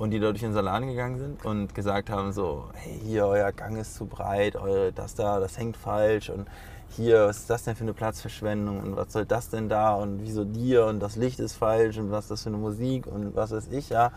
und 0.00 0.12
die 0.12 0.18
da 0.18 0.30
durch 0.30 0.40
den 0.40 0.54
Salon 0.54 0.86
gegangen 0.86 1.18
sind 1.18 1.44
und 1.44 1.74
gesagt 1.74 2.08
haben 2.08 2.32
so, 2.32 2.64
hey, 2.72 2.98
hier, 3.04 3.26
euer 3.26 3.52
Gang 3.52 3.76
ist 3.76 3.96
zu 3.96 4.06
breit, 4.06 4.56
eure, 4.56 4.92
das 4.92 5.14
da, 5.14 5.40
das 5.40 5.58
hängt 5.58 5.76
falsch 5.76 6.30
und 6.30 6.48
hier, 6.88 7.26
was 7.26 7.40
ist 7.40 7.50
das 7.50 7.64
denn 7.64 7.76
für 7.76 7.84
eine 7.84 7.92
Platzverschwendung 7.92 8.80
und 8.80 8.96
was 8.96 9.12
soll 9.12 9.26
das 9.26 9.50
denn 9.50 9.68
da 9.68 9.94
und 9.94 10.22
wieso 10.22 10.44
dir 10.44 10.86
und 10.86 11.00
das 11.00 11.16
Licht 11.16 11.38
ist 11.38 11.52
falsch 11.54 11.98
und 11.98 12.10
was 12.10 12.24
ist 12.24 12.30
das 12.30 12.42
für 12.44 12.48
eine 12.48 12.56
Musik 12.56 13.06
und 13.06 13.36
was 13.36 13.50
weiß 13.52 13.68
ich, 13.72 13.90
ja. 13.90 14.10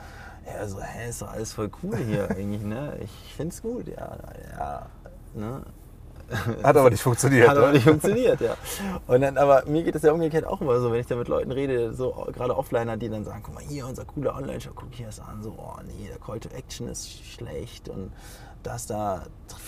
Ja, 0.46 0.68
so, 0.68 0.82
hä, 0.82 1.10
ist 1.10 1.22
doch 1.22 1.32
alles 1.32 1.54
voll 1.54 1.70
cool 1.82 1.98
hier 1.98 2.30
eigentlich, 2.30 2.64
ne? 2.64 2.98
Ich 3.02 3.34
find's 3.36 3.62
gut, 3.62 3.88
ja, 3.88 4.18
ja, 4.58 4.86
ne? 5.34 5.64
Hat 6.64 6.78
aber 6.78 6.90
nicht 6.90 7.02
funktioniert. 7.02 7.48
Hat 7.48 7.58
aber 7.58 7.72
nicht 7.72 7.84
funktioniert, 7.84 8.42
ja. 8.42 8.56
Und 9.08 9.22
dann, 9.22 9.38
aber 9.38 9.64
mir 9.66 9.84
geht 9.84 9.96
es 9.96 10.02
ja 10.02 10.12
umgekehrt 10.12 10.46
auch 10.46 10.62
immer 10.62 10.80
so, 10.80 10.92
wenn 10.92 11.00
ich 11.00 11.08
da 11.08 11.16
mit 11.16 11.28
Leuten 11.28 11.52
rede, 11.52 11.94
so 11.94 12.28
gerade 12.34 12.58
Offliner, 12.58 12.98
die 12.98 13.10
dann 13.10 13.24
sagen, 13.24 13.42
guck 13.44 13.56
mal 13.56 13.64
hier, 13.64 13.86
unser 13.86 14.06
cooler 14.06 14.36
Online-Shop, 14.36 14.74
guck 14.76 14.90
hier 14.92 15.08
das 15.08 15.20
an, 15.20 15.44
so, 15.44 15.52
oh 15.58 15.80
nee, 15.86 16.08
der 16.08 16.18
Call 16.18 16.40
to 16.40 16.50
Action 16.50 16.88
ist 16.88 17.10
schlecht 17.10 17.90
und 17.90 18.12
dass 18.64 18.88
da 18.88 19.24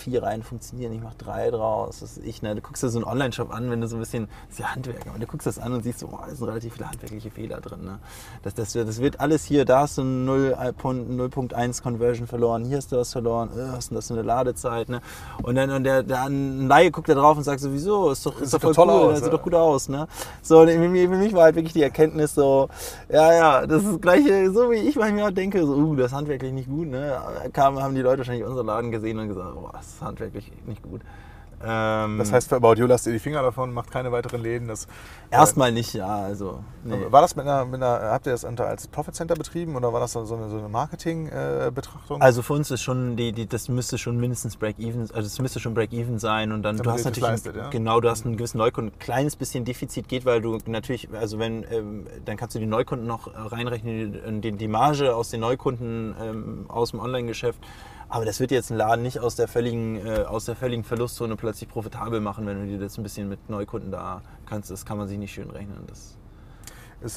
vier 0.06 0.22
Reihen 0.22 0.42
funktionieren, 0.42 0.92
ich 0.92 1.02
mache 1.02 1.16
drei 1.18 1.50
draus. 1.50 2.00
Das 2.00 2.18
ich, 2.18 2.42
ne? 2.42 2.54
Du 2.54 2.60
guckst 2.60 2.82
dir 2.82 2.88
so 2.88 2.98
einen 2.98 3.06
Online-Shop 3.06 3.52
an, 3.52 3.70
wenn 3.70 3.80
du 3.80 3.88
so 3.88 3.96
ein 3.96 4.00
bisschen, 4.00 4.28
das 4.48 4.52
ist 4.52 4.58
ja 4.60 4.74
Handwerk, 4.74 5.06
aber 5.08 5.18
du 5.18 5.26
guckst 5.26 5.46
das 5.46 5.58
an 5.58 5.72
und 5.72 5.82
siehst 5.82 6.00
so, 6.00 6.06
oh, 6.06 6.18
da 6.26 6.34
sind 6.34 6.46
relativ 6.46 6.74
viele 6.74 6.88
handwerkliche 6.88 7.30
Fehler 7.30 7.60
drin. 7.60 7.84
Ne? 7.84 7.98
Das, 8.42 8.54
das, 8.54 8.72
das 8.72 9.00
wird 9.00 9.20
alles 9.20 9.44
hier, 9.44 9.64
da 9.64 9.80
hast 9.80 9.98
du 9.98 10.02
ein 10.02 10.28
0.1 10.28 11.82
Conversion 11.82 12.26
verloren, 12.26 12.64
hier 12.64 12.76
hast 12.76 12.92
du 12.92 12.96
was 12.96 13.12
verloren, 13.12 13.50
äh, 13.56 13.72
hast 13.72 13.90
du 13.90 13.96
das 13.96 14.10
eine 14.10 14.22
Ladezeit. 14.22 14.88
Ne? 14.88 15.00
Und 15.42 15.56
dann 15.56 15.70
und 15.70 15.84
der, 15.84 16.02
der 16.02 16.24
ein 16.24 16.68
Laie 16.68 16.90
guckt 16.90 17.08
da 17.08 17.14
drauf 17.14 17.36
und 17.36 17.42
sagt 17.42 17.60
so, 17.60 17.72
wieso, 17.72 18.10
ist 18.10 18.24
doch, 18.24 18.40
ist 18.40 18.54
doch 18.54 18.60
voll 18.60 18.74
toll 18.74 18.88
cool, 18.88 18.94
aus, 18.94 19.10
das 19.10 19.18
sieht 19.20 19.32
ja. 19.32 19.36
doch 19.36 19.42
gut 19.42 19.54
aus. 19.54 19.88
Ne? 19.88 20.06
So, 20.42 20.64
für 20.66 20.88
mich, 20.88 21.34
war 21.34 21.44
halt 21.44 21.56
wirklich 21.56 21.72
die 21.72 21.82
Erkenntnis 21.82 22.34
so, 22.34 22.68
ja, 23.08 23.32
ja, 23.32 23.66
das 23.66 23.82
ist 23.82 23.92
das 23.92 24.00
gleiche, 24.00 24.50
so 24.52 24.70
wie 24.70 24.76
ich 24.76 24.96
manchmal 24.96 25.32
denke, 25.32 25.66
so, 25.66 25.74
uh, 25.74 25.96
das 25.96 26.06
ist 26.06 26.12
handwerklich 26.16 26.52
nicht 26.52 26.68
gut. 26.68 26.88
Ne? 26.88 27.20
Kam, 27.52 27.82
haben 27.82 27.94
die 27.94 28.02
Leute 28.02 28.18
wahrscheinlich 28.18 28.44
unseren 28.44 28.66
Laden 28.66 28.85
gesehen 28.90 29.18
und 29.18 29.28
gesagt, 29.28 29.54
oh, 29.56 29.68
das 29.72 29.86
ist 29.86 30.02
handwerklich 30.02 30.50
nicht 30.66 30.82
gut. 30.82 31.02
Ähm, 31.64 32.18
Das 32.18 32.32
heißt, 32.32 32.48
für 32.50 32.56
About 32.56 32.74
You 32.74 32.86
lasst 32.86 33.06
ihr 33.06 33.14
die 33.14 33.18
Finger 33.18 33.42
davon, 33.42 33.72
macht 33.72 33.90
keine 33.90 34.12
weiteren 34.12 34.42
Läden. 34.42 34.68
Das, 34.68 34.86
erstmal 35.30 35.72
nicht, 35.72 35.94
ja, 35.94 36.06
also, 36.06 36.60
nee. 36.84 37.06
War 37.08 37.22
das 37.22 37.34
mit 37.34 37.46
einer, 37.46 37.64
mit 37.64 37.82
einer, 37.82 38.10
habt 38.10 38.26
ihr 38.26 38.32
das 38.32 38.44
als 38.44 38.88
Profit 38.88 39.14
Center 39.14 39.34
betrieben 39.34 39.74
oder 39.74 39.90
war 39.90 40.00
das 40.00 40.12
so 40.12 40.18
eine, 40.18 40.50
so 40.50 40.58
eine 40.58 40.68
Marketing-Betrachtung? 40.68 42.20
Also 42.20 42.42
für 42.42 42.52
uns 42.52 42.70
ist 42.70 42.82
schon, 42.82 43.16
die, 43.16 43.32
die, 43.32 43.46
das 43.46 43.70
müsste 43.70 43.96
schon 43.96 44.18
mindestens 44.18 44.56
Break-Even, 44.56 45.02
also 45.14 45.20
es 45.26 45.38
müsste 45.40 45.58
schon 45.58 45.72
Break-Even 45.72 46.18
sein 46.18 46.52
und 46.52 46.62
dann, 46.62 46.76
Damit 46.76 46.86
du 46.86 46.90
hast 46.90 47.04
natürlich, 47.04 47.28
leistet, 47.28 47.56
ja? 47.56 47.70
genau, 47.70 48.00
du 48.00 48.10
hast 48.10 48.26
einen 48.26 48.36
gewissen 48.36 48.58
Neukunden, 48.58 48.92
ein 48.92 48.98
kleines 48.98 49.34
bisschen 49.34 49.64
Defizit 49.64 50.08
geht, 50.08 50.26
weil 50.26 50.42
du 50.42 50.58
natürlich, 50.66 51.08
also 51.14 51.38
wenn, 51.38 51.64
ähm, 51.70 52.06
dann 52.26 52.36
kannst 52.36 52.54
du 52.54 52.58
die 52.58 52.66
Neukunden 52.66 53.06
noch 53.06 53.28
äh, 53.28 53.30
reinrechnen, 53.34 54.42
die, 54.42 54.52
die 54.52 54.68
Marge 54.68 55.16
aus 55.16 55.30
den 55.30 55.40
Neukunden 55.40 56.14
ähm, 56.20 56.66
aus 56.68 56.90
dem 56.90 57.00
Online-Geschäft, 57.00 57.60
aber 58.08 58.24
das 58.24 58.40
wird 58.40 58.50
jetzt 58.50 58.70
ein 58.70 58.76
Laden 58.76 59.02
nicht 59.02 59.18
aus 59.18 59.36
der 59.36 59.48
völligen, 59.48 59.96
äh, 60.06 60.24
aus 60.26 60.44
der 60.44 60.56
völligen 60.56 60.84
Verlustzone 60.84 61.36
plötzlich 61.36 61.68
profitabel 61.68 62.20
machen, 62.20 62.46
wenn 62.46 62.60
du 62.60 62.66
dir 62.66 62.78
das 62.78 62.98
ein 62.98 63.02
bisschen 63.02 63.28
mit 63.28 63.50
Neukunden 63.50 63.90
da 63.90 64.22
kannst, 64.46 64.70
das 64.70 64.84
kann 64.84 64.98
man 64.98 65.08
sich 65.08 65.18
nicht 65.18 65.32
schön 65.32 65.50
rechnen. 65.50 65.84
Das, 65.86 66.16
es, 67.00 67.16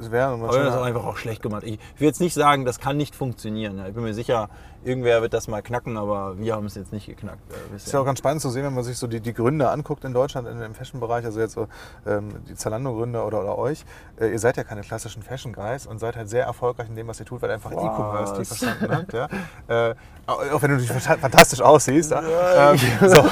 es 0.00 0.10
wäre 0.10 0.28
aber 0.28 0.48
das 0.48 0.56
ist 0.56 0.72
auch 0.72 0.82
einfach 0.82 1.04
auch 1.04 1.16
schlecht 1.16 1.42
gemacht. 1.42 1.62
Ich 1.64 1.78
will 1.98 2.06
jetzt 2.06 2.20
nicht 2.20 2.34
sagen, 2.34 2.64
das 2.64 2.78
kann 2.78 2.96
nicht 2.96 3.14
funktionieren. 3.14 3.84
Ich 3.86 3.94
bin 3.94 4.02
mir 4.02 4.14
sicher, 4.14 4.48
irgendwer 4.84 5.22
wird 5.22 5.34
das 5.34 5.48
mal 5.48 5.62
knacken, 5.62 5.96
aber 5.96 6.38
wir 6.38 6.54
haben 6.54 6.66
es 6.66 6.74
jetzt 6.74 6.92
nicht 6.92 7.06
geknackt. 7.06 7.40
Äh, 7.72 7.76
ist 7.76 7.92
ja 7.92 8.00
auch 8.00 8.04
ganz 8.04 8.18
spannend 8.18 8.40
zu 8.42 8.50
sehen, 8.50 8.64
wenn 8.64 8.74
man 8.74 8.84
sich 8.84 8.96
so 8.98 9.06
die, 9.06 9.20
die 9.20 9.32
Gründer 9.34 9.70
anguckt 9.72 10.04
in 10.04 10.12
Deutschland 10.12 10.48
in, 10.48 10.60
im 10.60 10.74
Fashion-Bereich, 10.74 11.24
also 11.24 11.40
jetzt 11.40 11.54
so 11.54 11.68
ähm, 12.06 12.28
die 12.48 12.54
Zalando-Gründer 12.54 13.26
oder, 13.26 13.40
oder 13.40 13.58
euch. 13.58 13.84
Äh, 14.20 14.30
ihr 14.32 14.38
seid 14.38 14.56
ja 14.56 14.64
keine 14.64 14.80
klassischen 14.82 15.22
Fashion-Guys 15.22 15.86
und 15.86 15.98
seid 15.98 16.16
halt 16.16 16.28
sehr 16.30 16.44
erfolgreich 16.44 16.88
in 16.88 16.96
dem, 16.96 17.08
was 17.08 17.20
ihr 17.20 17.26
tut, 17.26 17.42
weil 17.42 17.50
einfach? 17.50 17.72
E-Commerce 17.72 18.34
die 18.38 18.44
verstanden 18.44 18.94
habt. 18.96 19.12
Ja? 19.12 19.28
Äh, 19.68 19.94
auch 20.26 20.62
wenn 20.62 20.76
du 20.78 20.84
fanta- 20.84 21.16
fantastisch 21.18 21.60
aussiehst. 21.60 22.12
Ähm, 22.12 22.78
so. 23.08 23.24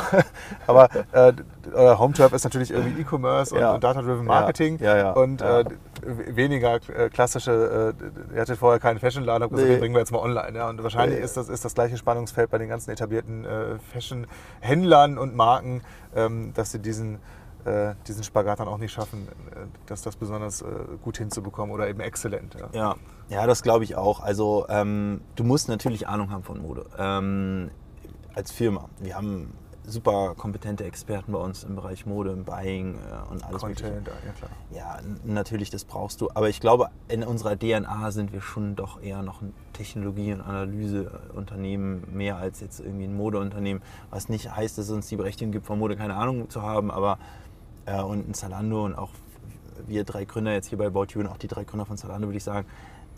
Aber 0.66 0.88
äh, 1.12 1.32
euer 1.72 1.98
Home-Turf 1.98 2.32
ist 2.32 2.44
natürlich 2.44 2.70
irgendwie 2.70 3.00
E-Commerce 3.02 3.54
und, 3.54 3.60
Ja. 3.60 3.74
und 3.74 3.82
Data-Driven 3.84 4.24
Marketing 4.24 4.78
Ja, 4.80 5.12
und. 5.12 5.40
Äh, 5.42 5.64
weniger 6.04 6.76
äh, 6.88 7.08
klassische, 7.08 7.94
äh, 8.30 8.34
ihr 8.34 8.40
hattet 8.40 8.58
vorher 8.58 8.80
keinen 8.80 8.98
Fashion-Laden, 8.98 9.42
habt 9.42 9.52
gesagt, 9.52 9.68
Nee. 9.68 9.74
den 9.76 9.80
bringen 9.80 9.94
wir 9.94 10.00
jetzt 10.00 10.12
mal 10.12 10.20
online. 10.20 10.56
Ja? 10.56 10.68
Und 10.68 10.82
wahrscheinlich 10.82 11.18
Nee. 11.18 11.24
ist 11.24 11.36
das, 11.36 11.48
ist 11.48 11.64
das 11.64 11.74
gleiche 11.74 11.96
Spannungsfeld 11.96 12.50
bei 12.50 12.58
den 12.58 12.68
ganzen 12.68 12.90
etablierten 12.90 13.44
äh, 13.44 13.78
Fashion-Händlern 13.92 15.18
und 15.18 15.34
Marken, 15.34 15.82
ähm, 16.14 16.52
dass 16.54 16.72
sie 16.72 16.78
diesen, 16.78 17.18
äh, 17.64 17.94
diesen 18.06 18.22
Spagat 18.24 18.60
dann 18.60 18.68
auch 18.68 18.78
nicht 18.78 18.92
schaffen, 18.92 19.28
äh, 19.52 19.66
dass 19.86 20.02
das 20.02 20.16
besonders 20.16 20.62
äh, 20.62 20.66
gut 21.02 21.18
hinzubekommen 21.18 21.74
oder 21.74 21.88
eben 21.88 22.00
exzellent. 22.00 22.54
Ja. 22.58 22.68
Ja, 22.72 22.96
ja 23.28 23.46
das 23.46 23.62
glaube 23.62 23.84
ich 23.84 23.96
auch. 23.96 24.20
Also 24.20 24.66
ähm, 24.68 25.20
du 25.36 25.44
musst 25.44 25.68
natürlich 25.68 26.08
Ahnung 26.08 26.30
haben 26.30 26.42
von 26.42 26.60
Mode. 26.60 26.86
Ähm, 26.98 27.70
als 28.34 28.52
Firma. 28.52 28.88
Wir 29.00 29.16
haben 29.16 29.52
super 29.88 30.34
kompetente 30.36 30.84
Experten 30.84 31.32
bei 31.32 31.38
uns 31.38 31.64
im 31.64 31.74
Bereich 31.74 32.06
Mode, 32.06 32.30
im 32.30 32.44
Buying 32.44 32.94
äh, 32.94 33.32
und 33.32 33.44
alles 33.44 33.62
Mögliche. 33.62 33.84
Content, 33.84 34.08
ja 34.08 34.32
klar. 34.32 34.50
Ja, 34.70 34.98
natürlich, 35.24 35.70
das 35.70 35.84
brauchst 35.84 36.20
du. 36.20 36.28
Aber 36.34 36.48
ich 36.48 36.60
glaube, 36.60 36.88
in 37.08 37.22
unserer 37.22 37.58
DNA 37.58 38.10
sind 38.10 38.32
wir 38.32 38.40
schon 38.40 38.76
doch 38.76 39.02
eher 39.02 39.22
noch 39.22 39.42
ein 39.42 39.54
Technologie- 39.72 40.32
und 40.32 40.40
Analyseunternehmen, 40.40 42.14
mehr 42.14 42.36
als 42.36 42.60
jetzt 42.60 42.80
irgendwie 42.80 43.04
ein 43.04 43.16
Modeunternehmen. 43.16 43.82
Was 44.10 44.28
nicht 44.28 44.54
heißt, 44.54 44.78
dass 44.78 44.86
es 44.86 44.90
uns 44.90 45.08
die 45.08 45.16
Berechtigung 45.16 45.52
gibt, 45.52 45.66
von 45.66 45.78
Mode 45.78 45.96
keine 45.96 46.14
Ahnung 46.14 46.50
zu 46.50 46.62
haben, 46.62 46.90
aber 46.90 47.18
äh, 47.86 48.00
und 48.00 48.28
ein 48.28 48.34
Zalando 48.34 48.84
und 48.84 48.94
auch 48.94 49.10
wir 49.86 50.04
drei 50.04 50.24
Gründer 50.24 50.52
jetzt 50.52 50.68
hier 50.68 50.78
bei 50.78 50.86
About 50.86 51.06
You 51.14 51.20
und 51.20 51.28
auch 51.28 51.38
die 51.38 51.48
drei 51.48 51.64
Gründer 51.64 51.86
von 51.86 51.96
Zalando, 51.96 52.28
würde 52.28 52.36
ich 52.36 52.44
sagen, 52.44 52.66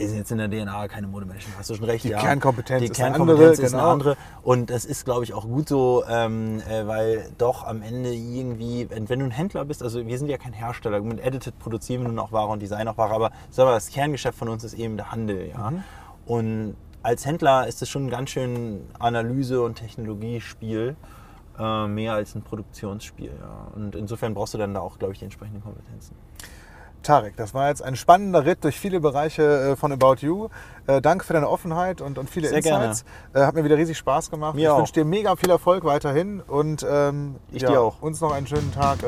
sind 0.08 0.18
jetzt 0.18 0.30
in 0.30 0.38
der 0.38 0.48
DNA 0.48 0.88
keine 0.88 1.06
Modemenschen. 1.06 1.52
Hast 1.58 1.70
du 1.70 1.74
schon 1.74 1.84
recht, 1.84 2.04
Die 2.04 2.10
ja. 2.10 2.18
Kernkompetenz 2.18 2.80
die 2.80 2.86
ist 2.86 3.00
eine 3.00 3.10
Kernkompetenz 3.10 3.40
andere, 3.40 3.66
ist 3.66 3.74
eine 3.74 3.82
genau. 3.82 3.92
andere. 3.92 4.16
Und 4.42 4.70
das 4.70 4.84
ist, 4.84 5.04
glaube 5.04 5.24
ich, 5.24 5.34
auch 5.34 5.44
gut 5.46 5.68
so, 5.68 6.04
ähm, 6.08 6.60
äh, 6.68 6.86
weil 6.86 7.30
doch 7.38 7.66
am 7.66 7.82
Ende 7.82 8.12
irgendwie, 8.12 8.88
wenn, 8.90 9.08
wenn 9.08 9.18
du 9.18 9.26
ein 9.26 9.30
Händler 9.30 9.64
bist, 9.64 9.82
also 9.82 10.06
wir 10.06 10.18
sind 10.18 10.28
ja 10.28 10.38
kein 10.38 10.52
Hersteller, 10.52 11.00
mit 11.00 11.20
Edited 11.20 11.58
produzieren 11.58 12.02
wir 12.02 12.08
nun 12.08 12.18
auch 12.18 12.32
Ware 12.32 12.48
und 12.48 12.60
Design 12.60 12.88
auch 12.88 12.96
Ware, 12.96 13.14
aber 13.14 13.30
sag 13.50 13.64
mal, 13.64 13.72
das 13.72 13.88
Kerngeschäft 13.88 14.38
von 14.38 14.48
uns 14.48 14.64
ist 14.64 14.74
eben 14.74 14.96
der 14.96 15.12
Handel. 15.12 15.48
Ja? 15.48 15.70
Mhm. 15.70 15.84
Und 16.26 16.76
als 17.02 17.26
Händler 17.26 17.66
ist 17.66 17.82
es 17.82 17.88
schon 17.88 18.06
ein 18.06 18.10
ganz 18.10 18.30
schön 18.30 18.86
Analyse- 18.98 19.62
und 19.62 19.76
Technologiespiel, 19.76 20.96
äh, 21.58 21.86
mehr 21.86 22.14
als 22.14 22.34
ein 22.34 22.42
Produktionsspiel. 22.42 23.32
Ja? 23.40 23.72
Und 23.74 23.94
insofern 23.94 24.34
brauchst 24.34 24.54
du 24.54 24.58
dann 24.58 24.74
da 24.74 24.80
auch, 24.80 24.98
glaube 24.98 25.12
ich, 25.12 25.18
die 25.18 25.24
entsprechenden 25.24 25.62
Kompetenzen. 25.62 26.14
Tarek, 27.02 27.36
das 27.36 27.54
war 27.54 27.68
jetzt 27.68 27.82
ein 27.82 27.96
spannender 27.96 28.44
Ritt 28.44 28.64
durch 28.64 28.78
viele 28.78 29.00
Bereiche 29.00 29.72
äh, 29.72 29.76
von 29.76 29.92
About 29.92 30.16
You. 30.20 30.48
Äh, 30.86 31.00
danke 31.00 31.24
für 31.24 31.32
deine 31.32 31.48
Offenheit 31.48 32.00
und, 32.00 32.18
und 32.18 32.28
viele 32.30 32.48
Sehr 32.48 32.58
Insights. 32.58 33.04
Äh, 33.34 33.40
hat 33.40 33.54
mir 33.54 33.64
wieder 33.64 33.76
riesig 33.76 33.98
Spaß 33.98 34.30
gemacht. 34.30 34.54
Mir 34.54 34.70
ich 34.72 34.76
wünsche 34.76 34.92
dir 34.92 35.04
mega 35.04 35.36
viel 35.36 35.50
Erfolg 35.50 35.84
weiterhin 35.84 36.40
und 36.40 36.86
ähm, 36.88 37.36
Ich 37.50 37.62
ja, 37.62 37.70
dir 37.70 37.80
auch. 37.80 38.02
uns 38.02 38.20
noch 38.20 38.32
einen 38.32 38.46
schönen 38.46 38.72
Tag. 38.72 38.98